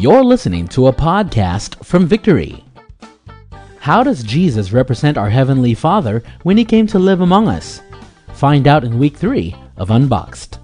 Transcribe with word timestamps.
You're 0.00 0.24
listening 0.24 0.72
to 0.72 0.88
a 0.88 0.96
podcast 0.96 1.84
from 1.84 2.08
Victory. 2.08 2.64
How 3.76 4.00
does 4.00 4.24
Jesus 4.24 4.72
represent 4.72 5.20
our 5.20 5.28
Heavenly 5.28 5.76
Father 5.76 6.24
when 6.48 6.56
He 6.56 6.64
came 6.64 6.88
to 6.88 6.98
live 6.98 7.20
among 7.20 7.52
us? 7.52 7.84
Find 8.32 8.64
out 8.64 8.88
in 8.88 8.96
week 8.96 9.20
3 9.20 9.52
of 9.76 9.92
Unboxed. 9.92 10.56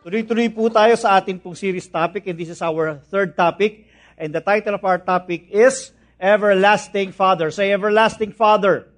Tuloy-tuloy 0.00 0.48
po 0.48 0.72
tayo 0.72 0.96
sa 0.96 1.20
ating 1.20 1.44
pong 1.44 1.54
series 1.54 1.92
topic 1.92 2.24
and 2.24 2.40
this 2.40 2.48
is 2.48 2.64
our 2.64 2.96
third 3.12 3.36
topic. 3.36 3.84
And 4.16 4.32
the 4.32 4.40
title 4.40 4.80
of 4.80 4.82
our 4.88 4.96
topic 4.96 5.52
is 5.52 5.92
Everlasting 6.16 7.12
Father. 7.12 7.52
Say 7.52 7.68
Everlasting 7.68 8.32
Father. 8.32 8.88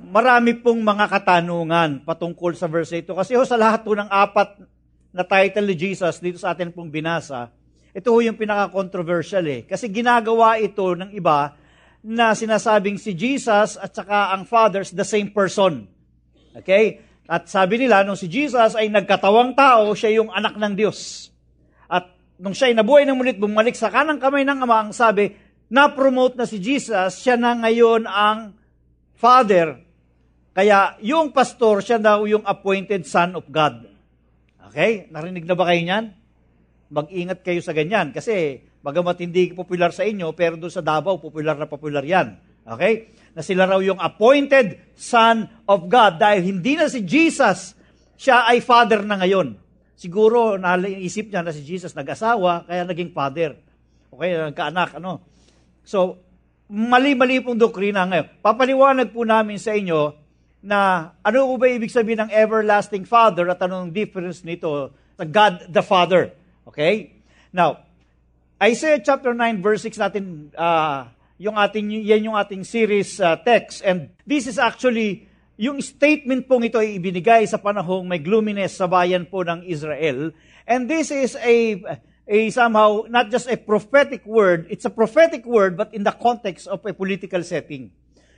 Marami 0.00 0.56
pong 0.56 0.80
mga 0.80 1.12
katanungan 1.12 2.08
patungkol 2.08 2.56
sa 2.56 2.72
verse 2.72 2.96
ito. 2.96 3.12
Kasi 3.12 3.36
ho, 3.36 3.44
sa 3.44 3.60
lahat 3.60 3.84
po 3.84 3.92
ng 3.92 4.08
apat 4.08 4.75
na 5.16 5.24
title 5.24 5.64
ni 5.64 5.76
Jesus 5.80 6.20
dito 6.20 6.36
sa 6.36 6.52
atin 6.52 6.68
pong 6.68 6.92
binasa, 6.92 7.48
ito 7.96 8.12
ho 8.12 8.20
yung 8.20 8.36
pinaka-controversial 8.36 9.40
eh. 9.48 9.64
Kasi 9.64 9.88
ginagawa 9.88 10.60
ito 10.60 10.92
ng 10.92 11.16
iba 11.16 11.56
na 12.04 12.36
sinasabing 12.36 13.00
si 13.00 13.16
Jesus 13.16 13.80
at 13.80 13.96
saka 13.96 14.36
ang 14.36 14.44
Father 14.44 14.84
the 14.92 15.08
same 15.08 15.32
person. 15.32 15.88
Okay? 16.52 17.00
At 17.24 17.48
sabi 17.48 17.80
nila, 17.80 18.04
nung 18.04 18.20
si 18.20 18.28
Jesus 18.28 18.76
ay 18.76 18.92
nagkatawang 18.92 19.56
tao, 19.56 19.96
siya 19.96 20.20
yung 20.20 20.28
anak 20.28 20.60
ng 20.60 20.76
Diyos. 20.76 21.32
At 21.88 22.12
nung 22.36 22.52
siya 22.52 22.68
ay 22.68 22.76
nabuhay 22.76 23.08
ng 23.08 23.16
mulit, 23.16 23.40
bumalik 23.40 23.72
sa 23.72 23.88
kanang 23.88 24.20
kamay 24.20 24.44
ng 24.44 24.60
Ama, 24.60 24.86
ang 24.86 24.92
sabi, 24.92 25.32
na-promote 25.72 26.36
na 26.36 26.44
si 26.44 26.60
Jesus, 26.60 27.24
siya 27.24 27.40
na 27.40 27.56
ngayon 27.56 28.04
ang 28.04 28.52
Father. 29.16 29.80
Kaya 30.52 31.00
yung 31.00 31.32
pastor, 31.32 31.80
siya 31.80 31.96
daw 31.96 32.28
yung 32.28 32.44
appointed 32.44 33.08
Son 33.08 33.32
of 33.32 33.48
God. 33.48 33.95
Okay? 34.76 35.08
Narinig 35.08 35.48
na 35.48 35.56
ba 35.56 35.72
kayo 35.72 35.80
niyan? 35.80 36.12
Mag-ingat 36.92 37.40
kayo 37.40 37.64
sa 37.64 37.72
ganyan. 37.72 38.12
Kasi, 38.12 38.60
bagamat 38.84 39.24
hindi 39.24 39.56
popular 39.56 39.88
sa 39.88 40.04
inyo, 40.04 40.36
pero 40.36 40.60
doon 40.60 40.68
sa 40.68 40.84
Davao, 40.84 41.16
popular 41.16 41.56
na 41.56 41.64
popular 41.64 42.04
yan. 42.04 42.36
Okay? 42.68 43.08
Na 43.32 43.40
sila 43.40 43.64
raw 43.64 43.80
yung 43.80 43.96
appointed 43.96 44.92
Son 44.92 45.48
of 45.64 45.88
God. 45.88 46.20
Dahil 46.20 46.44
hindi 46.44 46.76
na 46.76 46.92
si 46.92 47.00
Jesus, 47.08 47.72
siya 48.20 48.44
ay 48.52 48.60
Father 48.60 49.00
na 49.00 49.16
ngayon. 49.16 49.56
Siguro, 49.96 50.60
naisip 50.60 51.32
niya 51.32 51.40
na 51.40 51.56
si 51.56 51.64
Jesus 51.64 51.96
nag-asawa, 51.96 52.68
kaya 52.68 52.84
naging 52.84 53.16
Father. 53.16 53.56
Okay, 54.12 54.36
nagkaanak, 54.36 55.00
ano. 55.00 55.24
So, 55.88 56.20
mali-mali 56.68 57.40
pong 57.40 57.56
doktrina 57.56 58.04
ngayon. 58.04 58.44
Papaliwanag 58.44 59.08
po 59.08 59.24
namin 59.24 59.56
sa 59.56 59.72
inyo 59.72 60.25
na 60.66 61.14
ano 61.22 61.54
ba 61.54 61.70
ibig 61.70 61.94
sabihin 61.94 62.26
ng 62.26 62.34
everlasting 62.34 63.06
Father 63.06 63.46
at 63.46 63.62
anong 63.62 63.94
difference 63.94 64.42
nito 64.42 64.90
sa 65.14 65.22
God 65.22 65.70
the 65.70 65.78
Father. 65.86 66.34
Okay? 66.66 67.22
Now, 67.54 67.86
Isaiah 68.58 68.98
chapter 68.98 69.30
9 69.30 69.62
verse 69.62 69.86
6 69.86 70.02
natin 70.02 70.24
uh, 70.58 71.06
yung 71.38 71.54
ating 71.54 71.86
yan 72.02 72.32
yung 72.32 72.36
ating 72.36 72.66
series 72.66 73.22
uh, 73.22 73.38
text 73.46 73.84
and 73.86 74.10
this 74.26 74.50
is 74.50 74.58
actually 74.58 75.28
yung 75.54 75.78
statement 75.84 76.48
pong 76.48 76.66
ito 76.66 76.80
ay 76.80 76.96
ibinigay 76.96 77.44
sa 77.44 77.60
panahong 77.60 78.08
may 78.08 78.18
gloominess 78.18 78.80
sa 78.80 78.88
bayan 78.88 79.28
po 79.28 79.44
ng 79.44 79.60
Israel 79.68 80.32
and 80.64 80.88
this 80.88 81.12
is 81.12 81.36
a 81.44 81.84
a 82.24 82.48
somehow 82.48 83.04
not 83.12 83.28
just 83.28 83.44
a 83.52 83.60
prophetic 83.60 84.24
word 84.24 84.64
it's 84.72 84.88
a 84.88 84.92
prophetic 84.92 85.44
word 85.44 85.76
but 85.76 85.92
in 85.92 86.00
the 86.00 86.16
context 86.16 86.64
of 86.64 86.80
a 86.88 86.96
political 86.96 87.44
setting 87.44 87.92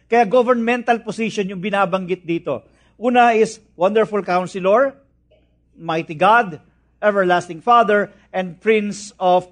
kaya 0.09 0.25
governmental 0.25 1.05
position 1.05 1.47
yung 1.53 1.61
binabanggit 1.63 2.25
dito 2.25 2.65
una 2.99 3.37
is 3.37 3.63
wonderful 3.79 4.25
counselor 4.25 4.97
mighty 5.79 6.19
God 6.19 6.59
everlasting 7.03 7.63
Father, 7.63 8.11
and 8.35 8.59
Prince 8.61 9.15
of 9.19 9.47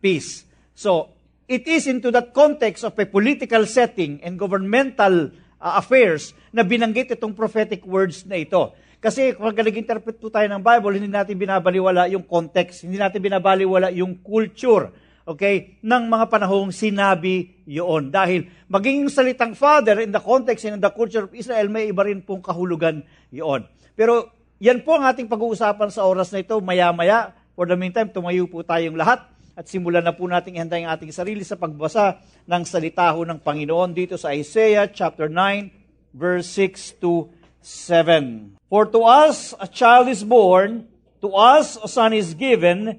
Peace. 0.00 0.46
So, 0.74 1.14
it 1.46 1.66
is 1.66 1.86
into 1.86 2.10
that 2.14 2.32
context 2.32 2.84
of 2.84 2.96
a 2.98 3.06
political 3.06 3.66
setting 3.66 4.22
and 4.22 4.38
governmental 4.38 5.30
uh, 5.60 5.80
affairs 5.80 6.32
na 6.54 6.62
binanggit 6.62 7.10
itong 7.12 7.34
prophetic 7.34 7.84
words 7.84 8.24
na 8.26 8.40
ito. 8.40 8.72
Kasi 9.04 9.36
kung 9.36 9.52
nag-interpret 9.52 10.16
po 10.16 10.32
tayo 10.32 10.48
ng 10.48 10.64
Bible, 10.64 10.96
hindi 10.96 11.12
natin 11.12 11.36
binabaliwala 11.36 12.08
yung 12.08 12.24
context, 12.24 12.88
hindi 12.88 12.96
natin 12.96 13.20
binabaliwala 13.20 13.92
yung 13.92 14.16
culture, 14.24 14.88
okay, 15.24 15.80
ng 15.80 16.04
mga 16.08 16.28
panahong 16.28 16.70
sinabi 16.70 17.64
yun. 17.64 18.12
Dahil 18.12 18.48
maging 18.68 19.08
salitang 19.08 19.56
Father 19.56 20.00
in 20.04 20.12
the 20.12 20.20
context 20.20 20.68
and 20.68 20.78
in 20.78 20.82
the 20.84 20.92
culture 20.92 21.24
of 21.24 21.32
Israel, 21.32 21.68
may 21.72 21.88
iba 21.88 22.04
rin 22.04 22.20
pong 22.20 22.44
kahulugan 22.44 23.00
yun. 23.32 23.64
Pero 23.96 24.30
yan 24.60 24.84
po 24.84 24.96
ang 24.96 25.08
ating 25.08 25.28
pag-uusapan 25.28 25.90
sa 25.90 26.06
oras 26.06 26.30
na 26.30 26.44
ito, 26.44 26.56
maya-maya. 26.60 27.32
For 27.56 27.64
the 27.64 27.76
meantime, 27.76 28.12
tumayo 28.12 28.46
po 28.46 28.62
tayong 28.62 28.96
lahat 28.98 29.24
at 29.54 29.70
simulan 29.70 30.02
na 30.02 30.10
po 30.10 30.26
natin 30.26 30.58
ihanda 30.58 30.74
ang 30.74 30.90
ating 30.90 31.14
sarili 31.14 31.46
sa 31.46 31.54
pagbasa 31.54 32.18
ng 32.44 32.62
salita 32.66 33.06
ho 33.14 33.22
ng 33.22 33.38
Panginoon 33.38 33.94
dito 33.94 34.18
sa 34.18 34.34
Isaiah 34.34 34.90
chapter 34.90 35.30
9, 35.30 35.70
verse 36.10 36.50
6 36.58 36.98
to 36.98 37.30
7. 37.62 38.58
For 38.66 38.90
to 38.90 39.06
us 39.06 39.54
a 39.62 39.70
child 39.70 40.10
is 40.10 40.26
born, 40.26 40.90
to 41.22 41.30
us 41.32 41.78
a 41.78 41.86
son 41.86 42.12
is 42.12 42.34
given, 42.34 42.98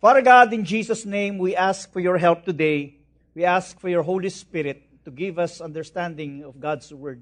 Father 0.00 0.24
God, 0.24 0.48
in 0.56 0.64
Jesus' 0.64 1.04
name, 1.04 1.36
we 1.36 1.52
ask 1.52 1.92
for 1.92 2.00
your 2.00 2.16
help 2.16 2.40
today. 2.48 2.96
We 3.36 3.44
ask 3.44 3.76
for 3.76 3.92
your 3.92 4.00
Holy 4.00 4.32
Spirit 4.32 4.80
to 5.04 5.12
give 5.12 5.36
us 5.36 5.60
understanding 5.60 6.40
of 6.40 6.56
God's 6.56 6.88
Word. 6.88 7.20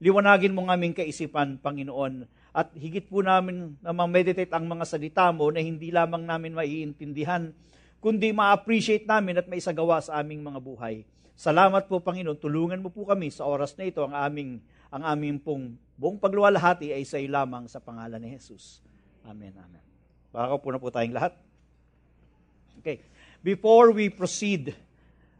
Liwanagin 0.00 0.56
mo 0.56 0.64
ng 0.64 0.72
aming 0.72 0.96
kaisipan, 0.96 1.60
Panginoon. 1.60 2.24
At 2.56 2.72
higit 2.72 3.12
po 3.12 3.20
namin 3.20 3.76
na 3.84 3.92
ma-meditate 3.92 4.48
ang 4.56 4.64
mga 4.64 4.88
salita 4.88 5.28
mo 5.36 5.52
na 5.52 5.60
hindi 5.60 5.92
lamang 5.92 6.24
namin 6.24 6.56
maiintindihan, 6.56 7.52
kundi 8.00 8.32
ma-appreciate 8.32 9.04
namin 9.04 9.44
at 9.44 9.44
maisagawa 9.44 10.00
sa 10.00 10.16
aming 10.24 10.40
mga 10.40 10.64
buhay. 10.64 11.04
Salamat 11.36 11.92
po, 11.92 12.00
Panginoon. 12.00 12.40
Tulungan 12.40 12.80
mo 12.80 12.88
po 12.88 13.04
kami 13.04 13.28
sa 13.28 13.44
oras 13.44 13.76
na 13.76 13.84
ito 13.84 14.00
ang 14.00 14.16
aming, 14.16 14.64
ang 14.88 15.04
aming 15.04 15.36
pong 15.36 15.76
buong 16.00 16.16
pagluwalhati 16.16 16.88
ay 16.88 17.04
sa 17.04 17.20
iyo 17.20 17.36
lamang 17.36 17.68
sa 17.68 17.84
pangalan 17.84 18.16
ni 18.16 18.32
Jesus. 18.32 18.80
Amen, 19.28 19.52
amen. 19.60 19.84
Baka 20.32 20.56
po 20.56 20.72
na 20.72 20.80
po 20.80 20.88
tayong 20.88 21.12
lahat. 21.12 21.36
Okay. 22.88 23.04
Before 23.44 23.92
we 23.92 24.08
proceed 24.08 24.72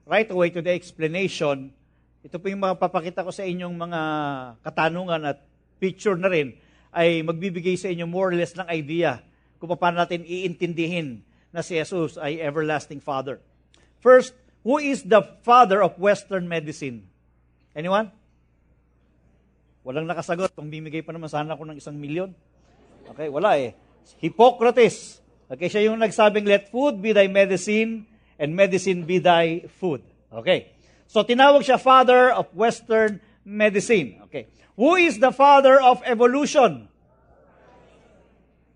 right 0.04 0.28
away 0.28 0.53
to 0.53 0.60
the 0.60 0.69
explanation, 0.69 1.72
ito 2.20 2.36
po 2.36 2.53
yung 2.53 2.60
mapapakita 2.60 3.25
ko 3.25 3.32
sa 3.32 3.41
inyong 3.41 3.72
mga 3.72 4.00
katanungan 4.60 5.32
at 5.32 5.41
picture 5.81 6.12
na 6.20 6.28
rin 6.28 6.53
ay 6.92 7.25
magbibigay 7.25 7.72
sa 7.81 7.88
inyo 7.88 8.04
more 8.04 8.28
or 8.28 8.36
less 8.36 8.53
ng 8.53 8.69
idea 8.69 9.25
kung 9.56 9.72
paano 9.81 10.04
natin 10.04 10.28
iintindihin 10.28 11.25
na 11.48 11.64
si 11.64 11.81
Jesus 11.81 12.20
ay 12.20 12.36
everlasting 12.36 13.00
Father. 13.00 13.41
First, 14.04 14.36
who 14.60 14.76
is 14.76 15.09
the 15.09 15.25
father 15.41 15.80
of 15.80 15.97
Western 15.97 16.44
medicine? 16.44 17.09
Anyone? 17.72 18.12
Walang 19.88 20.04
nakasagot. 20.04 20.53
Kung 20.53 20.69
bimigay 20.69 21.00
pa 21.00 21.16
naman 21.16 21.33
sana 21.33 21.56
ako 21.56 21.65
ng 21.65 21.80
isang 21.80 21.97
milyon. 21.97 22.36
Okay, 23.09 23.33
wala 23.33 23.56
eh. 23.56 23.72
Hippocrates. 24.21 25.24
Okay, 25.48 25.68
siya 25.72 25.89
yung 25.89 25.97
nagsabing, 25.97 26.45
let 26.45 26.68
food 26.68 27.00
be 27.00 27.16
thy 27.16 27.24
medicine 27.24 28.04
and 28.36 28.53
medicine 28.53 29.09
be 29.09 29.16
thy 29.16 29.65
food. 29.80 30.04
Okay. 30.28 30.77
So 31.09 31.24
tinawag 31.24 31.65
siya 31.65 31.80
father 31.80 32.28
of 32.36 32.53
Western 32.53 33.24
medicine. 33.48 34.21
Okay. 34.28 34.53
Who 34.77 35.00
is 35.00 35.16
the 35.16 35.33
father 35.33 35.80
of 35.80 36.04
evolution? 36.04 36.86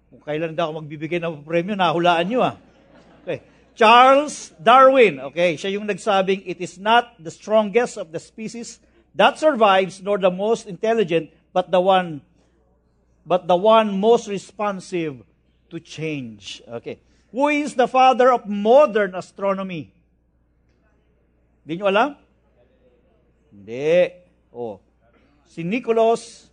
Kung 0.09 0.23
kailan 0.25 0.57
daw 0.57 0.73
ako 0.73 0.81
magbibigay 0.81 1.21
ng 1.21 1.45
premyo, 1.45 1.77
nahulaan 1.77 2.25
nyo 2.27 2.41
ah. 2.41 2.57
Okay. 3.21 3.45
Charles 3.77 4.53
Darwin. 4.57 5.21
Okay, 5.33 5.57
siya 5.57 5.77
yung 5.77 5.89
nagsabing, 5.89 6.45
it 6.45 6.61
is 6.61 6.77
not 6.81 7.17
the 7.21 7.33
strongest 7.33 7.97
of 8.01 8.13
the 8.13 8.21
species 8.21 8.81
that 9.13 9.37
survives, 9.37 10.01
nor 10.01 10.17
the 10.17 10.33
most 10.33 10.65
intelligent, 10.65 11.29
but 11.53 11.69
the 11.69 11.81
one 11.81 12.25
but 13.23 13.47
the 13.47 13.57
one 13.57 13.93
most 13.93 14.27
responsive 14.27 15.23
to 15.73 15.81
change. 15.81 16.61
Okay. 16.69 17.01
Who 17.33 17.49
is 17.49 17.73
the 17.73 17.89
father 17.89 18.29
of 18.29 18.45
modern 18.45 19.17
astronomy? 19.17 19.89
Hindi 21.65 21.81
nyo 21.81 21.87
alam? 21.89 22.11
Hindi. 23.49 24.13
Oh. 24.53 24.77
Si 25.49 25.65
Nicholas 25.65 26.53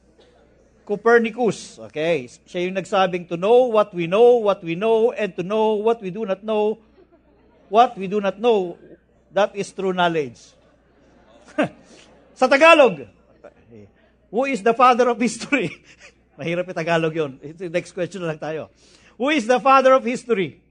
Copernicus. 0.90 1.78
Okay, 1.92 2.26
siya 2.50 2.66
yung 2.66 2.74
nagsabing 2.74 3.30
to 3.30 3.38
know 3.38 3.70
what 3.70 3.94
we 3.94 4.10
know, 4.10 4.42
what 4.42 4.64
we 4.66 4.74
know, 4.74 5.14
and 5.14 5.30
to 5.38 5.46
know 5.46 5.78
what 5.78 6.02
we 6.02 6.10
do 6.10 6.26
not 6.26 6.42
know, 6.42 6.82
what 7.70 7.94
we 7.94 8.10
do 8.10 8.18
not 8.18 8.42
know, 8.42 8.74
that 9.30 9.54
is 9.54 9.70
true 9.70 9.94
knowledge. 9.94 10.42
Sa 12.40 12.50
Tagalog, 12.50 13.06
who 14.34 14.50
is 14.50 14.66
the 14.66 14.74
father 14.74 15.14
of 15.14 15.22
history? 15.22 15.70
Mahirap 16.42 16.66
yung 16.72 16.80
Tagalog 16.82 17.14
yun. 17.14 17.32
Next 17.70 17.94
question 17.94 18.26
na 18.26 18.34
lang 18.34 18.42
tayo. 18.42 18.74
Who 19.20 19.36
is 19.36 19.44
the 19.44 19.60
father 19.60 20.00
of 20.00 20.08
history? 20.08 20.64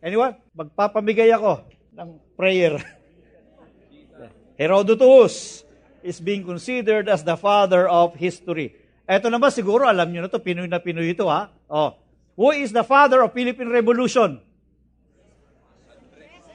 Anyone? 0.00 0.40
Magpapamigay 0.56 1.28
ako 1.36 1.68
ng 1.92 2.08
prayer. 2.32 2.80
Herodotus 4.60 5.60
is 6.00 6.16
being 6.16 6.48
considered 6.48 7.12
as 7.12 7.20
the 7.20 7.36
father 7.36 7.84
of 7.86 8.16
history. 8.16 8.72
Ito 9.04 9.28
naman 9.28 9.52
siguro, 9.52 9.84
alam 9.84 10.08
nyo 10.08 10.24
na 10.24 10.32
to, 10.32 10.40
Pinoy 10.40 10.64
na 10.64 10.80
Pinoy 10.80 11.12
ito 11.12 11.28
ha. 11.28 11.52
Oh. 11.68 12.00
Who 12.40 12.56
is 12.56 12.72
the 12.72 12.82
father 12.82 13.20
of 13.20 13.36
Philippine 13.36 13.68
Revolution? 13.68 14.40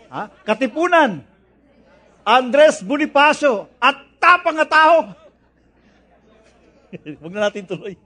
Ha? 0.09 0.33
Katipunan. 0.41 1.21
Andres 2.25 2.81
Bonifacio. 2.81 3.69
At 3.77 4.01
tapang 4.17 4.57
na 4.57 4.65
tao. 4.65 5.13
Huwag 7.21 7.33
na 7.37 7.47
natin 7.47 7.69
tuloy. 7.69 7.93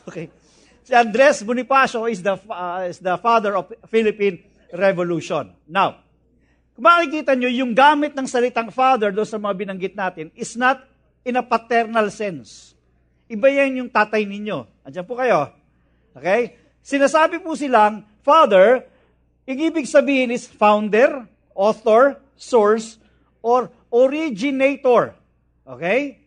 Okay. 0.00 0.32
Si 0.84 0.92
Andres 0.96 1.44
Bonifacio 1.44 2.08
is 2.08 2.24
the, 2.24 2.36
uh, 2.48 2.88
is 2.88 2.98
the 3.00 3.16
father 3.20 3.56
of 3.56 3.68
Philippine 3.88 4.40
Revolution. 4.72 5.52
Now, 5.68 6.00
kung 6.76 6.84
makikita 6.86 7.36
nyo, 7.36 7.50
yung 7.50 7.76
gamit 7.76 8.16
ng 8.16 8.24
salitang 8.24 8.72
father 8.72 9.12
doon 9.12 9.28
sa 9.28 9.36
mga 9.36 9.54
binanggit 9.56 9.94
natin 9.94 10.32
is 10.32 10.56
not 10.56 10.80
in 11.26 11.36
a 11.36 11.44
paternal 11.44 12.08
sense. 12.08 12.72
Iba 13.30 13.52
yan 13.52 13.84
yung 13.84 13.90
tatay 13.92 14.24
ninyo. 14.24 14.86
Andiyan 14.86 15.06
po 15.06 15.14
kayo. 15.20 15.52
Okay? 16.16 16.56
Sinasabi 16.80 17.38
po 17.44 17.54
silang, 17.54 18.02
father, 18.24 18.88
ibig 19.44 19.86
sabihin 19.86 20.32
is 20.32 20.48
founder, 20.48 21.28
author, 21.52 22.18
source, 22.34 22.96
or 23.44 23.68
originator. 23.92 25.12
Okay? 25.68 26.19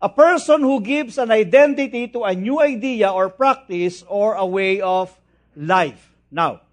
A 0.00 0.08
person 0.08 0.64
who 0.64 0.80
gives 0.80 1.20
an 1.20 1.28
identity 1.28 2.08
to 2.16 2.24
a 2.24 2.32
new 2.32 2.56
idea 2.56 3.12
or 3.12 3.28
practice 3.28 4.00
or 4.08 4.32
a 4.32 4.48
way 4.48 4.80
of 4.80 5.12
life. 5.52 6.16
Now, 6.32 6.64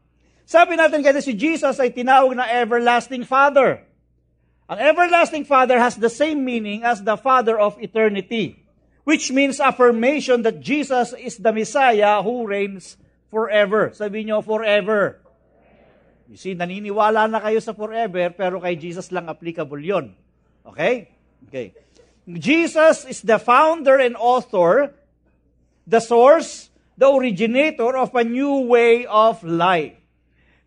sabi 0.48 0.80
natin 0.80 1.04
kasi 1.04 1.20
si 1.20 1.34
Jesus 1.36 1.76
ay 1.76 1.92
tinawag 1.92 2.40
na 2.40 2.48
everlasting 2.48 3.28
Father. 3.28 3.84
Ang 4.72 4.80
everlasting 4.80 5.44
Father 5.44 5.76
has 5.76 6.00
the 6.00 6.12
same 6.12 6.44
meaning 6.44 6.88
as 6.88 7.04
the 7.04 7.20
Father 7.20 7.60
of 7.60 7.76
eternity, 7.84 8.64
which 9.04 9.32
means 9.32 9.60
affirmation 9.60 10.44
that 10.48 10.64
Jesus 10.64 11.12
is 11.16 11.36
the 11.36 11.52
Messiah 11.52 12.24
who 12.24 12.48
reigns 12.48 12.96
forever. 13.28 13.92
Sabi 13.92 14.24
niyo, 14.24 14.40
forever. 14.44 15.20
You 16.28 16.36
see, 16.36 16.56
naniniwala 16.56 17.32
na 17.32 17.40
kayo 17.40 17.60
sa 17.64 17.72
forever, 17.72 18.32
pero 18.36 18.60
kay 18.60 18.76
Jesus 18.76 19.12
lang 19.16 19.32
applicable 19.32 19.80
yon. 19.80 20.12
Okay? 20.68 21.12
Okay. 21.48 21.72
Jesus 22.28 23.06
is 23.06 23.22
the 23.22 23.40
founder 23.40 23.98
and 23.98 24.16
author, 24.18 24.94
the 25.88 26.02
source, 26.02 26.70
the 26.98 27.08
originator 27.08 27.96
of 27.96 28.14
a 28.16 28.24
new 28.24 28.68
way 28.68 29.06
of 29.06 29.44
life. 29.44 29.94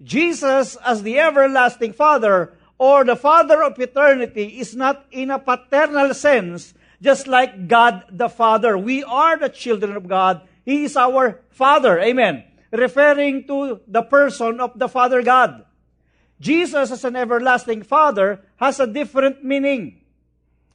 Jesus 0.02 0.76
as 0.76 1.02
the 1.02 1.18
everlasting 1.18 1.92
Father 1.92 2.54
or 2.78 3.04
the 3.04 3.16
Father 3.16 3.62
of 3.62 3.78
eternity 3.78 4.58
is 4.58 4.74
not 4.74 5.04
in 5.10 5.30
a 5.30 5.38
paternal 5.38 6.14
sense, 6.14 6.72
just 7.02 7.26
like 7.26 7.68
God 7.68 8.04
the 8.10 8.30
Father. 8.30 8.78
We 8.78 9.04
are 9.04 9.36
the 9.36 9.50
children 9.50 9.96
of 9.96 10.08
God. 10.08 10.40
He 10.64 10.84
is 10.84 10.96
our 10.96 11.40
Father. 11.50 12.00
Amen. 12.00 12.44
Referring 12.72 13.46
to 13.48 13.80
the 13.86 14.02
person 14.02 14.60
of 14.60 14.78
the 14.78 14.88
Father 14.88 15.22
God. 15.22 15.66
Jesus 16.40 16.90
as 16.90 17.04
an 17.04 17.16
everlasting 17.16 17.82
Father 17.82 18.40
has 18.56 18.80
a 18.80 18.86
different 18.86 19.44
meaning. 19.44 20.00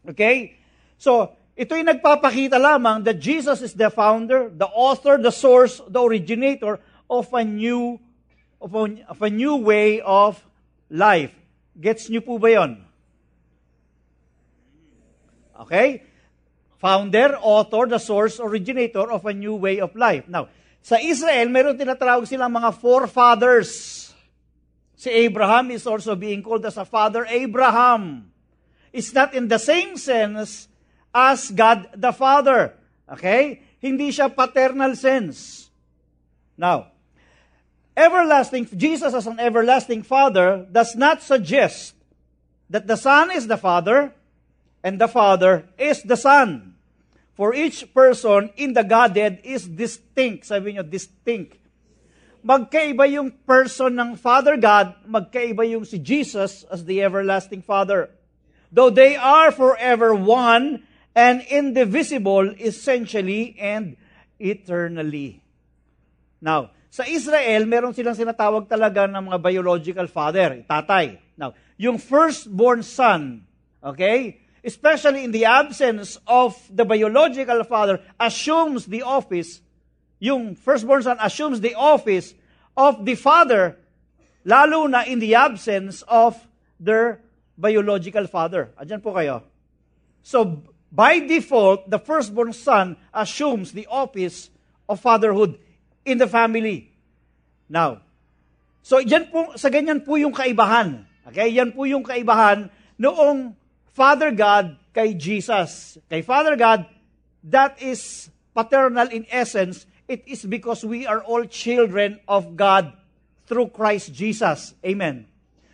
Okay? 0.07 0.57
So, 0.97 1.35
ito'y 1.55 1.83
nagpapakita 1.83 2.59
lamang 2.59 3.03
that 3.05 3.19
Jesus 3.19 3.61
is 3.61 3.73
the 3.73 3.89
founder, 3.89 4.49
the 4.49 4.67
author, 4.67 5.17
the 5.17 5.31
source, 5.31 5.81
the 5.87 6.01
originator 6.01 6.79
of 7.09 7.31
a 7.33 7.43
new 7.43 7.99
of 8.61 8.73
a, 8.73 9.05
of 9.07 9.21
a 9.21 9.29
new 9.29 9.55
way 9.61 10.01
of 10.01 10.41
life. 10.89 11.33
Gets 11.77 12.09
nyo 12.09 12.21
po 12.23 12.39
ba 12.39 12.49
yon? 12.49 12.81
Okay? 15.61 16.01
Founder, 16.81 17.37
author, 17.39 17.87
the 17.87 17.99
source, 17.99 18.39
originator 18.39 19.11
of 19.11 19.25
a 19.25 19.33
new 19.33 19.55
way 19.55 19.79
of 19.79 19.95
life. 19.95 20.27
Now, 20.27 20.49
sa 20.85 20.97
Israel, 21.01 21.49
meron 21.49 21.77
tinatawag 21.77 22.29
silang 22.29 22.53
mga 22.53 22.73
forefathers. 22.77 23.69
Si 24.95 25.09
Abraham 25.09 25.71
is 25.71 25.85
also 25.85 26.15
being 26.15 26.41
called 26.41 26.65
as 26.65 26.77
a 26.77 26.87
father 26.87 27.25
Abraham. 27.27 28.31
It's 28.95 29.11
not 29.11 29.35
in 29.35 29.51
the 29.51 29.59
same 29.59 29.97
sense 29.97 30.71
as 31.15 31.47
God 31.55 31.87
the 31.95 32.11
Father. 32.11 32.75
Okay? 33.07 33.63
Hindi 33.79 34.11
siya 34.11 34.27
paternal 34.27 34.99
sense. 34.99 35.71
Now, 36.59 36.91
everlasting, 37.95 38.67
Jesus 38.75 39.15
as 39.15 39.23
an 39.23 39.39
everlasting 39.39 40.03
Father 40.03 40.67
does 40.67 40.99
not 40.99 41.23
suggest 41.23 41.95
that 42.67 42.91
the 42.91 42.99
Son 42.99 43.31
is 43.31 43.47
the 43.47 43.55
Father 43.55 44.11
and 44.83 44.99
the 44.99 45.07
Father 45.07 45.63
is 45.79 46.03
the 46.03 46.19
Son. 46.19 46.75
For 47.35 47.55
each 47.55 47.91
person 47.93 48.51
in 48.55 48.75
the 48.75 48.83
Godhead 48.83 49.39
is 49.43 49.67
distinct. 49.67 50.47
Sabi 50.47 50.75
niyo, 50.75 50.83
distinct. 50.87 51.59
Magkaiba 52.45 53.09
yung 53.11 53.31
person 53.43 53.99
ng 53.99 54.15
Father 54.15 54.55
God, 54.55 54.95
magkaiba 55.03 55.67
yung 55.67 55.83
si 55.83 55.99
Jesus 55.99 56.63
as 56.71 56.85
the 56.85 57.03
everlasting 57.03 57.59
Father. 57.59 58.07
Though 58.71 58.93
they 58.93 59.15
are 59.15 59.51
forever 59.51 60.15
one 60.15 60.87
and 61.15 61.41
indivisible 61.47 62.51
essentially 62.59 63.55
and 63.55 63.95
eternally. 64.37 65.39
Now, 66.43 66.75
sa 66.91 67.07
Israel, 67.07 67.63
meron 67.65 67.95
silang 67.95 68.15
sinatawag 68.15 68.67
talaga 68.67 69.07
ng 69.07 69.31
mga 69.31 69.39
biological 69.39 70.07
father, 70.11 70.63
tatay. 70.67 71.19
Now, 71.39 71.55
yung 71.79 71.99
firstborn 71.99 72.83
son, 72.83 73.47
okay, 73.79 74.43
especially 74.63 75.23
in 75.23 75.31
the 75.31 75.47
absence 75.47 76.19
of 76.27 76.55
the 76.71 76.83
biological 76.83 77.63
father, 77.63 78.03
assumes 78.19 78.87
the 78.87 79.03
office, 79.03 79.59
yung 80.19 80.55
firstborn 80.55 81.03
son 81.03 81.19
assumes 81.19 81.59
the 81.59 81.75
office 81.75 82.35
of 82.75 83.03
the 83.03 83.15
father, 83.15 83.75
lalo 84.43 84.87
na 84.87 85.03
in 85.07 85.19
the 85.19 85.35
absence 85.35 86.03
of 86.07 86.35
their 86.79 87.23
biological 87.55 88.27
father. 88.27 88.71
Adyan 88.79 89.03
po 89.03 89.15
kayo. 89.15 89.43
So, 90.23 90.63
by 90.95 91.19
default, 91.19 91.91
the 91.91 91.99
firstborn 91.99 92.55
son 92.55 92.95
assumes 93.11 93.75
the 93.75 93.83
office 93.91 94.47
of 94.87 95.03
fatherhood 95.03 95.59
in 96.07 96.17
the 96.17 96.27
family. 96.27 96.95
Now, 97.67 97.99
so 98.79 99.03
yan 99.03 99.27
po, 99.27 99.59
sa 99.59 99.67
ganyan 99.67 100.07
po 100.07 100.15
yung 100.15 100.31
kaibahan. 100.31 101.03
Okay? 101.27 101.51
Yan 101.51 101.75
po 101.75 101.83
yung 101.83 102.07
kaibahan 102.07 102.71
noong 102.95 103.59
Father 103.91 104.31
God 104.31 104.79
kay 104.95 105.11
Jesus. 105.19 105.99
Kay 106.07 106.23
Father 106.23 106.55
God, 106.55 106.87
that 107.43 107.75
is 107.83 108.31
paternal 108.55 109.11
in 109.11 109.27
essence. 109.27 109.83
It 110.07 110.23
is 110.23 110.47
because 110.47 110.87
we 110.87 111.03
are 111.03 111.19
all 111.19 111.43
children 111.43 112.23
of 112.23 112.55
God 112.55 112.95
through 113.51 113.75
Christ 113.75 114.15
Jesus. 114.15 114.71
Amen. 114.79 115.27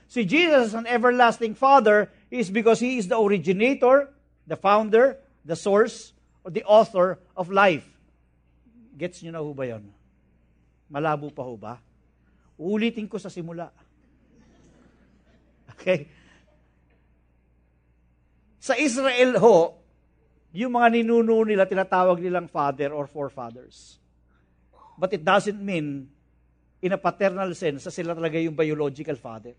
Si 0.10 0.26
Jesus, 0.26 0.74
an 0.74 0.88
everlasting 0.88 1.56
Father, 1.56 2.10
is 2.32 2.50
because 2.50 2.80
He 2.80 2.98
is 2.98 3.08
the 3.08 3.20
originator, 3.20 4.10
the 4.52 4.60
founder, 4.60 5.16
the 5.48 5.56
source, 5.56 6.12
or 6.44 6.52
the 6.52 6.68
author 6.68 7.16
of 7.40 7.48
life. 7.48 7.88
Gets 9.00 9.24
nyo 9.24 9.32
na 9.32 9.40
ho 9.40 9.56
ba 9.56 9.64
yun? 9.64 9.88
Malabo 10.92 11.32
pa 11.32 11.40
ho 11.48 11.56
ba? 11.56 11.80
Uulitin 12.60 13.08
ko 13.08 13.16
sa 13.16 13.32
simula. 13.32 13.72
Okay? 15.82 16.06
Sa 18.62 18.78
Israel 18.78 19.40
ho, 19.42 19.82
yung 20.54 20.78
mga 20.78 21.00
ninuno 21.00 21.42
nila, 21.42 21.66
tinatawag 21.66 22.22
nilang 22.22 22.46
father 22.46 22.94
or 22.94 23.10
forefathers. 23.10 23.98
But 24.94 25.16
it 25.18 25.26
doesn't 25.26 25.58
mean, 25.58 26.06
in 26.84 26.94
a 26.94 27.02
paternal 27.02 27.50
sense, 27.58 27.82
na 27.82 27.90
sila 27.90 28.14
talaga 28.14 28.38
yung 28.38 28.54
biological 28.54 29.18
father. 29.18 29.58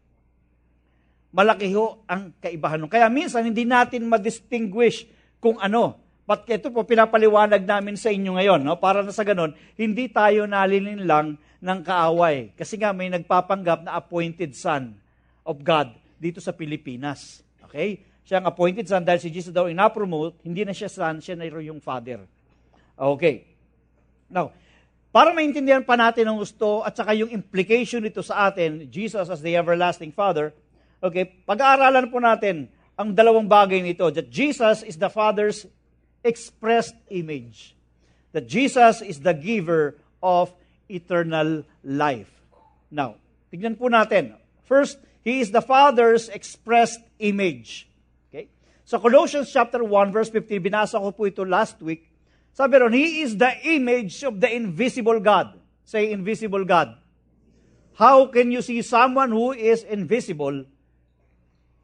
Malaki 1.32 1.72
ho 1.72 2.04
ang 2.06 2.36
kaibahan. 2.38 2.84
Kaya 2.86 3.08
minsan, 3.08 3.48
hindi 3.48 3.64
natin 3.64 4.04
ma-distinguish 4.06 5.08
kung 5.40 5.56
ano 5.58 6.02
But 6.22 6.46
ito 6.46 6.70
po, 6.70 6.86
pinapaliwanag 6.86 7.66
namin 7.66 7.98
sa 7.98 8.14
inyo 8.14 8.38
ngayon, 8.38 8.62
no? 8.62 8.78
para 8.78 9.02
na 9.02 9.10
sa 9.10 9.26
ganun, 9.26 9.50
hindi 9.74 10.06
tayo 10.06 10.46
nalilin 10.46 11.02
lang 11.02 11.34
ng 11.58 11.78
kaaway. 11.82 12.54
Kasi 12.54 12.78
nga 12.78 12.94
may 12.94 13.10
nagpapanggap 13.10 13.82
na 13.82 13.98
appointed 13.98 14.54
son 14.54 14.94
of 15.42 15.58
God 15.66 15.90
dito 16.22 16.38
sa 16.38 16.54
Pilipinas. 16.54 17.42
Okay? 17.66 18.06
Siya 18.22 18.38
ang 18.38 18.46
appointed 18.46 18.86
son 18.86 19.02
dahil 19.02 19.18
si 19.18 19.34
Jesus 19.34 19.50
daw 19.50 19.66
ina-promote, 19.66 20.38
hindi 20.46 20.62
na 20.62 20.70
siya 20.70 20.86
son, 20.86 21.18
siya 21.18 21.34
na 21.34 21.50
yung 21.50 21.82
father. 21.82 22.22
Okay. 22.94 23.42
Now, 24.30 24.54
para 25.10 25.34
maintindihan 25.34 25.82
pa 25.82 25.98
natin 25.98 26.30
ang 26.30 26.38
gusto 26.38 26.86
at 26.86 26.94
saka 26.94 27.18
yung 27.18 27.34
implication 27.34 27.98
nito 27.98 28.22
sa 28.22 28.46
atin, 28.46 28.86
Jesus 28.86 29.26
as 29.26 29.42
the 29.42 29.58
everlasting 29.58 30.14
Father, 30.14 30.54
okay, 31.02 31.42
pag-aaralan 31.44 32.09
po 32.09 32.23
natin 32.23 32.71
ang 32.94 33.12
dalawang 33.12 33.50
bagay 33.50 33.82
nito, 33.82 34.06
that 34.14 34.30
Jesus 34.30 34.87
is 34.87 34.94
the 34.97 35.11
Father's 35.11 35.66
expressed 36.23 36.94
image. 37.11 37.75
That 38.32 38.47
Jesus 38.47 39.02
is 39.02 39.21
the 39.21 39.35
giver 39.35 39.99
of 40.23 40.54
eternal 40.87 41.66
life. 41.82 42.30
Now, 42.88 43.18
tignan 43.50 43.76
po 43.76 43.90
natin. 43.90 44.38
First, 44.64 45.02
He 45.26 45.42
is 45.42 45.50
the 45.50 45.62
Father's 45.62 46.30
expressed 46.30 47.02
image. 47.18 47.90
Okay? 48.30 48.50
Sa 48.87 48.99
Colossians 48.99 49.50
chapter 49.50 49.82
1 49.82 50.14
verse 50.14 50.30
15, 50.30 50.62
binasa 50.62 50.97
ko 50.99 51.11
po 51.11 51.26
ito 51.26 51.42
last 51.42 51.78
week. 51.82 52.06
Sabi 52.52 52.78
ron, 52.78 52.94
He 52.94 53.25
is 53.25 53.37
the 53.37 53.52
image 53.66 54.23
of 54.23 54.38
the 54.38 54.49
invisible 54.49 55.18
God. 55.18 55.56
Say, 55.82 56.12
invisible 56.12 56.64
God. 56.64 56.94
How 57.97 58.26
can 58.28 58.52
you 58.52 58.62
see 58.64 58.80
someone 58.80 59.32
who 59.32 59.52
is 59.52 59.85
invisible? 59.85 60.64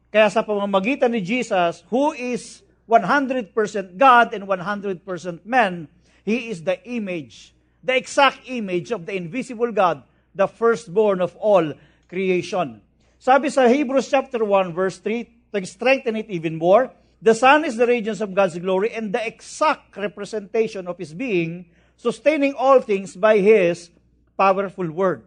Kaya 0.09 0.29
sa 0.33 0.41
pamamagitan 0.41 1.13
ni 1.13 1.21
Jesus, 1.21 1.85
who 1.93 2.17
is 2.17 2.65
100% 2.89 3.53
God 3.93 4.33
and 4.33 4.49
100% 4.49 5.45
man, 5.45 5.85
He 6.25 6.49
is 6.49 6.65
the 6.65 6.81
image, 6.89 7.53
the 7.85 7.93
exact 7.93 8.41
image 8.49 8.89
of 8.89 9.05
the 9.05 9.13
invisible 9.13 9.69
God, 9.69 10.01
the 10.33 10.49
firstborn 10.49 11.21
of 11.21 11.37
all 11.37 11.77
creation. 12.09 12.81
Sabi 13.21 13.53
sa 13.53 13.69
Hebrews 13.69 14.09
chapter 14.09 14.41
1 14.41 14.73
verse 14.73 14.97
3, 14.97 15.53
to 15.53 15.61
strengthen 15.65 16.17
it 16.17 16.29
even 16.29 16.57
more, 16.57 16.89
the 17.21 17.37
Son 17.37 17.61
is 17.61 17.77
the 17.77 17.85
radiance 17.85 18.21
of 18.21 18.33
God's 18.33 18.57
glory 18.57 18.89
and 18.89 19.13
the 19.13 19.21
exact 19.21 19.93
representation 19.93 20.89
of 20.89 20.97
His 20.97 21.13
being, 21.13 21.69
sustaining 21.97 22.57
all 22.57 22.81
things 22.81 23.13
by 23.13 23.37
His 23.37 23.93
powerful 24.33 24.89
word. 24.89 25.21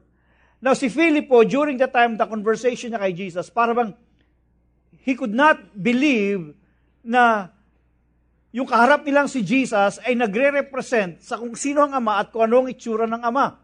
Now, 0.62 0.74
si 0.74 0.88
Philippo, 0.88 1.42
during 1.44 1.78
the 1.78 1.86
time 1.86 2.16
the 2.16 2.26
conversation 2.26 2.94
niya 2.94 3.02
kay 3.02 3.14
Jesus, 3.14 3.50
para 3.50 3.74
bang 3.74 3.94
he 5.02 5.18
could 5.18 5.34
not 5.34 5.58
believe 5.74 6.54
na 7.02 7.50
yung 8.54 8.68
kaharap 8.68 9.02
nilang 9.02 9.26
si 9.26 9.42
Jesus 9.42 9.98
ay 10.04 10.14
nagre-represent 10.14 11.24
sa 11.24 11.40
kung 11.40 11.58
sino 11.58 11.82
ang 11.82 11.98
Ama 11.98 12.22
at 12.22 12.30
kung 12.30 12.46
ano 12.46 12.62
ang 12.62 12.68
itsura 12.70 13.10
ng 13.10 13.22
Ama. 13.24 13.58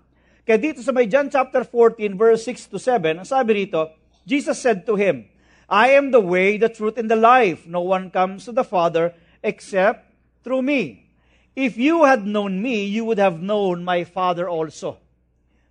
Kaya 0.49 0.59
dito 0.59 0.81
sa 0.81 0.97
may 0.97 1.05
John 1.05 1.29
chapter 1.29 1.63
14, 1.63 2.17
verse 2.17 2.43
6 2.49 2.73
to 2.73 2.81
7, 2.81 3.21
ang 3.21 3.29
sabi 3.29 3.65
rito, 3.65 3.93
Jesus 4.25 4.57
said 4.57 4.89
to 4.89 4.97
him, 4.97 5.29
I 5.69 5.93
am 5.93 6.09
the 6.09 6.25
way, 6.25 6.57
the 6.57 6.73
truth, 6.73 6.97
and 6.97 7.13
the 7.13 7.21
life. 7.21 7.69
No 7.69 7.85
one 7.85 8.09
comes 8.09 8.49
to 8.49 8.53
the 8.57 8.65
Father 8.65 9.13
except 9.45 10.09
through 10.41 10.65
me. 10.65 11.13
If 11.53 11.77
you 11.77 12.09
had 12.09 12.25
known 12.25 12.65
me, 12.65 12.89
you 12.89 13.05
would 13.05 13.21
have 13.21 13.45
known 13.45 13.85
my 13.85 14.09
Father 14.09 14.49
also. 14.49 14.97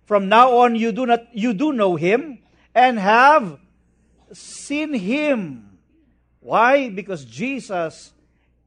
From 0.06 0.30
now 0.30 0.62
on, 0.62 0.78
you 0.78 0.94
do 0.94 1.04
not, 1.04 1.26
you 1.34 1.50
do 1.50 1.74
know 1.74 1.98
him 1.98 2.38
and 2.70 3.02
have 3.02 3.58
seen 4.32 4.94
him. 4.94 5.78
Why? 6.40 6.88
Because 6.88 7.24
Jesus 7.24 8.12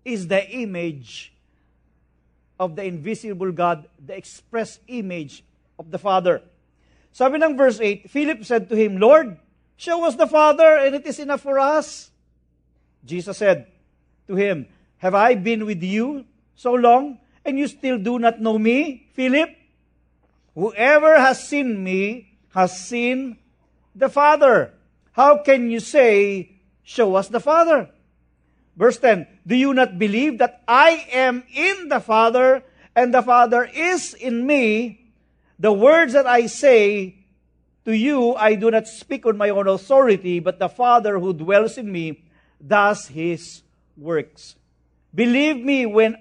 is 0.04 0.28
the 0.28 0.48
image 0.50 1.34
of 2.60 2.76
the 2.76 2.84
invisible 2.84 3.52
God, 3.52 3.88
the 3.98 4.16
express 4.16 4.80
image 4.88 5.44
of 5.80 5.90
the 5.90 5.98
Father. 5.98 6.42
Sabi 7.12 7.42
ng 7.42 7.58
verse 7.58 7.82
8, 7.82 8.10
Philip 8.10 8.46
said 8.46 8.70
to 8.70 8.76
him, 8.76 8.98
Lord, 8.98 9.38
show 9.76 10.06
us 10.06 10.16
the 10.16 10.28
Father, 10.28 10.78
and 10.78 10.96
it 10.96 11.06
is 11.06 11.20
enough 11.20 11.42
for 11.42 11.60
us. 11.60 12.12
Jesus 13.04 13.38
said 13.38 13.68
to 14.28 14.36
him, 14.36 14.68
Have 14.98 15.16
I 15.16 15.36
been 15.36 15.66
with 15.66 15.82
you 15.82 16.26
so 16.56 16.74
long, 16.74 17.18
and 17.44 17.58
you 17.58 17.68
still 17.68 17.98
do 17.98 18.20
not 18.20 18.40
know 18.40 18.58
me, 18.58 19.10
Philip? 19.14 19.50
Whoever 20.54 21.20
has 21.20 21.48
seen 21.48 21.84
me 21.84 22.38
has 22.54 22.78
seen 22.78 23.38
the 23.96 24.10
Father. 24.10 24.74
How 25.12 25.44
can 25.44 25.70
you 25.70 25.80
say, 25.80 26.62
Show 26.84 27.16
us 27.16 27.28
the 27.28 27.40
Father? 27.40 27.90
Verse 28.76 28.98
10 28.98 29.28
Do 29.46 29.56
you 29.56 29.74
not 29.74 30.00
believe 30.00 30.40
that 30.40 30.64
I 30.68 31.08
am 31.12 31.44
in 31.54 31.90
the 31.90 32.00
Father, 32.00 32.64
and 32.96 33.14
the 33.14 33.22
Father 33.22 33.64
is 33.64 34.14
in 34.14 34.46
me? 34.46 35.14
The 35.60 35.72
words 35.72 36.14
that 36.14 36.26
I 36.26 36.48
say 36.48 37.16
to 37.86 37.96
you, 37.96 38.34
I 38.36 38.56
do 38.56 38.72
not 38.72 38.88
speak 38.88 39.26
on 39.26 39.38
my 39.38 39.50
own 39.50 39.68
authority, 39.68 40.40
but 40.40 40.60
the 40.60 40.70
Father 40.70 41.20
who 41.20 41.34
dwells 41.34 41.78
in 41.78 41.92
me 41.92 42.24
does 42.66 43.08
his 43.08 43.62
works. 43.96 44.56
Believe 45.14 45.64
me 45.64 45.86
when 45.86 46.18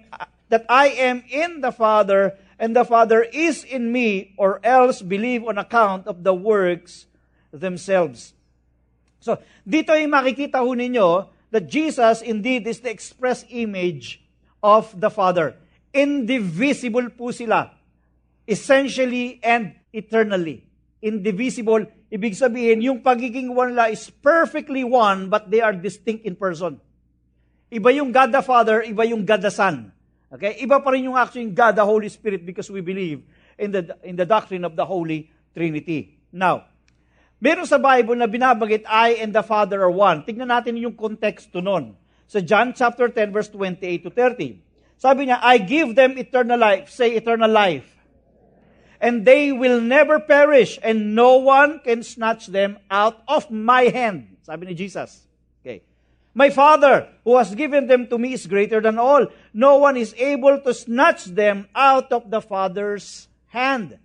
that 0.51 0.67
I 0.69 0.89
am 0.89 1.23
in 1.31 1.61
the 1.61 1.73
Father 1.73 2.37
and 2.59 2.77
the 2.77 2.85
Father 2.85 3.23
is 3.23 3.65
in 3.65 3.91
me, 3.91 4.35
or 4.37 4.61
else 4.63 5.01
believe 5.01 5.43
on 5.47 5.57
account 5.57 6.07
of 6.07 6.23
the 6.23 6.35
works 6.35 7.07
themselves. 7.51 8.35
So, 9.21 9.37
dito 9.63 9.93
ay 9.93 10.09
makikita 10.09 10.65
ho 10.65 10.73
ninyo 10.73 11.29
that 11.53 11.69
Jesus 11.69 12.25
indeed 12.25 12.65
is 12.65 12.81
the 12.81 12.89
express 12.89 13.45
image 13.53 14.25
of 14.65 14.89
the 14.97 15.13
Father. 15.13 15.61
Indivisible 15.93 17.13
po 17.13 17.31
sila. 17.31 17.77
Essentially 18.49 19.39
and 19.45 19.77
eternally. 19.93 20.65
Indivisible, 21.05 21.85
ibig 22.09 22.37
sabihin, 22.37 22.81
yung 22.81 23.01
pagiging 23.05 23.53
one 23.53 23.77
la 23.77 23.93
is 23.93 24.09
perfectly 24.09 24.85
one, 24.85 25.29
but 25.29 25.53
they 25.53 25.61
are 25.61 25.77
distinct 25.77 26.25
in 26.25 26.37
person. 26.37 26.81
Iba 27.71 27.95
yung 27.95 28.11
God 28.11 28.33
the 28.35 28.43
Father, 28.43 28.83
iba 28.83 29.07
yung 29.07 29.23
God 29.23 29.43
the 29.45 29.53
Son. 29.53 29.93
Okay? 30.31 30.59
Iba 30.63 30.83
pa 30.83 30.91
rin 30.91 31.07
yung 31.07 31.19
actually 31.19 31.51
God 31.51 31.77
the 31.77 31.87
Holy 31.87 32.09
Spirit 32.09 32.47
because 32.47 32.71
we 32.71 32.81
believe 32.81 33.23
in 33.59 33.71
the, 33.71 33.97
in 34.03 34.17
the 34.17 34.27
doctrine 34.27 34.65
of 34.65 34.75
the 34.75 34.85
Holy 34.85 35.31
Trinity. 35.55 36.19
Now, 36.33 36.70
meron 37.41 37.67
sa 37.67 37.81
Bible 37.81 38.15
na 38.15 38.29
binabagit, 38.29 38.85
I 38.87 39.19
and 39.19 39.33
the 39.33 39.43
Father 39.43 39.83
are 39.83 39.91
one. 39.91 40.23
Tignan 40.23 40.53
natin 40.53 40.77
yung 40.77 40.95
konteksto 40.95 41.65
nun. 41.65 41.97
Sa 42.31 42.39
John 42.39 42.71
chapter 42.77 43.11
10 43.11 43.35
verse 43.35 43.51
28 43.51 44.07
to 44.07 44.11
30. 44.15 44.61
Sabi 45.01 45.27
niya, 45.27 45.41
I 45.41 45.59
give 45.59 45.97
them 45.97 46.21
eternal 46.21 46.61
life. 46.61 46.93
Say 46.93 47.17
eternal 47.17 47.51
life. 47.51 47.89
And 49.01 49.25
they 49.25 49.51
will 49.51 49.81
never 49.81 50.21
perish 50.21 50.79
and 50.85 51.17
no 51.17 51.41
one 51.41 51.81
can 51.81 52.05
snatch 52.05 52.53
them 52.53 52.77
out 52.93 53.25
of 53.25 53.51
my 53.51 53.89
hand. 53.89 54.37
Sabi 54.45 54.69
ni 54.69 54.75
Jesus. 54.77 55.25
Okay. 55.65 55.81
My 56.37 56.53
Father, 56.53 57.09
who 57.25 57.41
has 57.41 57.57
given 57.57 57.89
them 57.89 58.07
to 58.13 58.21
me, 58.21 58.37
is 58.37 58.47
greater 58.47 58.85
than 58.85 59.01
all. 59.01 59.27
No 59.57 59.81
one 59.81 59.97
is 59.97 60.13
able 60.21 60.61
to 60.61 60.77
snatch 60.77 61.25
them 61.25 61.67
out 61.75 62.13
of 62.13 62.29
the 62.29 62.45
Father's 62.45 63.27
hand. 63.49 63.99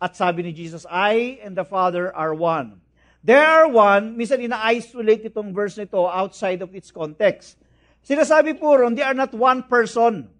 At 0.00 0.16
sabi 0.16 0.42
ni 0.42 0.52
Jesus, 0.52 0.84
I 0.88 1.40
and 1.42 1.56
the 1.56 1.64
Father 1.64 2.14
are 2.14 2.34
one. 2.34 2.80
They 3.24 3.34
are 3.34 3.66
one, 3.66 4.14
minsan 4.14 4.44
ina-isolate 4.44 5.26
itong 5.26 5.50
verse 5.50 5.74
nito 5.80 6.06
outside 6.06 6.62
of 6.62 6.76
its 6.76 6.94
context. 6.94 7.58
Sinasabi 8.06 8.54
po 8.54 8.76
ron, 8.78 8.94
they 8.94 9.02
are 9.02 9.16
not 9.16 9.34
one 9.34 9.64
person. 9.66 10.30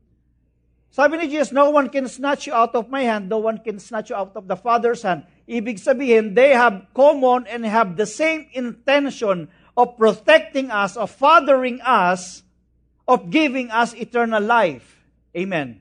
Sabi 0.94 1.18
ni 1.18 1.26
Jesus, 1.26 1.50
no 1.50 1.74
one 1.74 1.88
can 1.90 2.06
snatch 2.06 2.46
you 2.46 2.54
out 2.54 2.76
of 2.78 2.88
my 2.88 3.02
hand, 3.02 3.28
no 3.28 3.42
one 3.42 3.58
can 3.58 3.80
snatch 3.80 4.10
you 4.10 4.16
out 4.16 4.36
of 4.36 4.46
the 4.46 4.56
Father's 4.56 5.02
hand. 5.02 5.26
Ibig 5.48 5.82
sabihin, 5.82 6.36
they 6.36 6.54
have 6.54 6.86
common 6.94 7.46
and 7.50 7.66
have 7.66 7.96
the 7.96 8.06
same 8.06 8.46
intention 8.52 9.48
of 9.76 9.96
protecting 9.98 10.70
us, 10.70 10.96
of 10.96 11.10
fathering 11.10 11.80
us, 11.82 12.42
of 13.08 13.30
giving 13.30 13.70
us 13.70 13.94
eternal 13.94 14.42
life. 14.42 15.04
Amen. 15.36 15.80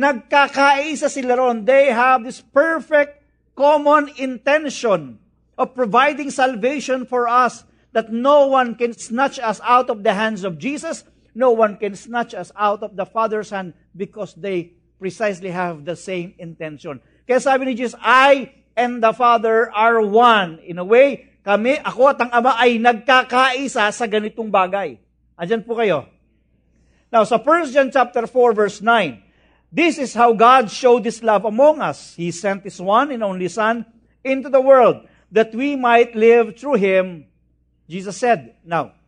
Nagkakaisa 0.00 1.12
sila 1.12 1.36
ron. 1.36 1.68
They 1.68 1.92
have 1.92 2.24
this 2.24 2.40
perfect 2.40 3.20
common 3.52 4.08
intention 4.16 5.20
of 5.60 5.76
providing 5.76 6.32
salvation 6.32 7.04
for 7.04 7.28
us 7.28 7.68
that 7.92 8.08
no 8.08 8.48
one 8.48 8.80
can 8.80 8.96
snatch 8.96 9.36
us 9.36 9.60
out 9.60 9.92
of 9.92 10.00
the 10.00 10.16
hands 10.16 10.40
of 10.40 10.56
Jesus. 10.56 11.04
No 11.36 11.52
one 11.52 11.76
can 11.76 11.92
snatch 11.92 12.32
us 12.32 12.48
out 12.56 12.80
of 12.80 12.96
the 12.96 13.04
Father's 13.04 13.52
hand 13.52 13.76
because 13.92 14.32
they 14.32 14.72
precisely 14.96 15.52
have 15.52 15.84
the 15.84 15.94
same 15.94 16.32
intention. 16.40 17.04
Kaya 17.28 17.44
sabi 17.44 17.68
ni 17.68 17.74
Jesus, 17.76 18.00
I 18.00 18.56
and 18.72 19.04
the 19.04 19.12
Father 19.12 19.68
are 19.68 20.00
one. 20.00 20.64
In 20.64 20.80
a 20.80 20.86
way, 20.86 21.28
kami, 21.44 21.76
ako 21.76 22.16
at 22.16 22.20
ang 22.24 22.32
Ama 22.32 22.56
ay 22.56 22.80
nagkakaisa 22.80 23.92
sa 23.92 24.04
ganitong 24.08 24.48
bagay. 24.48 24.96
Andyan 25.36 25.64
po 25.64 25.76
kayo. 25.76 26.08
Now, 27.12 27.24
sa 27.28 27.36
1 27.36 27.74
John 27.74 27.90
chapter 27.92 28.24
4, 28.24 28.56
verse 28.56 28.78
9, 28.80 29.29
This 29.70 30.02
is 30.02 30.10
how 30.10 30.34
God 30.34 30.66
showed 30.66 31.06
His 31.06 31.22
love 31.22 31.46
among 31.46 31.78
us. 31.78 32.18
He 32.18 32.34
sent 32.34 32.66
His 32.66 32.82
one 32.82 33.14
and 33.14 33.22
only 33.22 33.46
Son 33.46 33.86
into 34.26 34.50
the 34.50 34.60
world 34.60 35.06
that 35.30 35.54
we 35.54 35.78
might 35.78 36.18
live 36.18 36.58
through 36.58 36.82
Him, 36.82 37.30
Jesus 37.86 38.18
said. 38.18 38.58
Now, 38.66 38.98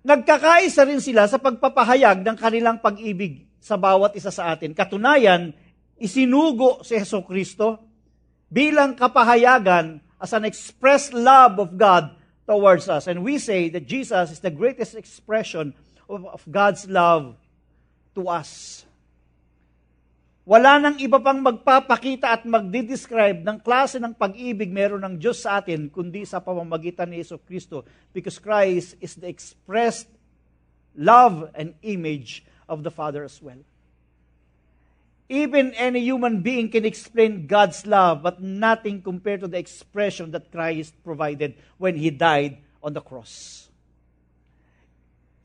nagkakaisa 0.00 0.88
rin 0.88 1.04
sila 1.04 1.28
sa 1.28 1.36
pagpapahayag 1.36 2.24
ng 2.24 2.36
kanilang 2.40 2.80
pag-ibig 2.80 3.44
sa 3.60 3.76
bawat 3.76 4.16
isa 4.16 4.32
sa 4.32 4.56
atin. 4.56 4.72
Katunayan, 4.72 5.52
isinugo 6.00 6.80
si 6.80 6.96
Heso 6.96 7.20
Kristo 7.28 7.76
bilang 8.48 8.96
kapahayagan 8.96 10.00
as 10.16 10.32
an 10.32 10.48
express 10.48 11.12
love 11.12 11.60
of 11.60 11.76
God 11.76 12.16
towards 12.48 12.88
us. 12.88 13.04
And 13.04 13.20
we 13.20 13.36
say 13.36 13.68
that 13.68 13.84
Jesus 13.84 14.32
is 14.32 14.40
the 14.40 14.50
greatest 14.50 14.96
expression 14.96 15.76
of, 16.08 16.24
of 16.24 16.40
God's 16.48 16.88
love 16.88 17.36
to 18.14 18.28
us. 18.28 18.82
Wala 20.50 20.82
nang 20.82 20.98
iba 20.98 21.22
pang 21.22 21.38
magpapakita 21.38 22.26
at 22.26 22.42
magdidescribe 22.42 23.46
ng 23.46 23.62
klase 23.62 24.02
ng 24.02 24.10
pag-ibig 24.16 24.72
meron 24.72 25.06
ng 25.06 25.14
Diyos 25.14 25.46
sa 25.46 25.62
atin, 25.62 25.86
kundi 25.86 26.26
sa 26.26 26.42
pamamagitan 26.42 27.06
ni 27.06 27.22
Yeso 27.22 27.38
Kristo. 27.38 27.86
Because 28.10 28.42
Christ 28.42 28.98
is 28.98 29.14
the 29.14 29.30
expressed 29.30 30.10
love 30.98 31.54
and 31.54 31.78
image 31.86 32.42
of 32.66 32.82
the 32.82 32.90
Father 32.90 33.22
as 33.22 33.38
well. 33.38 33.62
Even 35.30 35.70
any 35.78 36.02
human 36.02 36.42
being 36.42 36.66
can 36.66 36.82
explain 36.82 37.46
God's 37.46 37.86
love, 37.86 38.18
but 38.26 38.42
nothing 38.42 38.98
compared 38.98 39.46
to 39.46 39.48
the 39.48 39.62
expression 39.62 40.34
that 40.34 40.50
Christ 40.50 40.98
provided 41.06 41.54
when 41.78 41.94
He 41.94 42.10
died 42.10 42.58
on 42.82 42.90
the 42.90 43.00
cross. 43.00 43.70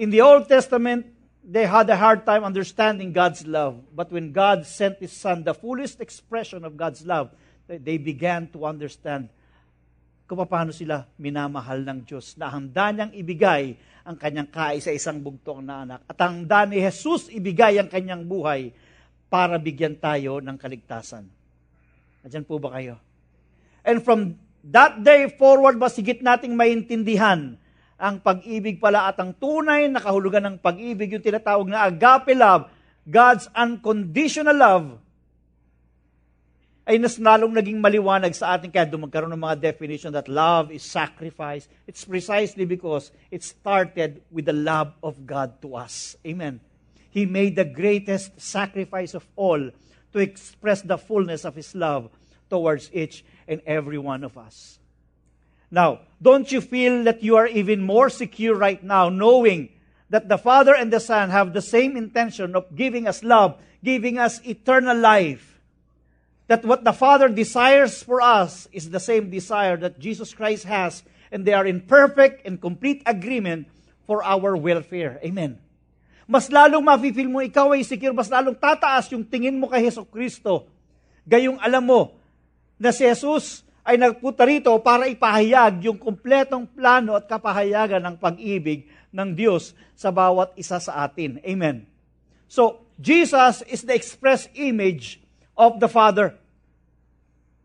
In 0.02 0.10
the 0.10 0.26
Old 0.26 0.50
Testament, 0.50 1.06
they 1.46 1.70
had 1.70 1.86
a 1.94 1.96
hard 1.96 2.26
time 2.26 2.42
understanding 2.42 3.14
God's 3.14 3.46
love. 3.46 3.78
But 3.94 4.10
when 4.10 4.34
God 4.34 4.66
sent 4.66 4.98
His 4.98 5.14
Son, 5.14 5.46
the 5.46 5.54
fullest 5.54 6.02
expression 6.02 6.66
of 6.66 6.74
God's 6.74 7.06
love, 7.06 7.30
they 7.70 8.02
began 8.02 8.50
to 8.58 8.66
understand 8.66 9.30
kung 10.26 10.42
paano 10.42 10.74
sila 10.74 11.06
minamahal 11.22 11.86
ng 11.86 12.02
Diyos 12.02 12.34
na 12.42 12.50
handa 12.50 12.90
niyang 12.90 13.14
ibigay 13.14 13.78
ang 14.02 14.18
kanyang 14.18 14.50
kaisa-isang 14.50 15.22
bugtong 15.22 15.62
na 15.62 15.86
anak. 15.86 16.02
At 16.10 16.18
handa 16.18 16.66
ni 16.66 16.82
Jesus 16.82 17.30
ibigay 17.30 17.78
ang 17.78 17.86
kanyang 17.86 18.26
buhay 18.26 18.74
para 19.30 19.62
bigyan 19.62 19.94
tayo 20.02 20.42
ng 20.42 20.58
kaligtasan. 20.58 21.30
Nandiyan 22.26 22.46
po 22.46 22.58
ba 22.58 22.74
kayo? 22.74 22.98
And 23.86 24.02
from 24.02 24.42
that 24.66 25.06
day 25.06 25.30
forward, 25.30 25.78
mas 25.78 25.94
higit 25.94 26.26
nating 26.26 26.58
maintindihan 26.58 27.62
ang 27.96 28.20
pag-ibig 28.20 28.80
pala 28.80 29.08
at 29.08 29.18
ang 29.20 29.32
tunay 29.32 29.88
na 29.88 30.04
kahulugan 30.04 30.44
ng 30.44 30.58
pag-ibig, 30.60 31.16
yung 31.16 31.24
tinatawag 31.24 31.68
na 31.72 31.88
agape 31.88 32.36
love, 32.36 32.68
God's 33.08 33.48
unconditional 33.56 34.56
love, 34.56 35.00
ay 36.86 37.02
nas 37.02 37.18
nalong 37.18 37.50
naging 37.50 37.82
maliwanag 37.82 38.30
sa 38.38 38.54
atin 38.54 38.70
kaya 38.70 38.86
magkaroon 38.86 39.34
ng 39.34 39.42
mga 39.42 39.74
definition 39.74 40.14
that 40.14 40.30
love 40.30 40.70
is 40.70 40.86
sacrifice. 40.86 41.66
It's 41.90 42.06
precisely 42.06 42.70
because 42.70 43.10
it 43.34 43.42
started 43.42 44.22
with 44.30 44.46
the 44.46 44.54
love 44.54 44.94
of 45.02 45.26
God 45.26 45.58
to 45.66 45.74
us. 45.82 46.14
Amen. 46.22 46.62
He 47.10 47.26
made 47.26 47.58
the 47.58 47.66
greatest 47.66 48.38
sacrifice 48.38 49.18
of 49.18 49.26
all 49.34 49.74
to 50.14 50.18
express 50.22 50.86
the 50.86 51.02
fullness 51.02 51.42
of 51.42 51.58
His 51.58 51.74
love 51.74 52.14
towards 52.54 52.94
each 52.94 53.26
and 53.50 53.66
every 53.66 53.98
one 53.98 54.22
of 54.22 54.38
us. 54.38 54.78
Now, 55.76 56.08
don't 56.24 56.48
you 56.48 56.64
feel 56.64 57.04
that 57.04 57.20
you 57.20 57.36
are 57.36 57.52
even 57.52 57.84
more 57.84 58.08
secure 58.08 58.56
right 58.56 58.80
now 58.80 59.12
knowing 59.12 59.76
that 60.08 60.32
the 60.32 60.40
Father 60.40 60.72
and 60.72 60.88
the 60.88 61.04
Son 61.04 61.36
have 61.36 61.52
the 61.52 61.60
same 61.60 62.00
intention 62.00 62.56
of 62.56 62.72
giving 62.80 63.12
us 63.12 63.28
love, 63.28 63.60
giving 63.84 64.16
us 64.16 64.40
eternal 64.48 64.96
life? 64.96 65.60
That 66.48 66.64
what 66.64 66.88
the 66.88 66.96
Father 66.96 67.28
desires 67.28 68.00
for 68.00 68.24
us 68.24 68.72
is 68.72 68.88
the 68.88 69.04
same 69.04 69.28
desire 69.28 69.76
that 69.84 70.00
Jesus 70.00 70.32
Christ 70.32 70.64
has, 70.64 71.04
and 71.28 71.44
they 71.44 71.52
are 71.52 71.68
in 71.68 71.84
perfect 71.84 72.48
and 72.48 72.56
complete 72.56 73.04
agreement 73.04 73.68
for 74.08 74.24
our 74.24 74.56
welfare. 74.56 75.20
Amen. 75.28 75.60
Mas 76.24 76.48
lalong 76.48 76.88
mafe-feel 76.88 77.28
mo 77.28 77.44
ikaw 77.44 77.76
ay 77.76 77.84
secure, 77.84 78.16
mas 78.16 78.32
lalong 78.32 78.56
tataas 78.56 79.12
yung 79.12 79.28
tingin 79.28 79.60
mo 79.60 79.68
kay 79.68 79.84
Heso 79.84 80.08
Kristo. 80.08 80.72
Gayong 81.28 81.60
alam 81.60 81.84
mo 81.84 82.16
na 82.80 82.96
si 82.96 83.04
Jesus 83.04 83.65
ay 83.86 84.02
nagpunta 84.02 84.50
rito 84.50 84.74
para 84.82 85.06
ipahayag 85.06 85.86
yung 85.86 86.02
kumpletong 86.02 86.66
plano 86.66 87.14
at 87.14 87.30
kapahayagan 87.30 88.02
ng 88.02 88.16
pag-ibig 88.18 88.90
ng 89.14 89.30
Diyos 89.38 89.78
sa 89.94 90.10
bawat 90.10 90.58
isa 90.58 90.82
sa 90.82 91.06
atin. 91.06 91.38
Amen. 91.46 91.86
So, 92.50 92.82
Jesus 92.98 93.62
is 93.70 93.86
the 93.86 93.94
express 93.94 94.50
image 94.58 95.22
of 95.54 95.78
the 95.78 95.86
Father. 95.86 96.34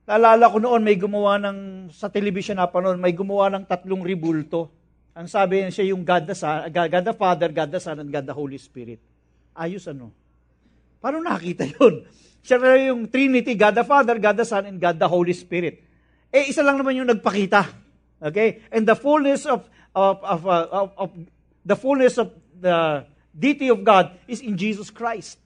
Naalala 0.04 0.52
ko 0.52 0.60
noon, 0.60 0.84
may 0.84 1.00
gumawa 1.00 1.40
ng, 1.40 1.88
sa 1.88 2.12
television 2.12 2.60
na 2.60 2.68
pa 2.68 2.84
noon, 2.84 3.00
may 3.00 3.16
gumawa 3.16 3.48
ng 3.56 3.64
tatlong 3.64 4.04
ribulto. 4.04 4.68
Ang 5.16 5.24
sabi 5.24 5.64
niya 5.64 5.72
siya 5.72 5.86
yung 5.96 6.04
God 6.04 6.28
the, 6.28 6.36
Son, 6.36 6.68
God 6.68 7.04
the 7.06 7.16
Father, 7.16 7.48
God 7.48 7.70
the 7.72 7.80
Son, 7.80 7.96
and 7.96 8.12
God 8.12 8.28
the 8.28 8.36
Holy 8.36 8.60
Spirit. 8.60 9.00
Ayos 9.56 9.88
ano? 9.88 10.12
Paano 11.00 11.24
nakita 11.24 11.64
yun? 11.64 12.04
Siya 12.44 12.60
na 12.60 12.76
yung 12.76 13.08
Trinity, 13.08 13.56
God 13.56 13.72
the 13.72 13.86
Father, 13.88 14.20
God 14.20 14.36
the 14.36 14.44
Son, 14.44 14.68
and 14.68 14.76
God 14.76 15.00
the 15.00 15.08
Holy 15.08 15.32
Spirit. 15.32 15.89
Eh, 16.30 16.50
isa 16.50 16.62
lang 16.62 16.78
naman 16.78 16.94
yung 16.94 17.10
nagpakita. 17.10 17.66
Okay? 18.22 18.62
And 18.70 18.86
the 18.86 18.94
fullness 18.94 19.46
of, 19.46 19.66
of, 19.94 20.22
of, 20.22 20.40
uh, 20.46 20.66
of, 20.70 20.88
of 20.96 21.08
the 21.66 21.76
fullness 21.76 22.18
of 22.18 22.30
the 22.54 23.06
deity 23.34 23.68
of 23.68 23.82
God 23.82 24.14
is 24.30 24.40
in 24.40 24.54
Jesus 24.54 24.90
Christ. 24.90 25.38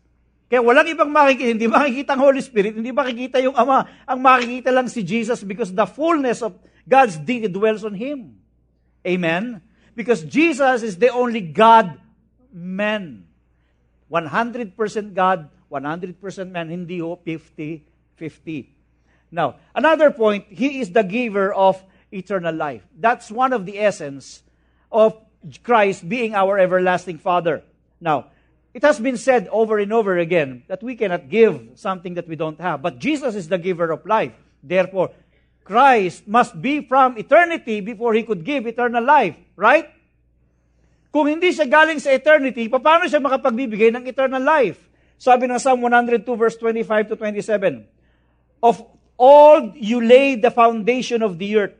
Kaya 0.48 0.60
walang 0.60 0.86
ibang 0.86 1.08
makikita, 1.08 1.50
hindi 1.56 1.66
makikita 1.66 2.10
ang 2.14 2.22
Holy 2.22 2.42
Spirit, 2.44 2.76
hindi 2.76 2.92
makikita 2.92 3.40
yung 3.40 3.56
Ama. 3.56 3.88
Ang 4.04 4.18
makikita 4.20 4.70
lang 4.70 4.86
si 4.92 5.00
Jesus 5.00 5.40
because 5.40 5.72
the 5.72 5.88
fullness 5.88 6.44
of 6.44 6.52
God's 6.84 7.16
deity 7.16 7.48
dwells 7.48 7.82
on 7.82 7.96
Him. 7.96 8.36
Amen? 9.02 9.64
Because 9.96 10.20
Jesus 10.20 10.84
is 10.84 11.00
the 11.00 11.08
only 11.08 11.40
God 11.40 11.96
man. 12.52 13.24
100% 14.12 14.76
God, 15.16 15.48
100% 15.72 16.52
man, 16.52 16.68
hindi 16.68 17.00
ho 17.00 17.16
50-50. 17.16 18.73
Now, 19.34 19.58
another 19.74 20.14
point, 20.14 20.46
He 20.46 20.78
is 20.78 20.94
the 20.94 21.02
giver 21.02 21.50
of 21.50 21.82
eternal 22.14 22.54
life. 22.54 22.86
That's 22.94 23.34
one 23.34 23.52
of 23.52 23.66
the 23.66 23.82
essence 23.82 24.46
of 24.94 25.18
Christ 25.66 26.06
being 26.08 26.38
our 26.38 26.54
everlasting 26.54 27.18
Father. 27.18 27.66
Now, 27.98 28.30
it 28.70 28.86
has 28.86 29.02
been 29.02 29.18
said 29.18 29.50
over 29.50 29.82
and 29.82 29.92
over 29.92 30.18
again 30.18 30.62
that 30.70 30.86
we 30.86 30.94
cannot 30.94 31.26
give 31.26 31.74
something 31.74 32.14
that 32.14 32.30
we 32.30 32.38
don't 32.38 32.62
have. 32.62 32.78
But 32.78 33.02
Jesus 33.02 33.34
is 33.34 33.50
the 33.50 33.58
giver 33.58 33.90
of 33.90 34.06
life. 34.06 34.38
Therefore, 34.62 35.10
Christ 35.66 36.30
must 36.30 36.54
be 36.54 36.86
from 36.86 37.18
eternity 37.18 37.82
before 37.82 38.14
He 38.14 38.22
could 38.22 38.46
give 38.46 38.70
eternal 38.70 39.02
life. 39.02 39.34
Right? 39.58 39.90
Kung 41.10 41.26
hindi 41.26 41.50
siya 41.50 41.66
galing 41.66 41.98
sa 41.98 42.14
eternity, 42.14 42.70
paano 42.70 43.10
siya 43.10 43.18
makapagbibigay 43.18 43.90
ng 43.98 44.06
eternal 44.06 44.42
life? 44.42 44.78
Sabi 45.18 45.50
ng 45.50 45.58
Psalm 45.58 45.82
102 45.82 46.22
verse 46.38 46.54
25 46.58 47.10
to 47.10 47.14
27, 47.18 47.86
Of 48.62 48.93
all 49.16 49.72
you 49.74 50.00
laid 50.00 50.42
the 50.42 50.50
foundation 50.50 51.22
of 51.22 51.38
the 51.38 51.56
earth. 51.56 51.74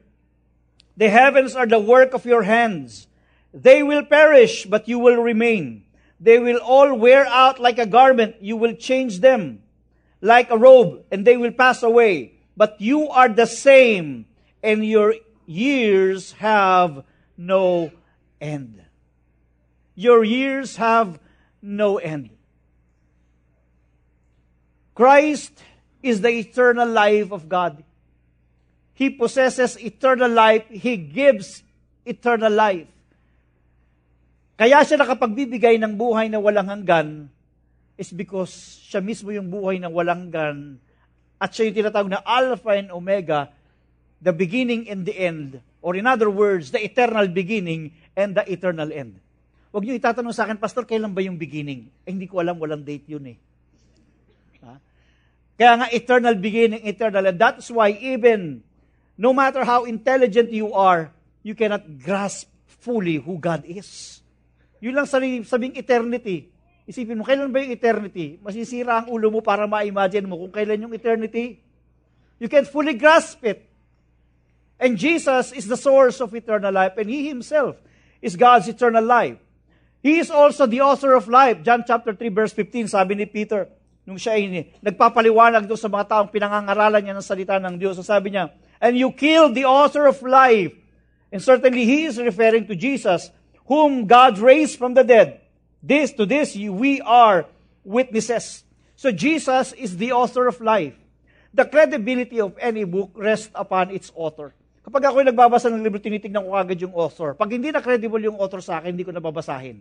The 0.97 1.09
heavens 1.09 1.57
are 1.57 1.67
the 1.67 1.81
work 1.81 2.15
of 2.15 2.25
your 2.25 2.43
hands. 2.43 3.09
They 3.53 3.83
will 3.83 4.05
perish, 4.05 4.67
but 4.67 4.89
you 4.89 4.99
will 4.99 5.23
remain. 5.23 5.85
They 6.21 6.39
will 6.39 6.59
all 6.59 6.95
wear 6.95 7.27
out 7.27 7.59
like 7.59 7.79
a 7.79 7.87
garment. 7.87 8.37
You 8.41 8.57
will 8.57 8.75
change 8.75 9.21
them 9.21 9.63
like 10.21 10.51
a 10.51 10.59
robe, 10.59 11.05
and 11.11 11.27
they 11.27 11.37
will 11.37 11.53
pass 11.53 11.83
away. 11.83 12.35
But 12.57 12.81
you 12.81 13.09
are 13.09 13.29
the 13.29 13.47
same, 13.47 14.27
and 14.63 14.87
your 14.87 15.15
years 15.47 16.33
have 16.33 17.05
no 17.37 17.91
end. 18.41 18.83
Your 19.95 20.25
years 20.25 20.77
have 20.77 21.19
no 21.61 21.99
end. 21.99 22.31
Christ 24.95 25.53
is 26.05 26.21
the 26.21 26.29
eternal 26.29 26.85
life 26.85 27.33
of 27.33 27.49
God. 27.49 27.81
He 28.93 29.09
possesses 29.09 29.81
eternal 29.81 30.29
life. 30.29 30.69
He 30.69 31.01
gives 31.01 31.65
eternal 32.05 32.53
life. 32.53 32.87
Kaya 34.55 34.85
siya 34.85 35.01
nakapagbibigay 35.01 35.81
ng 35.81 35.97
buhay 35.97 36.29
na 36.29 36.39
walang 36.39 36.71
hanggan 36.71 37.27
is 37.97 38.13
because 38.15 38.79
siya 38.87 39.03
mismo 39.03 39.35
yung 39.35 39.51
buhay 39.51 39.83
na 39.83 39.91
walang 39.91 40.31
hanggan 40.31 40.79
at 41.41 41.51
siya 41.51 41.73
yung 41.73 41.77
tinatawag 41.83 42.11
na 42.13 42.23
Alpha 42.23 42.79
and 42.79 42.95
Omega, 42.95 43.51
the 44.23 44.31
beginning 44.31 44.87
and 44.87 45.03
the 45.03 45.17
end. 45.17 45.59
Or 45.83 45.99
in 45.99 46.07
other 46.07 46.31
words, 46.31 46.71
the 46.71 46.79
eternal 46.79 47.27
beginning 47.27 47.97
and 48.15 48.39
the 48.39 48.47
eternal 48.47 48.95
end. 48.95 49.19
Huwag 49.75 49.83
niyo 49.83 49.99
itatanong 49.99 50.31
sa 50.31 50.47
akin, 50.47 50.55
Pastor, 50.63 50.87
kailan 50.87 51.11
ba 51.11 51.19
yung 51.19 51.35
beginning? 51.35 51.91
Eh, 52.07 52.15
hindi 52.15 52.31
ko 52.31 52.39
alam, 52.39 52.55
walang 52.63 52.87
date 52.87 53.11
yun 53.11 53.27
eh. 53.27 53.37
Kaya 55.55 55.79
nga 55.79 55.89
eternal 55.95 56.35
beginning, 56.35 56.83
eternal 56.83 57.31
end. 57.31 57.39
That's 57.39 57.71
why 57.71 57.95
even 57.95 58.63
no 59.15 59.31
matter 59.31 59.63
how 59.63 59.87
intelligent 59.87 60.51
you 60.51 60.75
are, 60.75 61.15
you 61.47 61.55
cannot 61.55 61.87
grasp 62.03 62.51
fully 62.67 63.23
who 63.23 63.39
God 63.39 63.63
is. 63.63 64.21
Yun 64.83 64.99
lang 64.99 65.07
sabing, 65.07 65.47
sabing 65.47 65.79
eternity. 65.79 66.51
Isipin 66.85 67.17
mo, 67.17 67.25
kailan 67.25 67.49
ba 67.49 67.65
yung 67.65 67.73
eternity? 67.73 68.37
Masisira 68.45 69.01
ang 69.01 69.09
ulo 69.09 69.33
mo 69.33 69.41
para 69.41 69.65
ma-imagine 69.65 70.29
mo 70.29 70.37
kung 70.45 70.53
kailan 70.53 70.85
yung 70.85 70.93
eternity. 70.93 71.63
You 72.37 72.51
can't 72.51 72.69
fully 72.69 72.93
grasp 72.93 73.41
it. 73.47 73.65
And 74.77 74.99
Jesus 74.99 75.55
is 75.55 75.65
the 75.71 75.79
source 75.79 76.21
of 76.21 76.35
eternal 76.35 76.75
life, 76.75 76.99
and 76.99 77.09
He 77.09 77.31
Himself 77.31 77.79
is 78.21 78.37
God's 78.37 78.69
eternal 78.69 79.07
life. 79.07 79.39
He 80.05 80.21
is 80.21 80.29
also 80.29 80.69
the 80.69 80.85
author 80.85 81.17
of 81.17 81.25
life. 81.31 81.65
John 81.65 81.89
chapter 81.89 82.13
3 82.13 82.29
verse 82.29 82.53
15, 82.53 82.93
sabi 82.93 83.17
ni 83.17 83.25
Peter, 83.25 83.71
nung 84.05 84.21
siya 84.21 84.37
ay 84.37 84.73
nagpapaliwanag 84.85 85.65
doon 85.65 85.81
sa 85.81 85.89
mga 85.89 86.05
taong 86.09 86.31
pinangangaralan 86.31 87.01
niya 87.01 87.17
ng 87.17 87.25
salita 87.25 87.57
ng 87.57 87.81
Diyos. 87.81 87.97
So 87.97 88.05
sabi 88.05 88.37
niya, 88.37 88.53
and 88.81 88.97
you 88.97 89.13
killed 89.13 89.57
the 89.57 89.65
author 89.65 90.05
of 90.05 90.21
life. 90.21 90.77
And 91.33 91.41
certainly 91.41 91.89
he 91.89 92.07
is 92.07 92.21
referring 92.21 92.69
to 92.69 92.77
Jesus, 92.77 93.33
whom 93.67 94.05
God 94.05 94.39
raised 94.39 94.77
from 94.77 94.93
the 94.93 95.03
dead. 95.03 95.41
This 95.81 96.13
to 96.17 96.29
this 96.29 96.55
we 96.57 97.01
are 97.01 97.49
witnesses. 97.83 98.65
So 98.95 99.11
Jesus 99.11 99.73
is 99.75 99.97
the 99.97 100.13
author 100.13 100.47
of 100.47 100.61
life. 100.61 100.95
The 101.55 101.65
credibility 101.65 102.41
of 102.41 102.55
any 102.61 102.85
book 102.85 103.15
rests 103.15 103.53
upon 103.55 103.91
its 103.91 104.11
author. 104.15 104.53
Kapag 104.85 105.01
ako 105.01 105.25
nagbabasa 105.25 105.73
ng 105.73 105.81
libro, 105.81 105.97
tinitignan 105.97 106.45
ko 106.45 106.53
agad 106.53 106.77
yung 106.77 106.93
author. 106.93 107.33
Pag 107.33 107.57
hindi 107.57 107.73
na 107.73 107.81
credible 107.81 108.21
yung 108.21 108.37
author 108.37 108.61
sa 108.61 108.83
akin, 108.83 108.93
hindi 108.93 109.07
ko 109.07 109.17
nababasahin. 109.17 109.81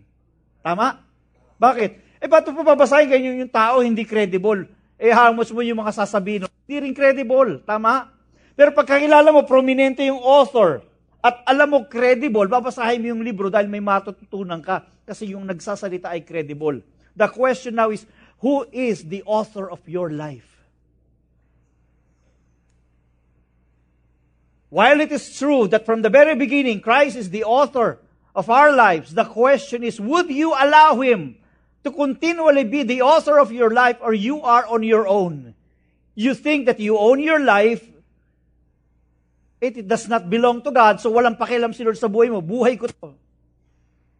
Tama? 0.63 1.03
Bakit? 1.59 2.12
Eh, 2.23 2.27
ba't 2.31 2.47
mo 2.55 2.63
babasahin 2.63 3.12
ganyan 3.12 3.43
yung 3.43 3.51
tao, 3.51 3.83
hindi 3.83 4.07
credible? 4.07 4.63
Eh, 4.95 5.12
hamos 5.12 5.51
mo 5.51 5.59
yung 5.59 5.83
mga 5.83 5.91
sasabihin. 5.91 6.47
Hindi 6.63 6.77
rin 6.79 6.95
credible. 6.95 7.59
Tama? 7.67 8.15
Pero 8.55 8.71
pagkakilala 8.71 9.27
mo, 9.36 9.43
prominente 9.43 10.07
yung 10.07 10.23
author, 10.23 10.79
at 11.19 11.43
alam 11.43 11.67
mo 11.75 11.79
credible, 11.83 12.47
babasahin 12.47 13.03
mo 13.03 13.12
yung 13.12 13.23
libro 13.27 13.51
dahil 13.51 13.67
may 13.67 13.83
matututunan 13.83 14.63
ka 14.63 14.88
kasi 15.03 15.36
yung 15.36 15.43
nagsasalita 15.43 16.15
ay 16.15 16.23
credible. 16.23 16.79
The 17.12 17.27
question 17.27 17.75
now 17.75 17.91
is, 17.91 18.07
who 18.39 18.63
is 18.71 19.03
the 19.03 19.19
author 19.27 19.67
of 19.67 19.83
your 19.83 20.07
life? 20.07 20.47
While 24.71 25.03
it 25.03 25.12
is 25.12 25.27
true 25.36 25.67
that 25.75 25.83
from 25.83 26.03
the 26.03 26.09
very 26.12 26.39
beginning 26.39 26.79
Christ 26.79 27.19
is 27.19 27.29
the 27.29 27.43
author 27.43 27.99
of 28.31 28.47
our 28.47 28.71
lives, 28.71 29.12
the 29.12 29.27
question 29.27 29.83
is, 29.83 29.99
would 29.99 30.31
you 30.31 30.55
allow 30.55 30.99
Him 31.03 31.42
to 31.84 31.91
continually 31.91 32.63
be 32.63 32.84
the 32.84 33.04
author 33.04 33.39
of 33.39 33.52
your 33.52 33.72
life 33.72 34.00
or 34.00 34.15
you 34.15 34.41
are 34.41 34.65
on 34.67 34.84
your 34.84 35.08
own? 35.08 35.54
You 36.15 36.34
think 36.34 36.65
that 36.67 36.80
you 36.80 36.98
own 36.98 37.19
your 37.19 37.39
life 37.39 37.93
It 39.63 39.88
does 39.88 40.12
not 40.12 40.28
belong 40.28 40.60
to 40.67 40.76
God, 40.76 41.00
so 41.00 41.08
walang 41.08 41.39
pakialam 41.39 41.72
si 41.72 41.88
Lord 41.88 41.96
sa 41.96 42.12
buhay 42.12 42.28
mo. 42.28 42.43
Buhay 42.43 42.76
ko 42.76 42.91
to. 42.91 43.15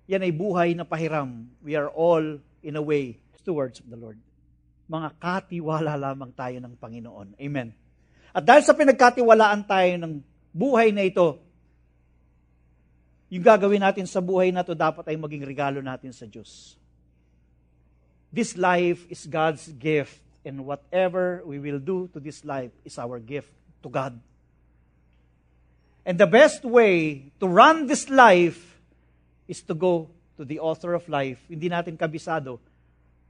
Yan 0.08 0.24
ay 0.24 0.32
buhay 0.32 0.72
na 0.72 0.88
pahiram. 0.88 1.52
We 1.60 1.76
are 1.76 1.92
all, 1.92 2.40
in 2.64 2.80
a 2.80 2.84
way, 2.84 3.20
stewards 3.36 3.84
of 3.84 3.92
the 3.92 4.00
Lord. 4.00 4.16
Mga 4.88 5.20
katiwala 5.20 6.00
lamang 6.00 6.32
tayo 6.32 6.64
ng 6.64 6.80
Panginoon. 6.80 7.36
Amen. 7.36 7.76
At 8.32 8.48
dahil 8.48 8.64
sa 8.64 8.72
pinagkatiwalaan 8.72 9.68
tayo 9.68 9.92
ng 10.00 10.24
buhay 10.56 10.96
na 10.96 11.04
ito, 11.04 11.44
yung 13.28 13.44
gagawin 13.44 13.84
natin 13.84 14.08
sa 14.08 14.24
buhay 14.24 14.48
na 14.56 14.64
to 14.64 14.72
dapat 14.72 15.12
ay 15.12 15.20
maging 15.20 15.44
regalo 15.44 15.84
natin 15.84 16.16
sa 16.16 16.24
Diyos. 16.24 16.80
This 18.34 18.58
life 18.58 19.06
is 19.14 19.30
God's 19.30 19.70
gift, 19.78 20.18
and 20.42 20.66
whatever 20.66 21.46
we 21.46 21.62
will 21.62 21.78
do 21.78 22.10
to 22.18 22.20
this 22.20 22.42
life 22.42 22.74
is 22.82 22.98
our 22.98 23.22
gift 23.22 23.54
to 23.86 23.94
God. 23.94 24.18
And 26.02 26.18
the 26.18 26.26
best 26.26 26.66
way 26.66 27.30
to 27.38 27.46
run 27.46 27.86
this 27.86 28.10
life 28.10 28.58
is 29.46 29.62
to 29.70 29.78
go 29.78 30.10
to 30.42 30.42
the 30.42 30.58
author 30.58 30.98
of 30.98 31.06
life. 31.06 31.46
Hindi 31.46 31.70
natin 31.70 31.94
kabisado 31.94 32.58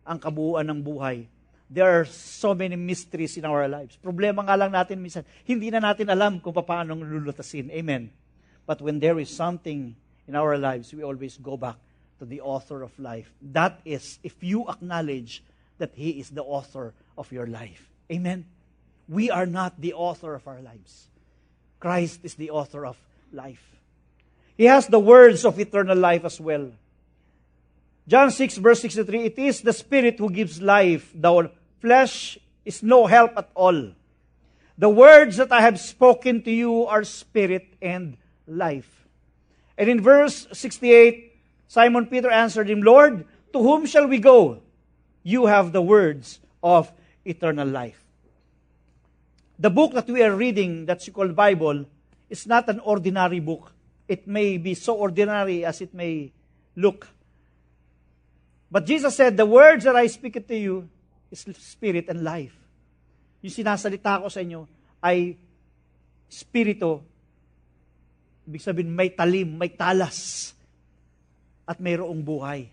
ang 0.08 0.24
kabuuan 0.24 0.72
ng 0.72 0.80
buhay. 0.80 1.28
There 1.68 1.84
are 1.84 2.08
so 2.08 2.56
many 2.56 2.80
mysteries 2.80 3.36
in 3.36 3.44
our 3.44 3.68
lives. 3.68 4.00
Problema 4.00 4.48
nga 4.48 4.56
lang 4.56 4.72
natin 4.72 5.04
minsan, 5.04 5.28
hindi 5.44 5.68
na 5.68 5.84
natin 5.84 6.08
alam 6.08 6.40
kung 6.40 6.56
paano 6.56 6.96
lulutasin. 6.96 7.68
Amen. 7.76 8.08
But 8.64 8.80
when 8.80 9.04
there 9.04 9.20
is 9.20 9.28
something 9.28 10.00
in 10.32 10.34
our 10.40 10.56
lives, 10.56 10.96
we 10.96 11.04
always 11.04 11.36
go 11.36 11.60
back 11.60 11.83
to 12.24 12.30
the 12.30 12.40
author 12.40 12.82
of 12.84 12.98
life. 12.98 13.30
That 13.52 13.82
is, 13.84 14.18
if 14.24 14.42
you 14.42 14.70
acknowledge 14.70 15.44
that 15.78 15.92
He 15.94 16.12
is 16.12 16.30
the 16.30 16.42
author 16.42 16.94
of 17.18 17.30
your 17.34 17.48
life. 17.48 17.90
Amen. 18.10 18.46
We 19.10 19.30
are 19.30 19.46
not 19.46 19.82
the 19.82 19.92
author 19.92 20.34
of 20.34 20.48
our 20.48 20.62
lives. 20.62 21.08
Christ 21.82 22.22
is 22.24 22.36
the 22.36 22.50
author 22.52 22.86
of 22.86 22.96
life. 23.34 23.62
He 24.56 24.66
has 24.66 24.88
the 24.88 25.00
words 25.00 25.44
of 25.44 25.60
eternal 25.60 25.98
life 25.98 26.24
as 26.24 26.40
well. 26.40 26.72
John 28.08 28.32
6, 28.32 28.58
verse 28.58 28.80
63 28.80 29.26
It 29.26 29.38
is 29.38 29.60
the 29.60 29.74
Spirit 29.74 30.18
who 30.18 30.30
gives 30.30 30.62
life, 30.62 31.12
the 31.14 31.52
flesh 31.82 32.38
is 32.64 32.82
no 32.82 33.06
help 33.06 33.34
at 33.36 33.50
all. 33.54 33.92
The 34.78 34.90
words 34.90 35.36
that 35.38 35.52
I 35.52 35.60
have 35.60 35.78
spoken 35.78 36.42
to 36.44 36.52
you 36.52 36.86
are 36.86 37.04
spirit 37.04 37.68
and 37.82 38.16
life. 38.48 39.06
And 39.78 39.90
in 39.90 40.00
verse 40.00 40.48
68, 40.54 41.33
Simon 41.68 42.06
Peter 42.06 42.30
answered 42.30 42.70
him, 42.70 42.82
Lord, 42.82 43.26
to 43.54 43.60
whom 43.60 43.86
shall 43.86 44.08
we 44.08 44.20
go? 44.20 44.62
You 45.24 45.48
have 45.48 45.72
the 45.72 45.82
words 45.82 46.40
of 46.62 46.92
eternal 47.26 47.68
life 47.68 48.04
the 49.64 49.70
book 49.70 49.94
that 49.94 50.12
we 50.12 50.22
are 50.24 50.36
reading, 50.36 50.86
that's 50.86 51.08
called 51.10 51.36
Bible, 51.36 51.86
is 52.30 52.48
not 52.48 52.68
an 52.70 52.80
ordinary 52.82 53.40
book. 53.40 53.72
It 54.08 54.28
may 54.28 54.58
be 54.58 54.74
so 54.74 54.96
ordinary 54.96 55.64
as 55.64 55.80
it 55.80 55.94
may 55.94 56.36
look. 56.76 57.08
But 58.70 58.86
Jesus 58.86 59.16
said, 59.16 59.38
The 59.38 59.46
words 59.46 59.86
that 59.86 59.96
I 59.96 60.08
speak 60.08 60.36
to 60.36 60.58
you 60.58 60.90
is 61.32 61.46
spirit 61.60 62.10
and 62.10 62.24
life. 62.24 62.52
Yung 63.40 63.54
sinasalita 63.54 64.20
ko 64.20 64.28
sa 64.28 64.42
inyo 64.42 64.68
ay 65.00 65.38
spirito. 66.28 67.04
Ibig 68.44 68.60
sabihin, 68.60 68.92
may 68.92 69.16
talim, 69.16 69.56
may 69.56 69.72
talas, 69.72 70.52
at 71.64 71.80
mayroong 71.80 72.24
buhay. 72.24 72.68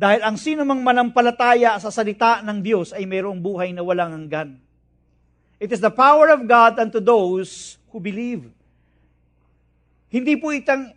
Dahil 0.00 0.20
ang 0.24 0.40
sino 0.40 0.64
mang 0.64 0.80
manampalataya 0.80 1.76
sa 1.76 1.92
salita 1.92 2.40
ng 2.40 2.64
Diyos 2.64 2.96
ay 2.96 3.04
mayroong 3.04 3.36
buhay 3.36 3.76
na 3.76 3.84
walang 3.84 4.16
hanggan. 4.16 4.56
It 5.60 5.68
is 5.76 5.84
the 5.84 5.92
power 5.92 6.32
of 6.32 6.48
God 6.48 6.80
unto 6.80 7.04
those 7.04 7.76
who 7.92 8.00
believe. 8.00 8.48
Hindi 10.08 10.40
po 10.40 10.56
itang, 10.56 10.96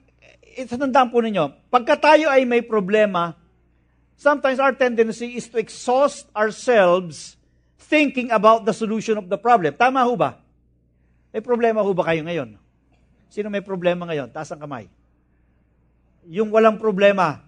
itatandaan 0.55 1.12
po 1.12 1.19
ninyo, 1.19 1.67
pagka 1.67 1.99
tayo 1.99 2.31
ay 2.31 2.47
may 2.47 2.63
problema, 2.63 3.36
sometimes 4.15 4.63
our 4.63 4.71
tendency 4.71 5.36
is 5.36 5.51
to 5.51 5.59
exhaust 5.59 6.31
ourselves 6.31 7.36
thinking 7.75 8.31
about 8.31 8.63
the 8.63 8.71
solution 8.71 9.19
of 9.19 9.27
the 9.27 9.36
problem. 9.36 9.75
Tama 9.75 9.99
ho 10.07 10.15
ba? 10.15 10.39
May 11.36 11.43
problema 11.43 11.83
ho 11.83 11.91
ba 11.91 12.07
kayo 12.07 12.23
ngayon? 12.23 12.55
Sino 13.27 13.51
may 13.51 13.59
problema 13.59 14.07
ngayon? 14.07 14.31
Taas 14.31 14.47
ang 14.55 14.63
kamay. 14.63 14.88
Yung 16.31 16.51
walang 16.51 16.79
problema, 16.79 17.43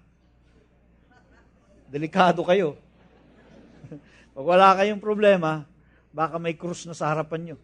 delikado 1.88 2.44
kayo. 2.44 2.76
Pag 4.36 4.46
wala 4.46 4.76
kayong 4.76 5.00
problema, 5.00 5.64
Baka 6.16 6.40
may 6.40 6.56
krus 6.56 6.88
na 6.88 6.96
sa 6.96 7.12
harapan 7.12 7.52
nyo. 7.52 7.58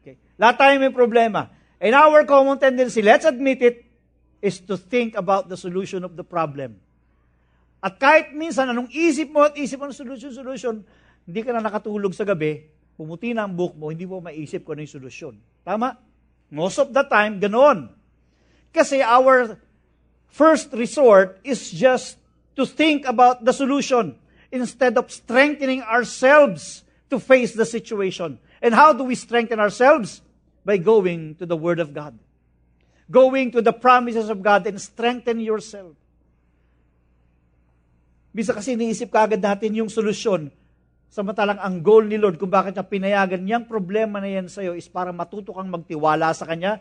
Okay. 0.00 0.14
Lahat 0.38 0.54
tayo 0.54 0.78
may 0.78 0.94
problema. 0.94 1.50
And 1.82 1.98
our 1.98 2.22
common 2.22 2.62
tendency, 2.62 3.02
let's 3.02 3.26
admit 3.26 3.58
it, 3.58 3.82
is 4.38 4.62
to 4.70 4.78
think 4.78 5.18
about 5.18 5.50
the 5.50 5.58
solution 5.58 6.06
of 6.06 6.14
the 6.14 6.22
problem. 6.22 6.78
At 7.82 7.98
kahit 7.98 8.30
minsan, 8.38 8.70
anong 8.70 8.94
isip 8.94 9.34
mo 9.34 9.50
at 9.50 9.58
isip 9.58 9.82
mo 9.82 9.90
ng 9.90 9.98
solution, 9.98 10.30
solution, 10.30 10.74
hindi 11.26 11.40
ka 11.42 11.50
na 11.50 11.60
nakatulog 11.60 12.14
sa 12.14 12.22
gabi, 12.22 12.70
pumuti 12.94 13.34
na 13.34 13.50
ang 13.50 13.52
book 13.58 13.74
mo, 13.74 13.90
hindi 13.90 14.06
mo 14.06 14.22
maisip 14.22 14.62
kung 14.62 14.78
ano 14.78 14.86
yung 14.86 14.94
solusyon. 14.94 15.34
Tama? 15.66 15.98
Most 16.54 16.78
of 16.78 16.94
the 16.94 17.02
time, 17.10 17.42
ganoon. 17.42 17.90
Kasi 18.70 19.02
our 19.02 19.58
first 20.30 20.72
resort 20.72 21.38
is 21.44 21.70
just 21.70 22.16
to 22.56 22.64
think 22.64 23.06
about 23.06 23.44
the 23.44 23.52
solution 23.52 24.16
instead 24.50 24.98
of 24.98 25.10
strengthening 25.10 25.82
ourselves 25.82 26.82
to 27.10 27.18
face 27.18 27.54
the 27.54 27.66
situation. 27.66 28.38
And 28.62 28.74
how 28.74 28.92
do 28.92 29.04
we 29.04 29.14
strengthen 29.14 29.58
ourselves? 29.58 30.22
By 30.64 30.76
going 30.76 31.40
to 31.40 31.46
the 31.46 31.56
Word 31.56 31.80
of 31.80 31.94
God. 31.94 32.18
Going 33.10 33.50
to 33.56 33.62
the 33.64 33.72
promises 33.72 34.28
of 34.28 34.44
God 34.44 34.66
and 34.68 34.78
strengthen 34.78 35.40
yourself. 35.40 35.96
Bisa 38.30 38.54
kasi 38.54 38.78
iniisip 38.78 39.10
kagad 39.10 39.42
natin 39.42 39.74
yung 39.74 39.90
solusyon. 39.90 40.54
Samantalang 41.10 41.58
ang 41.58 41.82
goal 41.82 42.06
ni 42.06 42.14
Lord 42.14 42.38
kung 42.38 42.52
bakit 42.52 42.78
niya 42.78 42.86
pinayagan 42.86 43.42
niyang 43.42 43.66
problema 43.66 44.22
na 44.22 44.30
yan 44.30 44.46
sa 44.46 44.62
iyo 44.62 44.78
is 44.78 44.86
para 44.86 45.10
matuto 45.10 45.50
kang 45.50 45.66
magtiwala 45.66 46.30
sa 46.30 46.46
Kanya, 46.46 46.78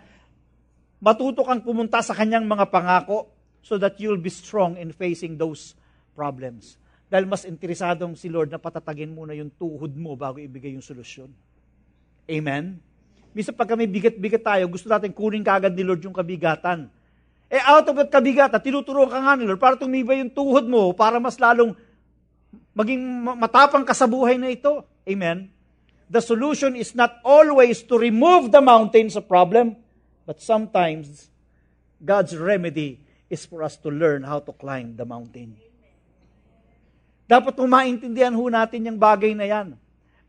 matuto 1.02 1.42
kang 1.42 1.66
pumunta 1.66 2.06
sa 2.06 2.14
Kanyang 2.14 2.46
mga 2.46 2.70
pangako 2.70 3.38
so 3.62 3.78
that 3.78 4.00
you'll 4.00 4.19
be 4.19 4.32
strong 4.32 4.80
in 4.80 4.91
facing 4.91 5.36
those 5.36 5.76
problems. 6.15 6.80
Dahil 7.10 7.26
mas 7.26 7.41
interesadong 7.43 8.13
si 8.13 8.30
Lord 8.30 8.54
na 8.54 8.62
patatagin 8.62 9.10
muna 9.10 9.34
yung 9.34 9.50
tuhod 9.50 9.98
mo 9.98 10.13
bago 10.13 10.38
ibigay 10.38 10.78
yung 10.78 10.86
solusyon. 10.86 11.34
Amen? 12.30 12.78
Misa 13.34 13.50
pag 13.50 13.74
kami 13.74 13.89
bigat-bigat 13.89 14.45
tayo, 14.45 14.69
gusto 14.69 14.86
natin 14.86 15.10
kunin 15.10 15.41
kagad 15.41 15.74
ni 15.74 15.82
Lord 15.82 16.06
yung 16.06 16.13
kabigatan. 16.13 16.89
Eh 17.50 17.62
out 17.65 17.89
of 17.89 17.98
that 17.98 18.13
kabigatan, 18.13 18.62
tinuturuan 18.62 19.10
ka 19.10 19.17
nga 19.17 19.34
ni 19.34 19.50
Lord 19.50 19.58
para 19.58 19.74
tumibay 19.74 20.22
yung 20.22 20.30
tuhod 20.30 20.69
mo, 20.69 20.93
para 20.93 21.17
mas 21.17 21.41
lalong 21.41 21.74
maging 22.78 23.02
matapang 23.41 23.82
ka 23.82 23.98
sa 23.98 24.06
buhay 24.06 24.38
na 24.38 24.54
ito. 24.54 24.86
Amen? 25.10 25.50
The 26.10 26.22
solution 26.22 26.78
is 26.78 26.93
not 26.93 27.17
always 27.26 27.82
to 27.89 27.98
remove 27.98 28.54
the 28.54 28.62
mountains 28.62 29.17
of 29.17 29.26
problem, 29.26 29.78
but 30.30 30.41
sometimes 30.41 31.30
God's 32.02 32.38
remedy 32.38 33.02
is 33.30 33.46
for 33.46 33.62
us 33.62 33.78
to 33.78 33.94
learn 33.94 34.26
how 34.26 34.42
to 34.42 34.52
climb 34.52 34.98
the 34.98 35.06
mountain. 35.06 35.56
Dapat 37.30 37.62
maintindihan 37.62 38.34
ho 38.34 38.50
natin 38.50 38.89
yung 38.89 38.98
bagay 38.98 39.38
na 39.38 39.46
yan. 39.46 39.78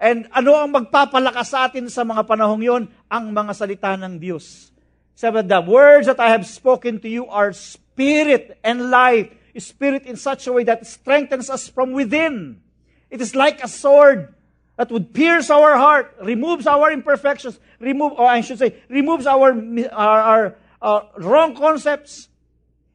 And 0.01 0.29
ano 0.33 0.57
ang 0.57 0.73
magpapalakas 0.73 1.49
sa 1.53 1.69
atin 1.69 1.89
sa 1.89 2.05
mga 2.05 2.29
panahong 2.29 2.61
yon? 2.61 2.83
Ang 3.09 3.33
mga 3.33 3.53
salita 3.57 3.97
ng 3.97 4.21
Diyos. 4.21 4.69
Sabi, 5.17 5.45
the 5.45 5.61
words 5.61 6.09
that 6.09 6.21
I 6.21 6.33
have 6.33 6.49
spoken 6.49 7.01
to 7.05 7.09
you 7.09 7.29
are 7.29 7.53
spirit 7.53 8.57
and 8.65 8.89
life. 8.89 9.29
Spirit 9.61 10.09
in 10.09 10.17
such 10.17 10.49
a 10.49 10.53
way 10.57 10.65
that 10.65 10.89
strengthens 10.89 11.53
us 11.53 11.69
from 11.69 11.93
within. 11.93 12.65
It 13.13 13.21
is 13.21 13.37
like 13.37 13.61
a 13.61 13.69
sword 13.69 14.33
that 14.81 14.89
would 14.89 15.13
pierce 15.13 15.53
our 15.53 15.77
heart, 15.77 16.17
removes 16.25 16.65
our 16.65 16.89
imperfections, 16.89 17.61
remove, 17.77 18.17
or 18.17 18.25
I 18.25 18.41
should 18.41 18.57
say, 18.57 18.81
removes 18.89 19.29
our, 19.29 19.53
our, 19.93 20.21
our 20.25 20.45
uh, 20.81 21.01
wrong 21.21 21.53
concepts, 21.53 22.30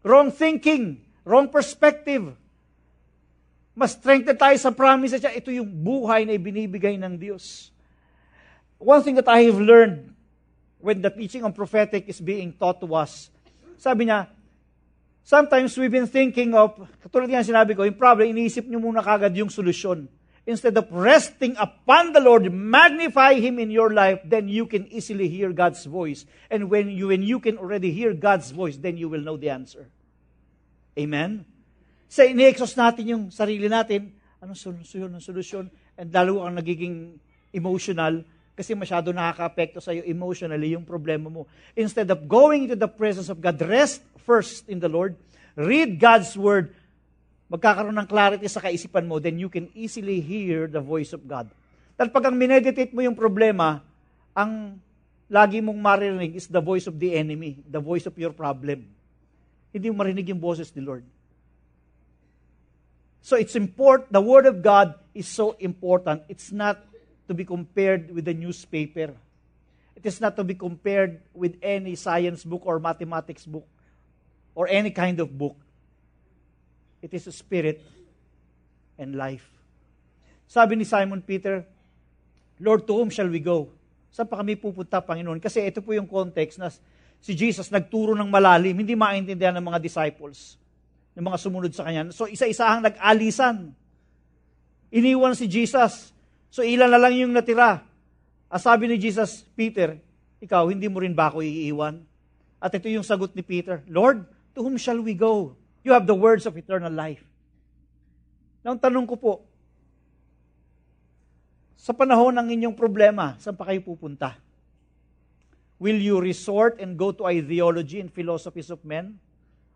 wrong 0.06 0.30
thinking, 0.30 1.02
wrong 1.26 1.50
perspective. 1.50 2.38
Mas 3.74 3.98
strengthen 3.98 4.38
tayo 4.38 4.56
sa 4.62 4.70
promises 4.70 5.20
niya. 5.20 5.34
Ito 5.34 5.50
yung 5.50 5.68
buhay 5.68 6.24
na 6.24 6.38
ibinibigay 6.38 6.96
ng 7.02 7.18
Diyos. 7.18 7.74
One 8.78 9.02
thing 9.02 9.18
that 9.18 9.28
I 9.28 9.50
have 9.50 9.58
learned 9.58 10.14
when 10.80 11.02
the 11.02 11.10
teaching 11.10 11.42
on 11.42 11.52
prophetic 11.52 12.06
is 12.06 12.22
being 12.22 12.54
taught 12.54 12.78
to 12.86 12.88
us, 12.94 13.34
sabi 13.82 14.08
niya, 14.08 14.30
sometimes 15.26 15.74
we've 15.76 15.92
been 15.92 16.08
thinking 16.08 16.54
of, 16.54 16.78
katulad 17.02 17.28
nga 17.28 17.42
sinabi 17.42 17.74
ko, 17.74 17.84
yung 17.84 17.98
problem, 17.98 18.30
iniisip 18.30 18.70
niyo 18.70 18.80
muna 18.80 19.02
kagad 19.02 19.34
yung 19.34 19.50
solusyon 19.50 20.06
instead 20.46 20.78
of 20.78 20.92
resting 20.92 21.56
upon 21.58 22.14
the 22.14 22.20
Lord, 22.20 22.52
magnify 22.54 23.34
Him 23.40 23.60
in 23.60 23.72
your 23.72 23.92
life, 23.92 24.20
then 24.24 24.48
you 24.48 24.66
can 24.66 24.88
easily 24.88 25.28
hear 25.28 25.52
God's 25.52 25.86
voice. 25.86 26.26
And 26.50 26.70
when 26.70 26.90
you, 26.90 27.08
when 27.08 27.24
you 27.24 27.40
can 27.40 27.58
already 27.58 27.92
hear 27.92 28.14
God's 28.14 28.52
voice, 28.52 28.78
then 28.78 28.98
you 28.98 29.10
will 29.10 29.22
know 29.22 29.38
the 29.38 29.50
answer. 29.50 29.90
Amen? 30.96 31.44
Sa 32.08 32.24
so, 32.24 32.32
ini-exhaust 32.32 32.80
natin 32.80 33.04
yung 33.12 33.24
sarili 33.28 33.68
natin, 33.68 34.16
anong 34.40 34.56
solusyon, 34.56 35.12
anong 35.12 35.26
solusyon, 35.28 35.66
and 36.00 36.08
lalo 36.16 36.40
ang 36.48 36.56
nagiging 36.56 37.20
emotional, 37.52 38.24
kasi 38.56 38.72
masyado 38.72 39.12
nakaka-apekto 39.12 39.84
sa 39.84 39.92
iyo 39.92 40.08
emotionally 40.08 40.72
yung 40.72 40.88
problema 40.88 41.28
mo. 41.28 41.44
Instead 41.76 42.08
of 42.08 42.24
going 42.24 42.72
into 42.72 42.80
the 42.80 42.88
presence 42.88 43.28
of 43.28 43.44
God, 43.44 43.60
rest 43.68 44.00
first 44.24 44.72
in 44.72 44.80
the 44.80 44.88
Lord, 44.88 45.20
read 45.60 46.00
God's 46.00 46.32
Word, 46.40 46.72
magkakaroon 47.52 48.00
ng 48.00 48.08
clarity 48.08 48.48
sa 48.48 48.64
kaisipan 48.64 49.04
mo, 49.04 49.20
then 49.20 49.36
you 49.36 49.52
can 49.52 49.68
easily 49.76 50.24
hear 50.24 50.72
the 50.72 50.80
voice 50.80 51.12
of 51.12 51.28
God. 51.28 51.52
Dahil 52.00 52.10
pag 52.16 52.32
ang 52.32 52.36
mineditate 52.40 52.96
mo 52.96 53.04
yung 53.04 53.16
problema, 53.16 53.84
ang 54.32 54.80
lagi 55.28 55.60
mong 55.60 55.80
maririnig 55.80 56.40
is 56.40 56.48
the 56.48 56.64
voice 56.64 56.88
of 56.88 56.96
the 56.96 57.12
enemy, 57.12 57.60
the 57.68 57.84
voice 57.84 58.08
of 58.08 58.16
your 58.16 58.32
problem. 58.32 58.95
Hindi 59.76 59.92
mo 59.92 60.00
marinig 60.00 60.32
yung 60.32 60.40
boses 60.40 60.72
ni 60.72 60.80
Lord. 60.80 61.04
So 63.20 63.36
it's 63.36 63.60
important, 63.60 64.08
the 64.08 64.24
Word 64.24 64.48
of 64.48 64.64
God 64.64 64.96
is 65.12 65.28
so 65.28 65.60
important. 65.60 66.24
It's 66.32 66.56
not 66.56 66.80
to 67.28 67.36
be 67.36 67.44
compared 67.44 68.08
with 68.08 68.24
the 68.24 68.32
newspaper. 68.32 69.12
It 70.00 70.06
is 70.08 70.24
not 70.24 70.40
to 70.40 70.48
be 70.48 70.56
compared 70.56 71.20
with 71.36 71.60
any 71.60 72.00
science 72.00 72.48
book 72.48 72.64
or 72.64 72.80
mathematics 72.80 73.44
book 73.44 73.68
or 74.56 74.72
any 74.72 74.96
kind 74.96 75.20
of 75.20 75.36
book. 75.36 75.60
It 77.04 77.12
is 77.12 77.28
a 77.28 77.36
spirit 77.36 77.84
and 78.96 79.20
life. 79.20 79.44
Sabi 80.48 80.80
ni 80.80 80.88
Simon 80.88 81.20
Peter, 81.20 81.68
Lord, 82.64 82.88
to 82.88 82.96
whom 82.96 83.12
shall 83.12 83.28
we 83.28 83.44
go? 83.44 83.68
Saan 84.08 84.32
pa 84.32 84.40
kami 84.40 84.56
pupunta, 84.56 85.04
Panginoon? 85.04 85.44
Kasi 85.44 85.68
ito 85.68 85.84
po 85.84 85.92
yung 85.92 86.08
context 86.08 86.56
na 86.64 86.72
si 87.26 87.34
Jesus 87.34 87.74
nagturo 87.74 88.14
ng 88.14 88.30
malalim, 88.30 88.78
hindi 88.78 88.94
maintindihan 88.94 89.58
ng 89.58 89.66
mga 89.66 89.82
disciples, 89.82 90.62
ng 91.18 91.26
mga 91.26 91.38
sumunod 91.42 91.74
sa 91.74 91.82
Kanya. 91.82 92.14
So 92.14 92.30
isa-isahang 92.30 92.86
nag-alisan. 92.86 93.74
Iniwan 94.94 95.34
si 95.34 95.50
Jesus. 95.50 96.14
So 96.54 96.62
ilan 96.62 96.86
na 96.86 97.02
lang 97.02 97.18
yung 97.18 97.34
natira. 97.34 97.82
As 98.46 98.62
sabi 98.62 98.86
ni 98.86 99.02
Jesus, 99.02 99.42
Peter, 99.58 99.98
ikaw, 100.38 100.70
hindi 100.70 100.86
mo 100.86 101.02
rin 101.02 101.18
ba 101.18 101.34
ako 101.34 101.42
iiwan? 101.42 102.06
At 102.62 102.78
ito 102.78 102.86
yung 102.94 103.02
sagot 103.02 103.34
ni 103.34 103.42
Peter, 103.42 103.82
Lord, 103.90 104.30
to 104.54 104.62
whom 104.62 104.78
shall 104.78 105.02
we 105.02 105.18
go? 105.18 105.58
You 105.82 105.98
have 105.98 106.06
the 106.06 106.14
words 106.14 106.46
of 106.46 106.54
eternal 106.54 106.94
life. 106.94 107.26
Now, 108.62 108.78
tanong 108.78 109.10
ko 109.10 109.18
po, 109.18 109.34
sa 111.74 111.90
panahon 111.90 112.38
ng 112.38 112.54
inyong 112.54 112.78
problema, 112.78 113.34
saan 113.42 113.58
pa 113.58 113.66
kayo 113.66 113.82
pupunta? 113.82 114.45
Will 115.76 116.00
you 116.00 116.24
resort 116.24 116.80
and 116.80 116.96
go 116.96 117.12
to 117.12 117.28
ideology 117.28 118.00
and 118.00 118.08
philosophies 118.08 118.72
of 118.72 118.80
men? 118.88 119.20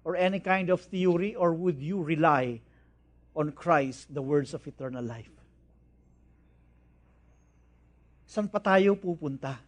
Or 0.08 0.16
any 0.16 0.40
kind 0.40 0.72
of 0.72 0.80
theory? 0.88 1.36
Or 1.36 1.52
would 1.52 1.84
you 1.84 2.00
rely 2.00 2.64
on 3.36 3.52
Christ, 3.52 4.08
the 4.08 4.24
words 4.24 4.56
of 4.56 4.64
eternal 4.64 5.04
life? 5.04 5.32
Saan 8.30 8.48
pa 8.48 8.64
tayo 8.64 8.96
pupunta? 8.96 9.60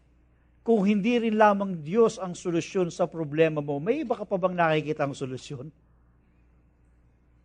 Kung 0.62 0.86
hindi 0.86 1.17
rin 1.17 1.36
lamang 1.36 1.82
Diyos 1.82 2.22
ang 2.22 2.38
solusyon 2.38 2.94
sa 2.94 3.10
problema 3.10 3.60
mo, 3.60 3.82
may 3.82 4.06
iba 4.06 4.13
ka 4.13 4.22
pa 4.22 4.38
bang 4.38 4.54
nakikita 4.54 5.10
ang 5.10 5.17
solusyon? 5.17 5.74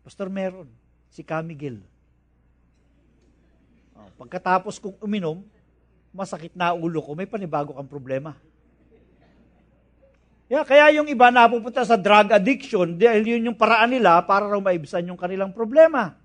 Pastor, 0.05 0.29
meron. 0.29 0.69
Si 1.09 1.25
Camigil. 1.25 1.81
Oh, 3.97 4.07
pagkatapos 4.21 4.77
kong 4.77 5.01
uminom, 5.01 5.41
masakit 6.13 6.53
na 6.53 6.77
ulo 6.77 7.01
ko, 7.01 7.17
may 7.17 7.25
panibago 7.25 7.73
kang 7.73 7.89
problema. 7.89 8.37
Yeah, 10.47 10.63
kaya 10.63 10.95
yung 10.95 11.11
iba 11.11 11.27
napupunta 11.27 11.83
sa 11.83 11.99
drug 11.99 12.31
addiction 12.31 12.95
dahil 12.95 13.35
yun 13.35 13.51
yung 13.51 13.57
paraan 13.59 13.91
nila 13.91 14.23
para 14.23 14.47
raw 14.47 14.59
maibsan 14.63 15.03
yung 15.11 15.19
kanilang 15.19 15.51
problema. 15.51 16.15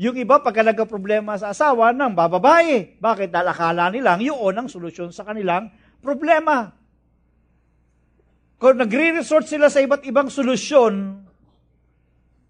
Yung 0.00 0.16
iba, 0.16 0.40
pagka 0.40 0.64
nagka-problema 0.64 1.36
sa 1.36 1.52
asawa, 1.52 1.92
nang 1.92 2.16
bababae. 2.16 2.96
Bakit? 2.96 3.28
Dahil 3.28 3.52
akala 3.52 3.92
nilang 3.92 4.24
yun 4.24 4.56
ang 4.56 4.64
solusyon 4.72 5.12
sa 5.12 5.28
kanilang 5.28 5.68
problema. 6.00 6.72
Kung 8.56 8.80
nagre-resort 8.80 9.44
sila 9.44 9.68
sa 9.68 9.84
iba't 9.84 10.00
ibang 10.08 10.32
solusyon, 10.32 11.20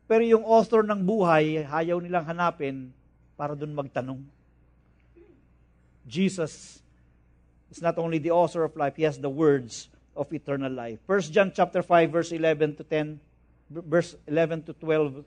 pero 0.06 0.22
yung 0.22 0.46
author 0.46 0.86
ng 0.86 1.02
buhay, 1.02 1.66
hayaw 1.66 1.98
nilang 1.98 2.30
hanapin 2.30 2.94
para 3.34 3.58
dun 3.58 3.74
magtanong. 3.74 4.22
Jesus 6.06 6.78
is 7.66 7.82
not 7.82 7.98
only 7.98 8.22
the 8.22 8.30
author 8.30 8.62
of 8.62 8.78
life, 8.78 8.94
He 8.94 9.02
has 9.02 9.18
the 9.18 9.30
words 9.30 9.90
of 10.20 10.28
eternal 10.36 10.70
life. 10.70 11.00
1 11.08 11.32
John 11.32 11.48
chapter 11.56 11.80
5, 11.80 12.12
verse 12.12 12.30
11 12.30 12.76
to 12.76 12.84
10, 12.84 13.18
verse 13.72 14.14
11 14.28 14.68
to 14.68 14.72
12. 14.76 15.24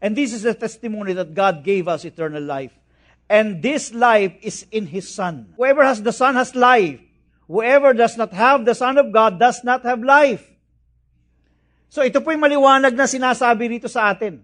And 0.00 0.16
this 0.16 0.32
is 0.32 0.48
the 0.48 0.56
testimony 0.56 1.12
that 1.12 1.36
God 1.36 1.60
gave 1.60 1.86
us 1.86 2.08
eternal 2.08 2.40
life. 2.40 2.72
And 3.28 3.60
this 3.60 3.92
life 3.92 4.32
is 4.40 4.64
in 4.72 4.88
His 4.88 5.12
Son. 5.12 5.52
Whoever 5.60 5.84
has 5.84 6.00
the 6.00 6.16
Son 6.16 6.40
has 6.40 6.56
life. 6.56 7.04
Whoever 7.44 7.92
does 7.92 8.16
not 8.16 8.32
have 8.32 8.64
the 8.64 8.72
Son 8.72 8.96
of 8.96 9.12
God 9.12 9.36
does 9.36 9.60
not 9.60 9.84
have 9.84 10.00
life. 10.00 10.48
So 11.92 12.00
ito 12.00 12.24
po 12.24 12.32
yung 12.32 12.44
maliwanag 12.44 12.96
na 12.96 13.04
sinasabi 13.04 13.76
rito 13.76 13.88
sa 13.88 14.12
atin. 14.12 14.40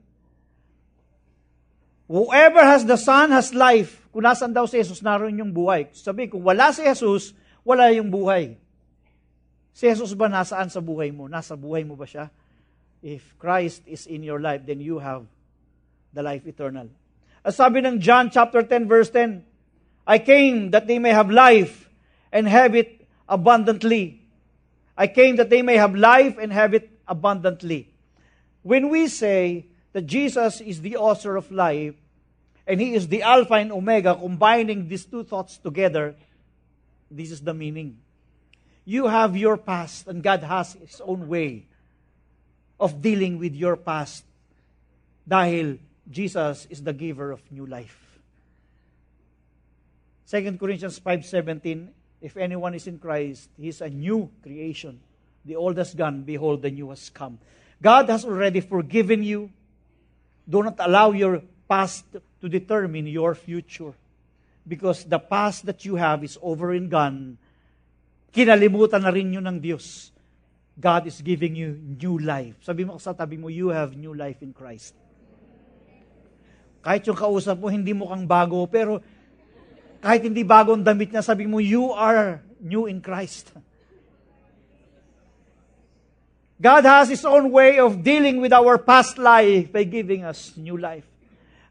Whoever 2.04 2.60
has 2.60 2.84
the 2.84 3.00
Son 3.00 3.32
has 3.32 3.56
life. 3.56 4.04
Kung 4.12 4.28
nasan 4.28 4.52
daw 4.52 4.68
si 4.68 4.76
Jesus, 4.76 5.00
naroon 5.00 5.40
yung 5.40 5.52
buhay. 5.52 5.88
Sabi, 5.96 6.28
kung 6.28 6.44
wala 6.44 6.68
si 6.72 6.84
Jesus, 6.84 7.32
wala 7.64 7.88
yung 7.92 8.12
buhay. 8.12 8.60
Si 9.74 9.90
Jesus 9.90 10.14
ba 10.14 10.30
nasaan 10.30 10.70
sa 10.70 10.78
buhay 10.78 11.10
mo? 11.10 11.26
Nasa 11.26 11.58
buhay 11.58 11.82
mo 11.82 11.98
ba 11.98 12.06
siya? 12.06 12.30
If 13.02 13.34
Christ 13.42 13.82
is 13.90 14.06
in 14.06 14.22
your 14.22 14.38
life, 14.38 14.62
then 14.62 14.78
you 14.78 15.02
have 15.02 15.26
the 16.14 16.22
life 16.22 16.46
eternal. 16.46 16.86
As 17.42 17.58
sabi 17.58 17.82
ng 17.82 17.98
John 17.98 18.30
chapter 18.30 18.62
10 18.62 18.86
verse 18.86 19.10
10, 19.10 19.42
I 20.06 20.22
came 20.22 20.70
that 20.70 20.86
they 20.86 21.02
may 21.02 21.10
have 21.10 21.28
life 21.28 21.90
and 22.30 22.46
have 22.46 22.78
it 22.78 23.02
abundantly. 23.28 24.22
I 24.96 25.10
came 25.10 25.36
that 25.42 25.50
they 25.50 25.60
may 25.60 25.76
have 25.76 25.98
life 25.98 26.38
and 26.38 26.54
have 26.54 26.72
it 26.72 26.88
abundantly. 27.10 27.90
When 28.62 28.88
we 28.88 29.10
say 29.10 29.66
that 29.92 30.06
Jesus 30.06 30.62
is 30.62 30.80
the 30.80 30.96
author 30.96 31.36
of 31.36 31.50
life, 31.50 31.98
and 32.66 32.80
He 32.80 32.94
is 32.94 33.08
the 33.08 33.22
Alpha 33.22 33.54
and 33.54 33.72
Omega, 33.72 34.14
combining 34.14 34.88
these 34.88 35.04
two 35.04 35.24
thoughts 35.24 35.58
together, 35.58 36.14
this 37.10 37.30
is 37.30 37.42
the 37.42 37.52
meaning. 37.52 37.98
You 38.84 39.06
have 39.06 39.36
your 39.36 39.56
past, 39.56 40.06
and 40.06 40.22
God 40.22 40.42
has 40.42 40.74
His 40.74 41.00
own 41.00 41.28
way 41.28 41.66
of 42.78 43.00
dealing 43.00 43.38
with 43.38 43.54
your 43.54 43.76
past 43.76 44.24
dahil 45.28 45.78
Jesus 46.10 46.66
is 46.68 46.82
the 46.84 46.92
giver 46.92 47.32
of 47.32 47.40
new 47.50 47.64
life. 47.64 48.20
2 50.28 50.56
Corinthians 50.60 51.00
5.17, 51.00 51.88
if 52.20 52.36
anyone 52.36 52.74
is 52.74 52.86
in 52.86 52.98
Christ, 52.98 53.48
he 53.56 53.68
is 53.68 53.80
a 53.80 53.88
new 53.88 54.30
creation. 54.42 55.00
The 55.44 55.56
old 55.56 55.76
has 55.76 55.94
gone, 55.94 56.22
behold, 56.22 56.62
the 56.62 56.70
new 56.70 56.90
has 56.90 57.10
come. 57.10 57.38
God 57.80 58.08
has 58.08 58.24
already 58.24 58.60
forgiven 58.60 59.22
you. 59.22 59.50
Do 60.48 60.62
not 60.62 60.76
allow 60.78 61.12
your 61.12 61.42
past 61.68 62.04
to 62.40 62.48
determine 62.48 63.06
your 63.06 63.34
future. 63.34 63.92
Because 64.66 65.04
the 65.04 65.18
past 65.18 65.66
that 65.66 65.84
you 65.84 65.96
have 65.96 66.24
is 66.24 66.38
over 66.40 66.72
and 66.72 66.90
gone. 66.90 67.36
Kinalimutan 68.34 68.98
na 68.98 69.14
rin 69.14 69.30
yun 69.30 69.46
ng 69.46 69.62
Diyos. 69.62 70.10
God 70.74 71.06
is 71.06 71.22
giving 71.22 71.54
you 71.54 71.78
new 71.78 72.18
life. 72.18 72.58
Sabi 72.66 72.82
mo 72.82 72.98
sa 72.98 73.14
tabi 73.14 73.38
mo, 73.38 73.46
you 73.46 73.70
have 73.70 73.94
new 73.94 74.10
life 74.10 74.42
in 74.42 74.50
Christ. 74.50 74.98
Kahit 76.82 77.06
yung 77.06 77.14
kausap 77.14 77.62
mo, 77.62 77.70
hindi 77.70 77.94
mo 77.94 78.10
kang 78.10 78.26
bago, 78.26 78.66
pero 78.66 78.98
kahit 80.02 80.26
hindi 80.26 80.42
bago 80.42 80.74
ang 80.74 80.82
damit 80.82 81.14
niya, 81.14 81.22
sabi 81.22 81.46
mo, 81.46 81.62
you 81.62 81.94
are 81.94 82.42
new 82.60 82.90
in 82.90 82.98
Christ. 83.00 83.54
God 86.60 86.84
has 86.84 87.08
His 87.08 87.24
own 87.24 87.54
way 87.54 87.78
of 87.78 88.02
dealing 88.02 88.42
with 88.42 88.52
our 88.52 88.76
past 88.76 89.16
life 89.16 89.70
by 89.72 89.86
giving 89.86 90.26
us 90.26 90.52
new 90.58 90.76
life. 90.76 91.06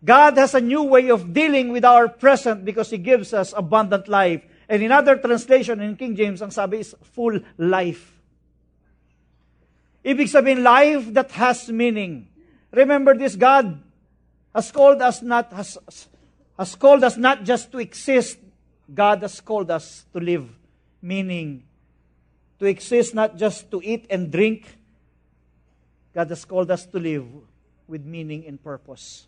God 0.04 0.36
has 0.40 0.56
a 0.56 0.64
new 0.64 0.84
way 0.84 1.12
of 1.12 1.32
dealing 1.32 1.72
with 1.72 1.86
our 1.86 2.08
present 2.08 2.66
because 2.66 2.90
He 2.90 2.98
gives 2.98 3.34
us 3.34 3.54
abundant 3.56 4.08
life. 4.08 4.42
And 4.74 4.82
in 4.82 4.92
other 4.92 5.18
translation, 5.18 5.82
in 5.82 5.96
King 5.96 6.16
James, 6.16 6.42
ang 6.42 6.50
sabi 6.50 6.80
is 6.80 6.96
full 7.14 7.38
life. 7.62 8.10
Ibig 10.02 10.26
sabihin, 10.26 10.66
life 10.66 11.14
that 11.14 11.30
has 11.38 11.70
meaning. 11.70 12.26
Remember 12.72 13.14
this, 13.14 13.36
God 13.36 13.78
has 14.50 14.72
called 14.72 15.00
us 15.00 15.22
not, 15.22 15.54
has, 15.54 15.78
has 16.58 16.74
called 16.74 17.04
us 17.04 17.18
not 17.18 17.44
just 17.44 17.72
to 17.72 17.78
exist, 17.78 18.40
God 18.92 19.22
has 19.22 19.40
called 19.42 19.70
us 19.70 20.10
to 20.12 20.18
live, 20.20 20.50
meaning 21.04 21.62
to 22.58 22.66
exist 22.66 23.14
not 23.14 23.38
just 23.38 23.70
to 23.70 23.80
eat 23.84 24.08
and 24.10 24.32
drink. 24.32 24.66
God 26.16 26.30
has 26.30 26.46
called 26.46 26.72
us 26.72 26.88
to 26.88 26.98
live 26.98 27.30
with 27.86 28.04
meaning 28.04 28.44
and 28.48 28.58
purpose. 28.58 29.28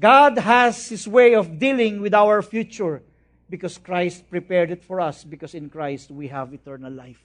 God 0.00 0.38
has 0.38 0.88
His 0.88 1.06
way 1.06 1.34
of 1.34 1.58
dealing 1.58 2.00
with 2.00 2.14
our 2.14 2.40
future 2.40 3.02
because 3.48 3.78
Christ 3.78 4.28
prepared 4.30 4.70
it 4.70 4.82
for 4.82 5.00
us, 5.00 5.24
because 5.24 5.54
in 5.54 5.68
Christ 5.68 6.10
we 6.10 6.28
have 6.28 6.52
eternal 6.52 6.92
life. 6.92 7.22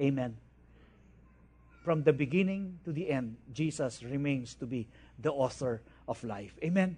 Amen. 0.00 0.36
From 1.84 2.02
the 2.02 2.12
beginning 2.12 2.78
to 2.84 2.92
the 2.92 3.10
end, 3.10 3.36
Jesus 3.52 4.02
remains 4.02 4.54
to 4.56 4.66
be 4.66 4.88
the 5.18 5.32
author 5.32 5.82
of 6.06 6.22
life. 6.24 6.52
Amen. 6.62 6.96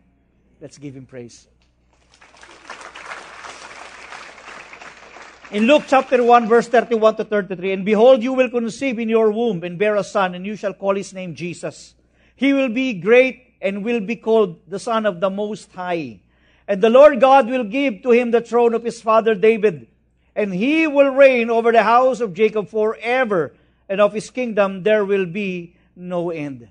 Let's 0.61 0.79
give 0.79 0.95
Him 0.97 1.07
praise. 1.07 1.49
In 5.53 5.67
Luke 5.67 5.83
chapter 5.89 6.23
1, 6.23 6.47
verse 6.47 6.69
31 6.69 7.17
to 7.17 7.25
33, 7.25 7.73
And 7.73 7.85
behold, 7.85 8.23
you 8.23 8.33
will 8.33 8.51
conceive 8.51 9.01
in 9.01 9.09
your 9.09 9.33
womb 9.33 9.65
and 9.65 9.77
bear 9.77 9.97
a 9.97 10.05
son, 10.05 10.37
and 10.37 10.47
you 10.47 10.55
shall 10.55 10.73
call 10.73 10.95
his 10.95 11.13
name 11.13 11.35
Jesus. 11.35 11.95
He 12.37 12.53
will 12.53 12.69
be 12.69 12.95
great 12.95 13.55
and 13.61 13.85
will 13.85 14.01
be 14.01 14.15
called 14.15 14.61
the 14.69 14.79
Son 14.79 15.07
of 15.07 15.21
the 15.21 15.29
Most 15.29 15.73
High. 15.73 16.21
And 16.71 16.81
the 16.81 16.89
Lord 16.89 17.19
God 17.19 17.49
will 17.49 17.65
give 17.65 18.01
to 18.03 18.13
him 18.13 18.31
the 18.31 18.41
throne 18.41 18.75
of 18.75 18.85
his 18.85 19.03
father 19.03 19.35
David, 19.35 19.89
and 20.37 20.55
he 20.55 20.87
will 20.87 21.11
reign 21.11 21.51
over 21.51 21.73
the 21.73 21.83
house 21.83 22.21
of 22.21 22.33
Jacob 22.33 22.69
forever, 22.69 23.53
and 23.89 24.01
of 24.01 24.13
his 24.13 24.31
kingdom 24.31 24.85
there 24.85 25.05
will 25.05 25.27
be 25.27 25.75
no 25.97 26.31
end. 26.31 26.69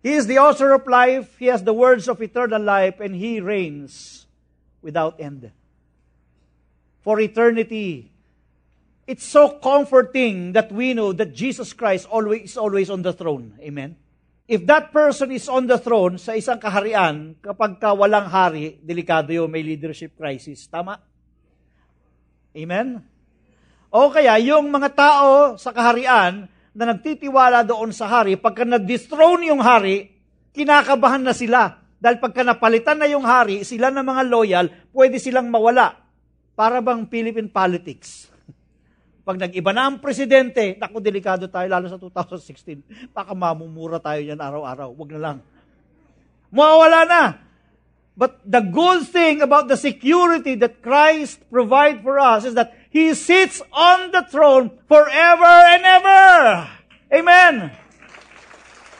He 0.00 0.12
is 0.12 0.28
the 0.28 0.38
author 0.38 0.72
of 0.72 0.86
life, 0.86 1.36
he 1.40 1.46
has 1.46 1.64
the 1.64 1.72
words 1.72 2.08
of 2.08 2.22
eternal 2.22 2.62
life, 2.62 3.00
and 3.00 3.16
he 3.16 3.40
reigns 3.40 4.26
without 4.80 5.18
end. 5.18 5.50
For 7.02 7.18
eternity, 7.18 8.12
it's 9.08 9.24
so 9.24 9.58
comforting 9.58 10.52
that 10.52 10.70
we 10.70 10.94
know 10.94 11.12
that 11.12 11.34
Jesus 11.34 11.72
Christ 11.72 12.06
always 12.08 12.50
is 12.50 12.56
always 12.56 12.90
on 12.90 13.02
the 13.02 13.12
throne. 13.12 13.58
Amen. 13.60 13.96
If 14.44 14.68
that 14.68 14.92
person 14.92 15.32
is 15.32 15.48
on 15.48 15.64
the 15.64 15.80
throne 15.80 16.20
sa 16.20 16.36
isang 16.36 16.60
kaharian, 16.60 17.40
kapag 17.40 17.80
ka 17.80 17.96
walang 17.96 18.28
hari, 18.28 18.76
delikado 18.84 19.32
yun, 19.32 19.48
may 19.48 19.64
leadership 19.64 20.12
crisis. 20.20 20.68
Tama? 20.68 21.00
Amen? 22.52 23.00
O 23.88 24.12
kaya, 24.12 24.36
yung 24.44 24.68
mga 24.68 24.92
tao 24.92 25.56
sa 25.56 25.72
kaharian 25.72 26.44
na 26.76 26.84
nagtitiwala 26.92 27.64
doon 27.64 27.88
sa 27.96 28.04
hari, 28.04 28.36
pagka 28.36 28.68
na-dethrone 28.68 29.48
yung 29.48 29.64
hari, 29.64 30.12
kinakabahan 30.52 31.24
na 31.24 31.32
sila. 31.32 31.80
Dahil 31.96 32.20
pagka 32.20 32.44
napalitan 32.44 33.00
na 33.00 33.08
yung 33.08 33.24
hari, 33.24 33.64
sila 33.64 33.88
na 33.88 34.04
mga 34.04 34.28
loyal, 34.28 34.66
pwede 34.92 35.16
silang 35.16 35.48
mawala. 35.48 36.04
Para 36.52 36.84
bang 36.84 37.08
Philippine 37.08 37.48
politics? 37.48 38.33
Pag 39.24 39.40
nag-iba 39.40 39.72
na 39.72 39.88
ang 39.88 39.96
presidente, 40.04 40.76
naku, 40.76 41.00
delikado 41.00 41.48
tayo, 41.48 41.64
lalo 41.64 41.88
sa 41.88 41.96
2016. 41.96 43.08
Baka 43.16 43.32
mamumura 43.32 43.96
tayo 43.96 44.20
yan 44.20 44.36
araw-araw. 44.36 44.92
Huwag 44.92 45.16
na 45.16 45.20
lang. 45.20 45.38
Mawawala 46.52 47.08
na. 47.08 47.22
But 48.14 48.44
the 48.46 48.60
good 48.60 49.08
thing 49.08 49.42
about 49.42 49.66
the 49.66 49.80
security 49.80 50.54
that 50.60 50.84
Christ 50.84 51.40
provide 51.50 52.04
for 52.04 52.20
us 52.20 52.44
is 52.44 52.54
that 52.54 52.76
He 52.92 53.16
sits 53.16 53.64
on 53.72 54.12
the 54.12 54.22
throne 54.28 54.70
forever 54.86 55.54
and 55.72 55.82
ever. 55.82 56.22
Amen. 57.10 57.54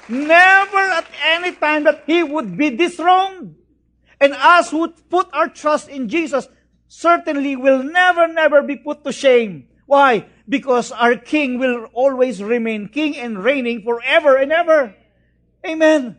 Never 0.09 0.85
at 0.99 1.07
any 1.37 1.53
time 1.53 1.85
that 1.85 2.03
He 2.09 2.25
would 2.25 2.57
be 2.57 2.75
dethroned. 2.75 3.55
And 4.19 4.33
us 4.33 4.73
who 4.73 4.89
put 5.13 5.29
our 5.37 5.53
trust 5.53 5.93
in 5.93 6.09
Jesus 6.09 6.49
certainly 6.89 7.55
will 7.55 7.85
never, 7.85 8.27
never 8.27 8.65
be 8.65 8.81
put 8.81 9.05
to 9.05 9.13
shame. 9.13 9.69
Why? 9.85 10.29
Because 10.49 10.93
our 10.93 11.17
King 11.17 11.61
will 11.61 11.89
always 11.93 12.41
remain 12.41 12.89
King 12.89 13.17
and 13.17 13.41
reigning 13.41 13.85
forever 13.85 14.37
and 14.41 14.53
ever. 14.53 14.97
Amen. 15.65 16.17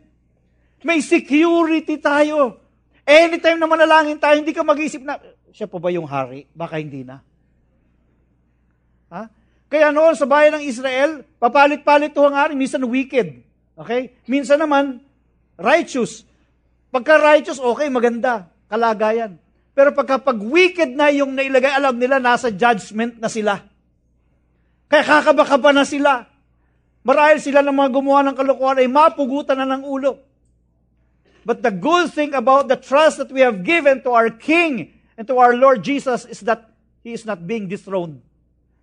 May 0.86 1.02
security 1.02 1.98
tayo. 1.98 2.62
Anytime 3.06 3.58
na 3.58 3.70
manalangin 3.70 4.18
tayo, 4.18 4.38
hindi 4.38 4.54
ka 4.54 4.66
mag-isip 4.66 5.02
na, 5.02 5.18
siya 5.54 5.70
pa 5.70 5.78
ba 5.78 5.90
yung 5.94 6.06
hari? 6.06 6.46
Baka 6.54 6.82
hindi 6.82 7.06
na. 7.06 7.22
Ha? 9.10 9.30
Kaya 9.66 9.90
noon 9.94 10.14
sa 10.18 10.26
bayan 10.26 10.58
ng 10.58 10.64
Israel, 10.66 11.22
papalit-palit 11.38 12.14
to 12.14 12.22
ang 12.26 12.34
hari, 12.34 12.54
minsan 12.58 12.82
wicked. 12.86 13.42
Okay? 13.78 14.14
Minsan 14.26 14.62
naman, 14.62 15.02
righteous. 15.58 16.26
Pagka 16.90 17.18
righteous, 17.18 17.58
okay, 17.58 17.90
maganda, 17.90 18.50
kalagayan. 18.70 19.38
Pero 19.76 19.92
pagka 19.92 20.16
pag 20.16 20.40
wicked 20.40 20.96
na 20.96 21.12
yung 21.12 21.36
nailagay, 21.36 21.68
alam 21.68 22.00
nila 22.00 22.16
nasa 22.16 22.48
judgment 22.48 23.20
na 23.20 23.28
sila. 23.28 23.60
Kaya 24.88 25.04
kakaba-kaba 25.04 25.76
na 25.76 25.84
sila. 25.84 26.24
Marahil 27.04 27.44
sila 27.44 27.60
ng 27.60 27.76
mga 27.76 27.92
gumawa 27.92 28.24
ng 28.24 28.36
kalokohan 28.40 28.80
ay 28.80 28.88
mapugutan 28.88 29.60
na 29.60 29.76
ng 29.76 29.84
ulo. 29.84 30.16
But 31.44 31.60
the 31.60 31.70
good 31.70 32.08
thing 32.10 32.32
about 32.32 32.72
the 32.72 32.80
trust 32.80 33.20
that 33.20 33.28
we 33.28 33.44
have 33.44 33.62
given 33.62 34.00
to 34.02 34.16
our 34.16 34.32
King 34.32 34.96
and 35.14 35.28
to 35.28 35.36
our 35.36 35.52
Lord 35.52 35.84
Jesus 35.84 36.24
is 36.24 36.40
that 36.48 36.72
He 37.04 37.12
is 37.12 37.28
not 37.28 37.44
being 37.44 37.68
dethroned. 37.68 38.24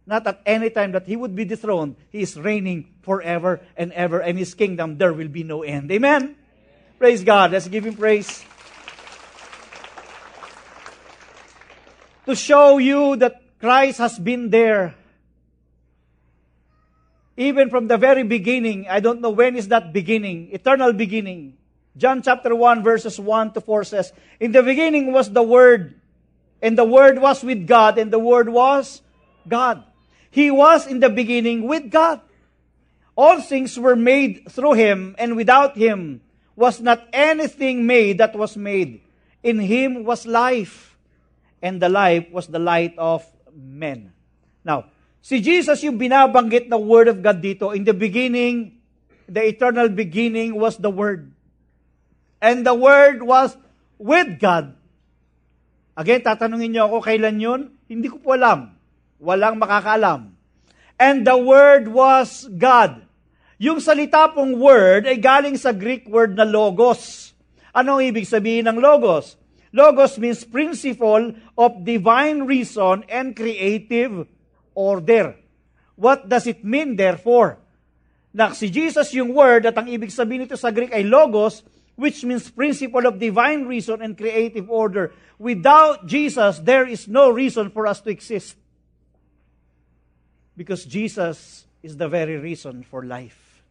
Not 0.06 0.30
at 0.30 0.46
any 0.46 0.70
time 0.70 0.94
that 0.94 1.10
He 1.10 1.18
would 1.18 1.36
be 1.36 1.44
dethroned. 1.44 1.98
He 2.14 2.22
is 2.22 2.38
reigning 2.38 2.94
forever 3.02 3.66
and 3.76 3.92
ever, 3.92 4.22
and 4.22 4.38
His 4.38 4.54
kingdom 4.54 5.02
there 5.02 5.12
will 5.12 5.28
be 5.28 5.44
no 5.44 5.66
end. 5.66 5.92
Amen? 5.92 6.38
Praise 7.02 7.26
God. 7.26 7.52
Let's 7.52 7.68
give 7.68 7.84
Him 7.84 7.98
praise. 7.98 8.46
To 12.26 12.36
show 12.36 12.78
you 12.78 13.16
that 13.18 13.42
Christ 13.60 13.98
has 14.00 14.18
been 14.20 14.50
there. 14.50 14.96
Even 17.36 17.70
from 17.70 17.88
the 17.88 17.98
very 17.98 18.24
beginning, 18.24 18.88
I 18.88 19.00
don't 19.00 19.22
know 19.22 19.32
when 19.32 19.56
is 19.56 19.68
that 19.70 19.92
beginning, 19.92 20.50
eternal 20.52 20.94
beginning. 20.94 21.58
John 21.98 22.22
chapter 22.22 22.56
1 22.56 22.84
verses 22.84 23.20
1 23.20 23.54
to 23.54 23.62
4 23.62 23.84
says, 23.84 24.14
In 24.40 24.52
the 24.52 24.64
beginning 24.64 25.12
was 25.12 25.32
the 25.32 25.42
Word, 25.42 25.96
and 26.62 26.78
the 26.78 26.86
Word 26.86 27.20
was 27.20 27.44
with 27.44 27.66
God, 27.68 27.98
and 27.98 28.12
the 28.12 28.20
Word 28.20 28.50
was 28.50 29.02
God. 29.48 29.84
He 30.30 30.52
was 30.52 30.88
in 30.88 31.00
the 31.00 31.10
beginning 31.10 31.68
with 31.68 31.90
God. 31.90 32.22
All 33.16 33.42
things 33.42 33.78
were 33.78 33.96
made 33.96 34.50
through 34.50 34.74
Him, 34.74 35.16
and 35.18 35.36
without 35.36 35.78
Him 35.78 36.22
was 36.56 36.82
not 36.82 37.08
anything 37.14 37.86
made 37.86 38.20
that 38.20 38.36
was 38.36 38.58
made. 38.58 39.02
In 39.42 39.60
Him 39.60 40.04
was 40.04 40.26
life 40.26 40.93
and 41.64 41.80
the 41.80 41.88
life 41.88 42.28
was 42.36 42.52
the 42.52 42.60
light 42.60 42.92
of 43.00 43.24
men. 43.56 44.12
Now, 44.68 44.92
si 45.24 45.40
Jesus 45.40 45.80
yung 45.88 45.96
binabanggit 45.96 46.68
na 46.68 46.76
Word 46.76 47.08
of 47.08 47.24
God 47.24 47.40
dito, 47.40 47.72
in 47.72 47.88
the 47.88 47.96
beginning, 47.96 48.84
the 49.32 49.40
eternal 49.48 49.88
beginning 49.88 50.60
was 50.60 50.76
the 50.76 50.92
Word. 50.92 51.32
And 52.44 52.68
the 52.68 52.76
Word 52.76 53.24
was 53.24 53.56
with 53.96 54.44
God. 54.44 54.76
Again, 55.96 56.28
tatanungin 56.28 56.76
niyo 56.76 56.92
ako, 56.92 57.08
kailan 57.08 57.40
yun? 57.40 57.62
Hindi 57.88 58.12
ko 58.12 58.20
po 58.20 58.36
alam. 58.36 58.76
Walang 59.24 59.56
makakaalam. 59.56 60.36
And 61.00 61.24
the 61.24 61.40
Word 61.40 61.88
was 61.88 62.52
God. 62.52 63.08
Yung 63.64 63.80
salita 63.80 64.28
pong 64.28 64.60
word 64.60 65.08
ay 65.08 65.16
galing 65.16 65.56
sa 65.56 65.72
Greek 65.72 66.04
word 66.12 66.36
na 66.36 66.44
logos. 66.44 67.32
Anong 67.72 68.12
ibig 68.12 68.28
sabihin 68.28 68.68
ng 68.68 68.76
logos? 68.76 69.40
Logos 69.74 70.22
means 70.22 70.46
principle 70.46 71.34
of 71.58 71.82
divine 71.82 72.46
reason 72.46 73.04
and 73.10 73.34
creative 73.34 74.30
order. 74.78 75.34
What 75.98 76.30
does 76.30 76.46
it 76.46 76.62
mean, 76.62 76.96
therefore? 76.96 77.58
Na 78.34 78.54
si 78.54 78.70
Jesus 78.70 79.14
yung 79.18 79.34
word 79.34 79.66
at 79.66 79.78
ang 79.78 79.90
ibig 79.90 80.14
sabihin 80.14 80.46
nito 80.46 80.58
sa 80.58 80.70
Greek 80.70 80.94
ay 80.94 81.02
logos, 81.02 81.66
which 81.98 82.22
means 82.22 82.50
principle 82.54 83.06
of 83.06 83.18
divine 83.18 83.66
reason 83.66 84.02
and 84.02 84.14
creative 84.14 84.70
order. 84.70 85.14
Without 85.42 86.06
Jesus, 86.06 86.62
there 86.62 86.86
is 86.86 87.10
no 87.10 87.30
reason 87.34 87.70
for 87.74 87.90
us 87.90 88.02
to 88.02 88.10
exist. 88.14 88.58
Because 90.54 90.86
Jesus 90.86 91.66
is 91.82 91.98
the 91.98 92.10
very 92.10 92.38
reason 92.38 92.86
for 92.86 93.06
life. 93.06 93.66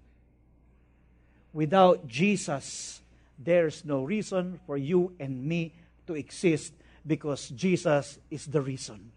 Without 1.55 2.07
Jesus, 2.07 2.99
there's 3.39 3.85
no 3.85 4.03
reason 4.03 4.59
for 4.67 4.77
you 4.77 5.15
and 5.19 5.47
me 5.47 5.75
to 6.07 6.15
exist 6.15 6.73
because 7.07 7.49
Jesus 7.49 8.19
is 8.31 8.47
the 8.47 8.61
reason. 8.61 9.13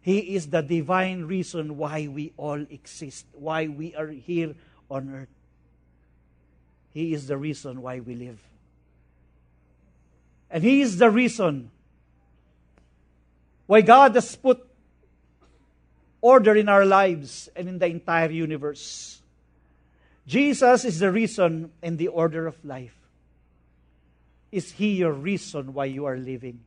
He 0.00 0.34
is 0.34 0.48
the 0.48 0.62
divine 0.62 1.24
reason 1.24 1.76
why 1.76 2.08
we 2.08 2.32
all 2.36 2.60
exist, 2.70 3.26
why 3.32 3.68
we 3.68 3.94
are 3.94 4.08
here 4.08 4.54
on 4.90 5.10
earth. 5.14 5.28
He 6.92 7.12
is 7.12 7.26
the 7.26 7.36
reason 7.36 7.82
why 7.82 8.00
we 8.00 8.14
live. 8.14 8.40
And 10.50 10.64
He 10.64 10.80
is 10.80 10.96
the 10.96 11.10
reason 11.10 11.70
why 13.66 13.82
God 13.82 14.14
has 14.14 14.34
put 14.34 14.66
order 16.20 16.56
in 16.56 16.68
our 16.68 16.84
lives 16.84 17.48
and 17.54 17.68
in 17.68 17.78
the 17.78 17.86
entire 17.86 18.30
universe. 18.30 19.22
Jesus 20.26 20.84
is 20.84 20.98
the 20.98 21.10
reason 21.12 21.70
and 21.82 21.98
the 21.98 22.08
order 22.08 22.46
of 22.46 22.62
life. 22.64 22.99
Is 24.50 24.72
He 24.72 24.96
your 24.96 25.12
reason 25.12 25.72
why 25.72 25.86
you 25.86 26.04
are 26.06 26.16
living? 26.16 26.60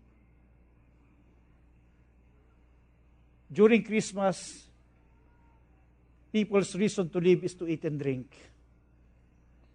During 3.51 3.83
Christmas, 3.83 4.63
people's 6.31 6.75
reason 6.75 7.09
to 7.09 7.19
live 7.19 7.43
is 7.43 7.53
to 7.55 7.67
eat 7.67 7.85
and 7.85 7.99
drink. 7.99 8.33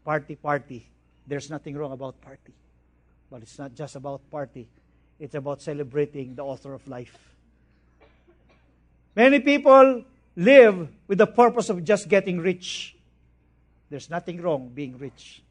Party, 0.04 0.34
party. 0.34 0.86
There's 1.26 1.48
nothing 1.50 1.76
wrong 1.76 1.92
about 1.92 2.20
party. 2.20 2.52
But 3.30 3.42
it's 3.42 3.58
not 3.58 3.74
just 3.74 3.94
about 3.94 4.28
party. 4.30 4.66
It's 5.20 5.34
about 5.34 5.60
celebrating 5.62 6.34
the 6.34 6.42
author 6.42 6.74
of 6.74 6.86
life. 6.88 7.16
Many 9.14 9.40
people 9.40 10.04
live 10.34 10.88
with 11.06 11.18
the 11.18 11.26
purpose 11.26 11.68
of 11.68 11.84
just 11.84 12.08
getting 12.08 12.38
rich. 12.38 12.96
There's 13.90 14.08
nothing 14.08 14.40
wrong 14.40 14.70
being 14.74 14.96
rich. 14.98 15.42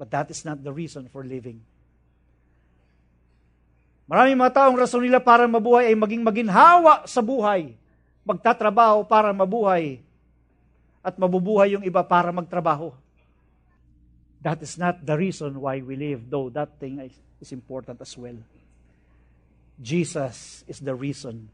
But 0.00 0.08
that 0.16 0.32
is 0.32 0.48
not 0.48 0.64
the 0.64 0.72
reason 0.72 1.12
for 1.12 1.20
living. 1.20 1.60
Maraming 4.08 4.40
mga 4.40 4.56
taong 4.56 4.72
rason 4.80 5.04
nila 5.04 5.20
para 5.20 5.44
mabuhay 5.44 5.92
ay 5.92 5.96
maging 6.00 6.24
maginhawa 6.24 7.04
sa 7.04 7.20
buhay. 7.20 7.76
Magtatrabaho 8.24 9.04
para 9.04 9.28
mabuhay. 9.36 10.00
At 11.04 11.20
mabubuhay 11.20 11.76
yung 11.76 11.84
iba 11.84 12.00
para 12.00 12.32
magtrabaho. 12.32 12.96
That 14.40 14.64
is 14.64 14.80
not 14.80 15.04
the 15.04 15.20
reason 15.20 15.60
why 15.60 15.84
we 15.84 16.00
live, 16.00 16.32
though 16.32 16.48
that 16.48 16.80
thing 16.80 16.96
is 17.36 17.52
important 17.52 18.00
as 18.00 18.16
well. 18.16 18.40
Jesus 19.76 20.64
is 20.64 20.80
the 20.80 20.96
reason 20.96 21.52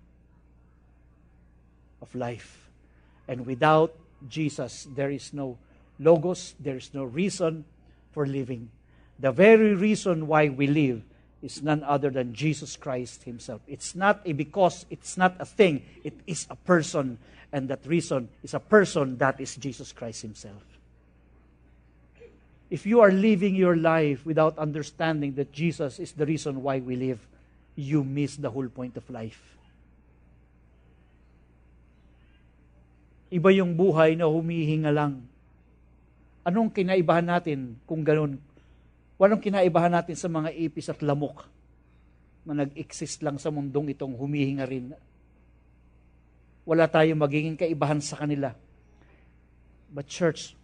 of 1.99 2.15
life. 2.15 2.71
And 3.27 3.43
without 3.43 3.91
Jesus, 4.31 4.87
there 4.95 5.11
is 5.11 5.35
no 5.35 5.59
logos, 5.99 6.55
there 6.63 6.79
is 6.79 6.95
no 6.95 7.03
reason 7.03 7.67
for 8.17 8.25
living. 8.25 8.73
The 9.21 9.29
very 9.29 9.77
reason 9.77 10.25
why 10.25 10.49
we 10.49 10.65
live 10.65 11.05
is 11.45 11.61
none 11.61 11.85
other 11.85 12.09
than 12.09 12.33
Jesus 12.33 12.73
Christ 12.73 13.29
Himself. 13.29 13.61
It's 13.69 13.93
not 13.93 14.25
a 14.25 14.33
because, 14.33 14.89
it's 14.89 15.21
not 15.21 15.37
a 15.37 15.45
thing, 15.45 15.85
it 16.01 16.17
is 16.27 16.49
a 16.49 16.57
person. 16.57 17.21
And 17.53 17.69
that 17.69 17.85
reason 17.85 18.33
is 18.43 18.55
a 18.55 18.59
person 18.59 19.21
that 19.21 19.39
is 19.39 19.55
Jesus 19.57 19.93
Christ 19.93 20.23
Himself. 20.23 20.65
If 22.73 22.89
you 22.89 23.05
are 23.05 23.13
living 23.13 23.55
your 23.55 23.77
life 23.77 24.25
without 24.25 24.57
understanding 24.57 25.37
that 25.37 25.53
Jesus 25.53 26.01
is 26.01 26.13
the 26.13 26.25
reason 26.25 26.65
why 26.65 26.81
we 26.81 26.97
live, 26.97 27.21
you 27.77 28.03
miss 28.03 28.37
the 28.37 28.49
whole 28.49 28.69
point 28.73 28.97
of 28.97 29.05
life. 29.13 29.45
Iba 33.29 33.53
yung 33.53 33.77
buhay 33.77 34.17
na 34.17 34.25
humihinga 34.25 34.89
lang. 34.89 35.36
Anong 36.47 36.71
kinaibahan 36.71 37.27
natin 37.27 37.75
kung 37.91 38.07
ganun? 38.07 38.39
Walang 39.19 39.43
kinaibahan 39.43 39.91
natin 39.91 40.15
sa 40.15 40.31
mga 40.31 40.55
ipis 40.55 40.87
at 40.87 41.03
lamok 41.03 41.43
na 42.47 42.63
nag-exist 42.63 43.27
lang 43.27 43.35
sa 43.43 43.51
mundong 43.51 43.91
itong 43.91 44.15
humihinga 44.15 44.63
rin. 44.63 44.95
Wala 46.63 46.87
tayong 46.87 47.19
magiging 47.19 47.59
kaibahan 47.59 47.99
sa 47.99 48.23
kanila. 48.23 48.55
But 49.91 50.07
church, 50.07 50.55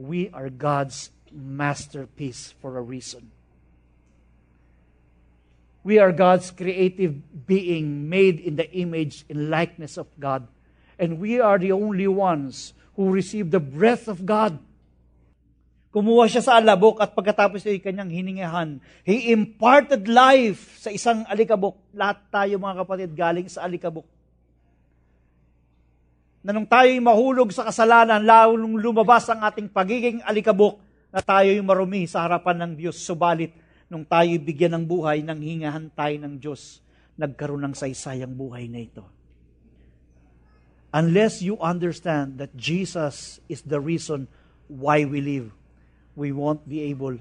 we 0.00 0.32
are 0.32 0.48
God's 0.48 1.12
masterpiece 1.28 2.56
for 2.56 2.80
a 2.80 2.84
reason. 2.84 3.28
We 5.84 6.00
are 6.00 6.12
God's 6.12 6.48
creative 6.48 7.20
being 7.44 8.08
made 8.08 8.40
in 8.40 8.56
the 8.56 8.68
image 8.72 9.28
and 9.28 9.52
likeness 9.52 10.00
of 10.00 10.08
God. 10.16 10.48
And 10.96 11.20
we 11.20 11.36
are 11.36 11.60
the 11.60 11.72
only 11.72 12.08
ones 12.08 12.72
who 12.96 13.12
receive 13.12 13.52
the 13.52 13.60
breath 13.60 14.08
of 14.08 14.24
God 14.24 14.56
Kumuha 15.98 16.30
siya 16.30 16.46
sa 16.46 16.62
alabok 16.62 17.02
at 17.02 17.10
pagkatapos 17.10 17.66
ay 17.66 17.82
kanyang 17.82 18.06
hiningahan. 18.06 18.78
He 19.02 19.34
imparted 19.34 20.06
life 20.06 20.78
sa 20.78 20.94
isang 20.94 21.26
alikabok. 21.26 21.74
Lahat 21.90 22.22
tayo 22.30 22.54
mga 22.54 22.86
kapatid 22.86 23.10
galing 23.18 23.50
sa 23.50 23.66
alikabok. 23.66 24.06
Na 26.46 26.54
nung 26.54 26.70
tayo'y 26.70 27.02
mahulog 27.02 27.50
sa 27.50 27.66
kasalanan, 27.66 28.22
lalong 28.22 28.78
lumabas 28.78 29.26
ang 29.26 29.42
ating 29.42 29.74
pagiging 29.74 30.22
alikabok 30.22 30.78
na 31.10 31.18
tayo'y 31.18 31.58
marumi 31.66 32.06
sa 32.06 32.30
harapan 32.30 32.62
ng 32.62 32.72
Diyos. 32.78 33.02
Subalit, 33.02 33.50
nung 33.90 34.06
tayo'y 34.06 34.38
bigyan 34.38 34.78
ng 34.78 34.84
buhay, 34.86 35.26
nang 35.26 35.42
hingahan 35.42 35.90
tayo 35.98 36.14
ng 36.14 36.38
Diyos, 36.38 36.78
nagkaroon 37.18 37.66
ng 37.66 37.74
saysayang 37.74 38.38
buhay 38.38 38.70
na 38.70 38.86
ito. 38.86 39.02
Unless 40.94 41.42
you 41.42 41.58
understand 41.58 42.38
that 42.38 42.54
Jesus 42.54 43.42
is 43.50 43.66
the 43.66 43.82
reason 43.82 44.30
why 44.70 45.02
we 45.02 45.18
live, 45.18 45.50
we 46.18 46.32
won't 46.32 46.68
be 46.68 46.82
able 46.90 47.16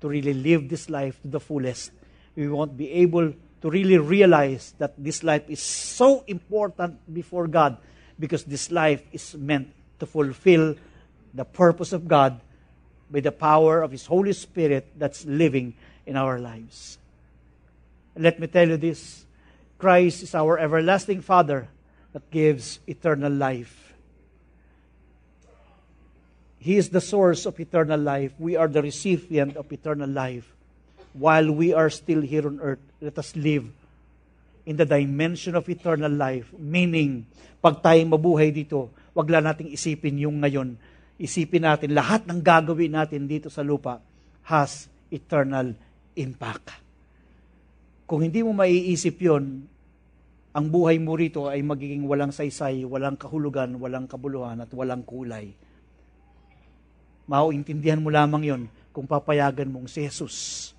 to 0.00 0.08
really 0.08 0.34
live 0.34 0.68
this 0.68 0.90
life 0.90 1.22
to 1.22 1.28
the 1.28 1.38
fullest. 1.38 1.92
We 2.34 2.48
won't 2.48 2.76
be 2.76 2.90
able 2.90 3.32
to 3.62 3.70
really 3.70 3.96
realize 3.96 4.74
that 4.78 4.94
this 4.98 5.22
life 5.22 5.48
is 5.48 5.62
so 5.62 6.24
important 6.26 6.98
before 7.14 7.46
God 7.46 7.78
because 8.18 8.42
this 8.42 8.72
life 8.72 9.02
is 9.12 9.36
meant 9.36 9.68
to 10.00 10.06
fulfill 10.06 10.74
the 11.32 11.44
purpose 11.44 11.92
of 11.92 12.08
God 12.08 12.40
by 13.08 13.20
the 13.20 13.30
power 13.30 13.82
of 13.82 13.92
His 13.92 14.06
Holy 14.06 14.32
Spirit 14.32 14.90
that's 14.98 15.24
living 15.24 15.74
in 16.04 16.16
our 16.16 16.40
lives. 16.40 16.98
let 18.16 18.40
me 18.40 18.46
tell 18.48 18.68
you 18.68 18.76
this 18.76 19.24
Christ 19.78 20.22
is 20.22 20.34
our 20.34 20.58
everlasting 20.58 21.22
Father 21.22 21.68
that 22.12 22.28
gives 22.30 22.80
eternal 22.86 23.32
life. 23.32 23.91
He 26.62 26.78
is 26.78 26.94
the 26.94 27.02
source 27.02 27.42
of 27.42 27.58
eternal 27.58 27.98
life. 27.98 28.30
We 28.38 28.54
are 28.54 28.70
the 28.70 28.86
recipient 28.86 29.58
of 29.58 29.66
eternal 29.74 30.06
life. 30.06 30.46
While 31.10 31.50
we 31.50 31.74
are 31.74 31.90
still 31.90 32.22
here 32.22 32.46
on 32.46 32.62
earth, 32.62 32.78
let 33.02 33.18
us 33.18 33.34
live 33.34 33.66
in 34.62 34.78
the 34.78 34.86
dimension 34.86 35.58
of 35.58 35.66
eternal 35.66 36.14
life. 36.14 36.54
Meaning, 36.54 37.26
pag 37.58 37.82
tayo 37.82 37.98
mabuhay 38.06 38.54
dito, 38.54 38.94
wag 39.10 39.26
lang 39.26 39.50
nating 39.50 39.74
isipin 39.74 40.22
yung 40.22 40.38
ngayon. 40.38 40.78
Isipin 41.18 41.66
natin, 41.66 41.98
lahat 41.98 42.30
ng 42.30 42.38
gagawin 42.38 42.94
natin 42.94 43.26
dito 43.26 43.50
sa 43.50 43.66
lupa 43.66 43.98
has 44.46 44.86
eternal 45.10 45.74
impact. 46.14 46.78
Kung 48.06 48.22
hindi 48.22 48.38
mo 48.46 48.54
maiisip 48.54 49.18
yon, 49.18 49.66
ang 50.54 50.66
buhay 50.70 51.02
mo 51.02 51.18
rito 51.18 51.50
ay 51.50 51.58
magiging 51.66 52.06
walang 52.06 52.30
saysay, 52.30 52.86
walang 52.86 53.18
kahulugan, 53.18 53.82
walang 53.82 54.06
kabuluhan, 54.06 54.62
at 54.62 54.70
walang 54.70 55.02
kulay 55.02 55.50
mauintindihan 57.26 58.00
mo 58.00 58.10
lamang 58.10 58.42
yon 58.44 58.62
kung 58.92 59.08
papayagan 59.08 59.70
mong 59.70 59.88
si 59.88 60.04
Jesus 60.04 60.70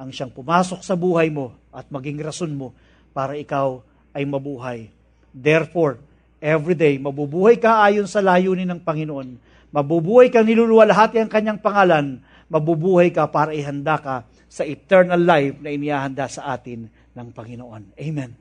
ang 0.00 0.08
siyang 0.08 0.32
pumasok 0.32 0.80
sa 0.80 0.96
buhay 0.96 1.28
mo 1.28 1.52
at 1.68 1.84
maging 1.92 2.24
rason 2.24 2.48
mo 2.56 2.72
para 3.12 3.36
ikaw 3.36 3.84
ay 4.16 4.24
mabuhay. 4.24 4.88
Therefore, 5.28 6.00
every 6.40 6.72
day, 6.72 6.96
mabubuhay 6.96 7.60
ka 7.60 7.84
ayon 7.84 8.08
sa 8.08 8.24
layunin 8.24 8.64
ng 8.64 8.80
Panginoon. 8.80 9.36
Mabubuhay 9.68 10.32
kang 10.32 10.48
niluluwalhati 10.48 11.20
ang 11.20 11.28
kanyang 11.28 11.60
pangalan. 11.60 12.24
Mabubuhay 12.48 13.12
ka 13.12 13.28
para 13.28 13.52
ihanda 13.52 14.00
ka 14.00 14.24
sa 14.48 14.64
eternal 14.64 15.20
life 15.20 15.60
na 15.60 15.68
inihahanda 15.68 16.32
sa 16.32 16.56
atin 16.56 16.88
ng 17.12 17.28
Panginoon. 17.36 17.92
Amen. 18.00 18.32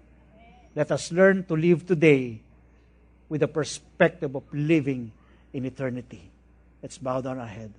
Let 0.79 0.95
us 0.95 1.11
learn 1.11 1.43
to 1.51 1.59
live 1.59 1.83
today 1.83 2.39
with 3.27 3.43
the 3.43 3.51
perspective 3.51 4.31
of 4.31 4.47
living 4.55 5.11
in 5.51 5.67
eternity. 5.67 6.38
Let's 6.81 6.97
bow 6.97 7.21
down 7.21 7.39
our 7.39 7.47
head. 7.47 7.73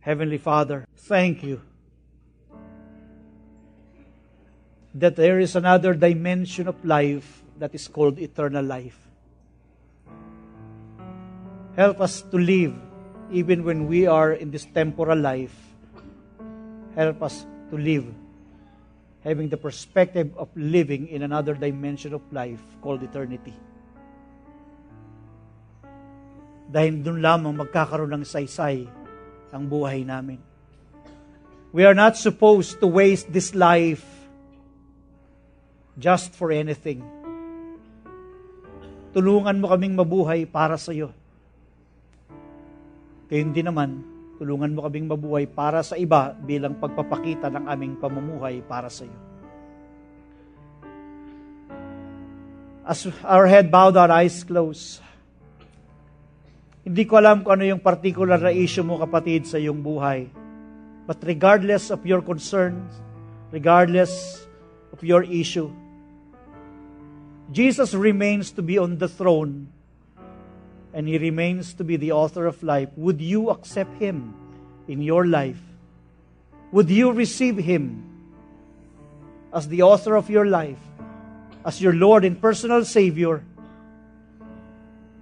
Heavenly 0.00 0.38
Father, 0.38 0.86
thank 0.96 1.42
you 1.42 1.60
that 4.94 5.16
there 5.16 5.38
is 5.38 5.56
another 5.56 5.94
dimension 5.94 6.68
of 6.68 6.84
life 6.84 7.42
that 7.58 7.74
is 7.74 7.86
called 7.86 8.18
eternal 8.18 8.64
life. 8.64 8.98
Help 11.76 12.00
us 12.00 12.22
to 12.22 12.36
live 12.36 12.74
even 13.30 13.64
when 13.64 13.86
we 13.86 14.06
are 14.06 14.32
in 14.32 14.50
this 14.50 14.66
temporal 14.66 15.18
life. 15.18 15.54
Help 16.96 17.22
us 17.22 17.46
to 17.70 17.78
live 17.78 18.06
having 19.22 19.48
the 19.48 19.56
perspective 19.56 20.32
of 20.36 20.48
living 20.56 21.08
in 21.08 21.22
another 21.22 21.54
dimension 21.54 22.14
of 22.14 22.22
life 22.32 22.60
called 22.80 23.02
eternity. 23.02 23.54
Dahil 26.70 27.02
doon 27.02 27.18
lamang 27.18 27.54
magkakaroon 27.66 28.14
ng 28.14 28.24
saysay 28.24 28.86
ang 29.50 29.66
buhay 29.66 30.06
namin. 30.06 30.38
We 31.74 31.82
are 31.82 31.98
not 31.98 32.14
supposed 32.14 32.78
to 32.78 32.86
waste 32.86 33.34
this 33.34 33.54
life 33.58 34.06
just 35.98 36.30
for 36.38 36.54
anything. 36.54 37.02
Tulungan 39.10 39.58
mo 39.58 39.74
kaming 39.74 39.98
mabuhay 39.98 40.46
para 40.46 40.78
sa 40.78 40.94
iyo. 40.94 41.10
Kaya 43.26 43.42
hindi 43.42 43.62
naman, 43.62 44.20
Tulungan 44.40 44.72
mo 44.72 44.88
kaming 44.88 45.04
mabuhay 45.04 45.44
para 45.44 45.84
sa 45.84 46.00
iba 46.00 46.32
bilang 46.32 46.80
pagpapakita 46.80 47.52
ng 47.52 47.68
aming 47.68 48.00
pamumuhay 48.00 48.64
para 48.64 48.88
sa 48.88 49.04
iyo. 49.04 49.20
As 52.88 53.04
our 53.20 53.44
head 53.44 53.68
bowed, 53.68 54.00
our 54.00 54.08
eyes 54.08 54.40
closed. 54.40 55.04
Hindi 56.80 57.04
ko 57.04 57.20
alam 57.20 57.44
kung 57.44 57.60
ano 57.60 57.68
yung 57.68 57.82
particular 57.84 58.40
na 58.40 58.52
issue 58.52 58.80
mo, 58.80 58.96
kapatid, 58.96 59.44
sa 59.44 59.60
iyong 59.60 59.84
buhay. 59.84 60.32
But 61.04 61.20
regardless 61.26 61.92
of 61.92 62.06
your 62.08 62.24
concerns, 62.24 62.88
regardless 63.52 64.44
of 64.92 65.04
your 65.04 65.26
issue, 65.26 65.68
Jesus 67.50 67.92
remains 67.92 68.54
to 68.54 68.62
be 68.62 68.78
on 68.78 68.96
the 68.96 69.10
throne 69.10 69.68
and 70.94 71.06
He 71.06 71.18
remains 71.18 71.74
to 71.74 71.84
be 71.84 71.96
the 71.96 72.12
author 72.12 72.46
of 72.46 72.62
life. 72.62 72.88
Would 72.96 73.20
you 73.20 73.50
accept 73.50 73.90
Him 73.98 74.34
in 74.88 75.02
your 75.02 75.26
life? 75.26 75.60
Would 76.72 76.88
you 76.90 77.12
receive 77.12 77.58
Him 77.58 78.06
as 79.52 79.68
the 79.68 79.82
author 79.82 80.14
of 80.14 80.30
your 80.30 80.46
life, 80.46 80.78
as 81.66 81.82
your 81.82 81.92
Lord 81.92 82.24
and 82.24 82.40
personal 82.40 82.84
Savior? 82.84 83.42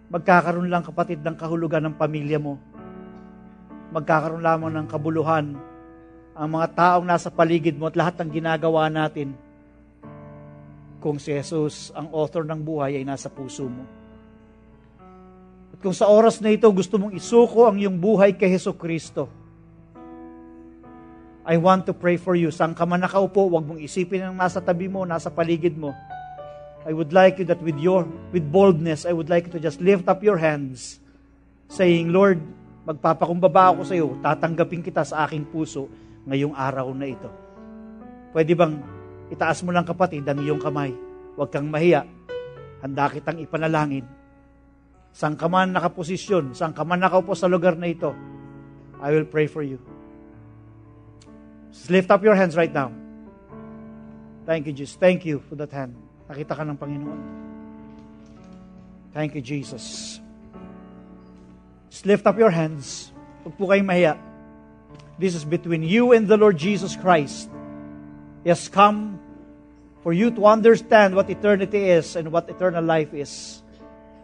Magkakaroon 0.08 0.72
lang 0.72 0.84
kapatid 0.84 1.20
ng 1.20 1.36
kahulugan 1.36 1.84
ng 1.84 1.94
pamilya 1.96 2.40
mo. 2.40 2.56
Magkakaroon 3.92 4.44
lamang 4.44 4.72
ng 4.72 4.86
kabuluhan 4.88 5.56
ang 6.38 6.48
mga 6.48 6.68
taong 6.72 7.04
nasa 7.04 7.28
paligid 7.28 7.76
mo 7.76 7.90
at 7.90 7.98
lahat 7.98 8.14
ng 8.22 8.30
ginagawa 8.30 8.86
natin 8.88 9.36
kung 10.98 11.18
si 11.18 11.30
Jesus, 11.30 11.94
ang 11.94 12.10
author 12.10 12.42
ng 12.42 12.58
buhay, 12.58 12.98
ay 12.98 13.04
nasa 13.06 13.30
puso 13.30 13.70
mo. 13.70 13.86
At 15.70 15.78
kung 15.78 15.94
sa 15.94 16.10
oras 16.10 16.42
na 16.42 16.50
ito 16.50 16.66
gusto 16.74 16.98
mong 16.98 17.14
isuko 17.14 17.70
ang 17.70 17.78
iyong 17.78 17.94
buhay 17.94 18.34
kay 18.34 18.50
Heso 18.50 18.74
Kristo, 18.74 19.30
I 21.48 21.56
want 21.56 21.88
to 21.88 21.96
pray 21.96 22.20
for 22.20 22.36
you. 22.36 22.52
Saan 22.52 22.76
ka 22.76 22.84
man 22.84 23.00
nakaupo, 23.00 23.48
huwag 23.48 23.64
mong 23.64 23.80
isipin 23.80 24.20
ang 24.20 24.36
nasa 24.36 24.60
tabi 24.60 24.84
mo, 24.90 25.06
nasa 25.08 25.32
paligid 25.32 25.78
mo. 25.78 25.96
I 26.86 26.92
would 26.94 27.10
like 27.10 27.42
you 27.42 27.46
that 27.50 27.58
with 27.62 27.78
your 27.80 28.06
with 28.30 28.46
boldness, 28.46 29.06
I 29.08 29.12
would 29.14 29.26
like 29.26 29.50
you 29.50 29.52
to 29.58 29.62
just 29.62 29.82
lift 29.82 30.06
up 30.06 30.22
your 30.22 30.38
hands, 30.38 31.02
saying, 31.68 32.14
Lord, 32.14 32.38
magpapakumbaba 32.88 33.74
ako 33.76 33.82
sa 33.84 33.94
iyo, 33.98 34.16
tatanggapin 34.24 34.80
kita 34.80 35.04
sa 35.04 35.26
aking 35.26 35.50
puso 35.50 35.90
ngayong 36.24 36.56
araw 36.56 36.88
na 36.96 37.06
ito. 37.10 37.28
Pwede 38.32 38.56
bang 38.56 38.80
itaas 39.28 39.60
mo 39.60 39.74
lang 39.74 39.84
kapatid 39.84 40.24
ang 40.24 40.40
iyong 40.40 40.60
kamay? 40.60 40.92
Huwag 41.36 41.52
kang 41.52 41.68
mahiya. 41.68 42.06
Handa 42.80 43.10
kitang 43.10 43.42
ipanalangin. 43.42 44.06
Saan 45.12 45.34
ka 45.34 45.50
man 45.50 45.74
nakaposisyon, 45.74 46.54
saan 46.54 46.72
ka 46.72 46.86
man 46.86 47.02
nakaupo 47.02 47.34
sa 47.34 47.50
lugar 47.50 47.74
na 47.74 47.90
ito, 47.90 48.14
I 49.02 49.12
will 49.12 49.26
pray 49.26 49.50
for 49.50 49.66
you. 49.66 49.82
Just 51.74 51.90
lift 51.92 52.10
up 52.10 52.24
your 52.24 52.34
hands 52.34 52.56
right 52.56 52.72
now. 52.72 52.90
Thank 54.48 54.66
you, 54.66 54.72
Jesus. 54.72 54.96
Thank 54.96 55.28
you 55.28 55.44
for 55.44 55.54
that 55.60 55.72
hand. 55.74 56.07
Nakita 56.28 56.52
ka 56.52 56.62
ng 56.62 56.76
Panginoon. 56.76 57.20
Thank 59.16 59.34
you, 59.34 59.42
Jesus. 59.42 60.20
Just 61.88 62.04
lift 62.04 62.28
up 62.28 62.36
your 62.36 62.52
hands. 62.52 63.10
Huwag 63.42 63.56
po 63.56 63.64
kayong 63.72 63.88
mahiya. 63.88 64.14
This 65.16 65.34
is 65.34 65.42
between 65.42 65.82
you 65.82 66.12
and 66.12 66.28
the 66.28 66.36
Lord 66.38 66.60
Jesus 66.60 66.94
Christ. 66.94 67.50
He 68.44 68.52
has 68.52 68.70
come 68.70 69.18
for 70.04 70.14
you 70.14 70.30
to 70.30 70.46
understand 70.46 71.16
what 71.16 71.26
eternity 71.26 71.90
is 71.90 72.14
and 72.14 72.30
what 72.30 72.46
eternal 72.46 72.84
life 72.84 73.10
is. 73.10 73.64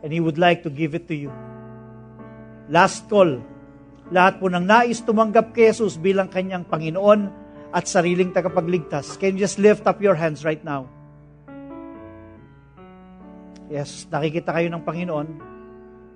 And 0.07 0.13
He 0.13 0.21
would 0.21 0.39
like 0.39 0.63
to 0.63 0.71
give 0.71 0.95
it 0.95 1.11
to 1.11 1.17
you. 1.17 1.35
Last 2.71 3.11
call. 3.11 3.43
Lahat 4.13 4.39
po 4.39 4.47
ng 4.53 4.63
nais 4.63 5.03
tumanggap 5.03 5.57
kay 5.57 5.73
Jesus 5.73 5.99
bilang 5.99 6.31
kanyang 6.31 6.63
Panginoon 6.69 7.33
at 7.75 7.91
sariling 7.91 8.31
tagapagligtas. 8.31 9.19
Can 9.19 9.35
you 9.35 9.43
just 9.43 9.59
lift 9.59 9.89
up 9.89 9.99
your 9.99 10.15
hands 10.15 10.47
right 10.47 10.63
now? 10.63 10.94
Yes, 13.75 14.07
nakikita 14.07 14.55
kayo 14.55 14.71
ng 14.71 14.87
Panginoon. 14.87 15.27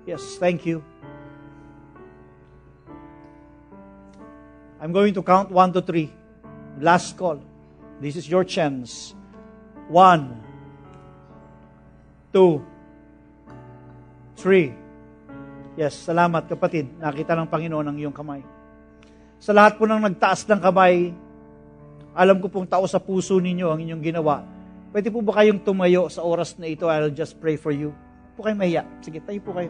Yes, 0.07 0.39
thank 0.39 0.63
you. 0.63 0.79
I'm 4.79 4.95
going 4.95 5.11
to 5.11 5.19
count 5.19 5.51
one 5.51 5.75
to 5.75 5.83
three. 5.83 6.07
Last 6.79 7.19
call. 7.19 7.43
This 7.99 8.15
is 8.15 8.31
your 8.31 8.47
chance. 8.47 9.11
One, 9.91 10.39
two, 12.31 12.63
three. 14.39 14.71
Yes, 15.75 15.99
salamat 15.99 16.47
kapatid. 16.47 16.87
Nakita 16.95 17.35
ng 17.35 17.51
Panginoon 17.51 17.91
ang 17.91 17.97
iyong 17.99 18.15
kamay. 18.15 18.39
Sa 19.43 19.51
lahat 19.51 19.75
po 19.75 19.83
ng 19.83 19.99
nagtaas 19.99 20.47
ng 20.47 20.63
kamay, 20.63 21.11
alam 22.15 22.39
ko 22.39 22.47
pong 22.47 22.71
tao 22.71 22.87
sa 22.87 23.03
puso 23.03 23.35
ninyo 23.35 23.67
ang 23.67 23.83
inyong 23.83 24.03
ginawa 24.15 24.58
Pwede 24.89 25.13
po 25.13 25.21
ba 25.21 25.37
kayong 25.37 25.61
tumayo 25.61 26.09
sa 26.09 26.25
oras 26.25 26.57
na 26.57 26.65
ito? 26.65 26.89
I'll 26.89 27.13
just 27.13 27.37
pray 27.37 27.61
for 27.61 27.69
you. 27.69 27.93
Po 28.33 28.41
kayo 28.41 28.57
mahiya. 28.57 28.83
Sige, 29.05 29.21
tayo 29.21 29.37
po 29.45 29.53
kayo. 29.53 29.69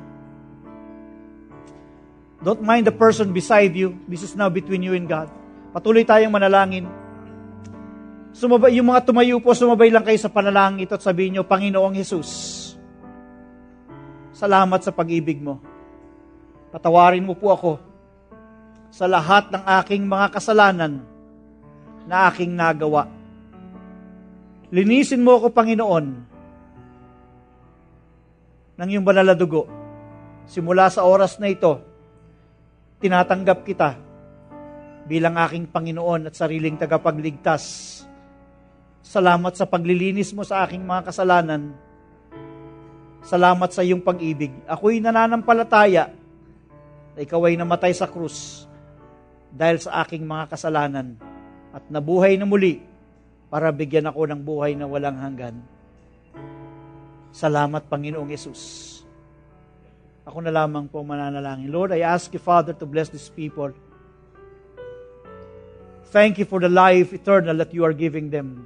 Don't 2.40 2.64
mind 2.64 2.88
the 2.88 2.96
person 2.96 3.36
beside 3.36 3.76
you. 3.76 4.00
This 4.08 4.24
is 4.24 4.40
now 4.40 4.48
between 4.48 4.80
you 4.80 4.96
and 4.96 5.12
God. 5.12 5.28
Patuloy 5.76 6.08
tayong 6.08 6.32
manalangin. 6.32 6.88
Sumabay, 8.32 8.80
yung 8.80 8.88
mga 8.88 9.04
tumayo 9.04 9.44
po, 9.44 9.52
sumabay 9.52 9.92
lang 9.92 10.08
kayo 10.08 10.16
sa 10.16 10.32
panalangin 10.32 10.88
ito 10.88 10.96
at 10.96 11.04
sabihin 11.04 11.36
nyo, 11.36 11.44
Panginoong 11.44 12.00
Jesus, 12.00 12.30
salamat 14.32 14.80
sa 14.80 14.96
pag-ibig 14.96 15.44
mo. 15.44 15.60
Patawarin 16.72 17.28
mo 17.28 17.36
po 17.36 17.52
ako 17.52 17.72
sa 18.88 19.04
lahat 19.04 19.52
ng 19.52 19.64
aking 19.84 20.08
mga 20.08 20.28
kasalanan 20.32 21.04
na 22.08 22.32
aking 22.32 22.56
nagawa 22.56 23.19
Linisin 24.70 25.26
mo 25.26 25.42
ako, 25.42 25.50
Panginoon, 25.50 26.06
ng 28.78 28.90
iyong 28.90 29.06
banal 29.06 29.26
na 29.26 29.34
dugo. 29.34 29.66
Simula 30.46 30.94
sa 30.94 31.10
oras 31.10 31.42
na 31.42 31.50
ito, 31.50 31.82
tinatanggap 33.02 33.66
kita 33.66 33.98
bilang 35.10 35.42
aking 35.42 35.74
Panginoon 35.74 36.30
at 36.30 36.38
sariling 36.38 36.78
tagapagligtas. 36.78 37.64
Salamat 39.02 39.58
sa 39.58 39.66
paglilinis 39.66 40.38
mo 40.38 40.46
sa 40.46 40.62
aking 40.62 40.86
mga 40.86 41.10
kasalanan. 41.10 41.74
Salamat 43.26 43.74
sa 43.74 43.82
iyong 43.82 44.06
pag-ibig. 44.06 44.54
Ako'y 44.70 45.02
nananampalataya 45.02 46.14
na 47.18 47.20
ikaw 47.20 47.42
ay 47.50 47.58
namatay 47.58 47.90
sa 47.92 48.06
krus 48.06 48.70
dahil 49.50 49.82
sa 49.82 50.06
aking 50.06 50.22
mga 50.22 50.54
kasalanan 50.54 51.18
at 51.74 51.82
nabuhay 51.90 52.38
na 52.38 52.46
muli 52.46 52.89
para 53.50 53.74
bigyan 53.74 54.06
ako 54.06 54.30
ng 54.30 54.42
buhay 54.46 54.78
na 54.78 54.86
walang 54.86 55.18
hanggan. 55.18 55.58
Salamat, 57.34 57.90
Panginoong 57.90 58.30
Yesus. 58.30 58.62
Ako 60.26 60.46
na 60.46 60.54
lamang 60.54 60.86
po 60.86 61.02
mananalangin. 61.02 61.74
Lord, 61.74 61.94
I 61.94 62.06
ask 62.06 62.30
you, 62.30 62.42
Father, 62.42 62.74
to 62.78 62.86
bless 62.86 63.10
these 63.10 63.34
people. 63.34 63.74
Thank 66.10 66.42
you 66.42 66.46
for 66.46 66.62
the 66.62 66.70
life 66.70 67.14
eternal 67.14 67.58
that 67.62 67.74
you 67.74 67.86
are 67.86 67.94
giving 67.94 68.30
them. 68.30 68.66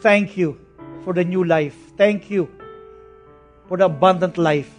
Thank 0.00 0.36
you 0.36 0.60
for 1.04 1.12
the 1.12 1.24
new 1.24 1.44
life. 1.44 1.76
Thank 1.96 2.28
you 2.28 2.48
for 3.68 3.76
the 3.76 3.88
abundant 3.88 4.36
life. 4.36 4.72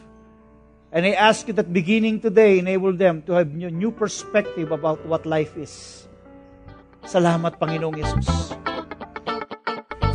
And 0.90 1.06
I 1.06 1.14
ask 1.14 1.46
you 1.46 1.54
that 1.54 1.70
beginning 1.70 2.22
today, 2.22 2.58
enable 2.58 2.94
them 2.94 3.22
to 3.30 3.38
have 3.38 3.54
new 3.54 3.94
perspective 3.94 4.74
about 4.74 5.06
what 5.06 5.26
life 5.26 5.54
is. 5.54 6.06
Salamat, 7.06 7.62
Panginoong 7.62 7.98
Yesus. 7.98 8.69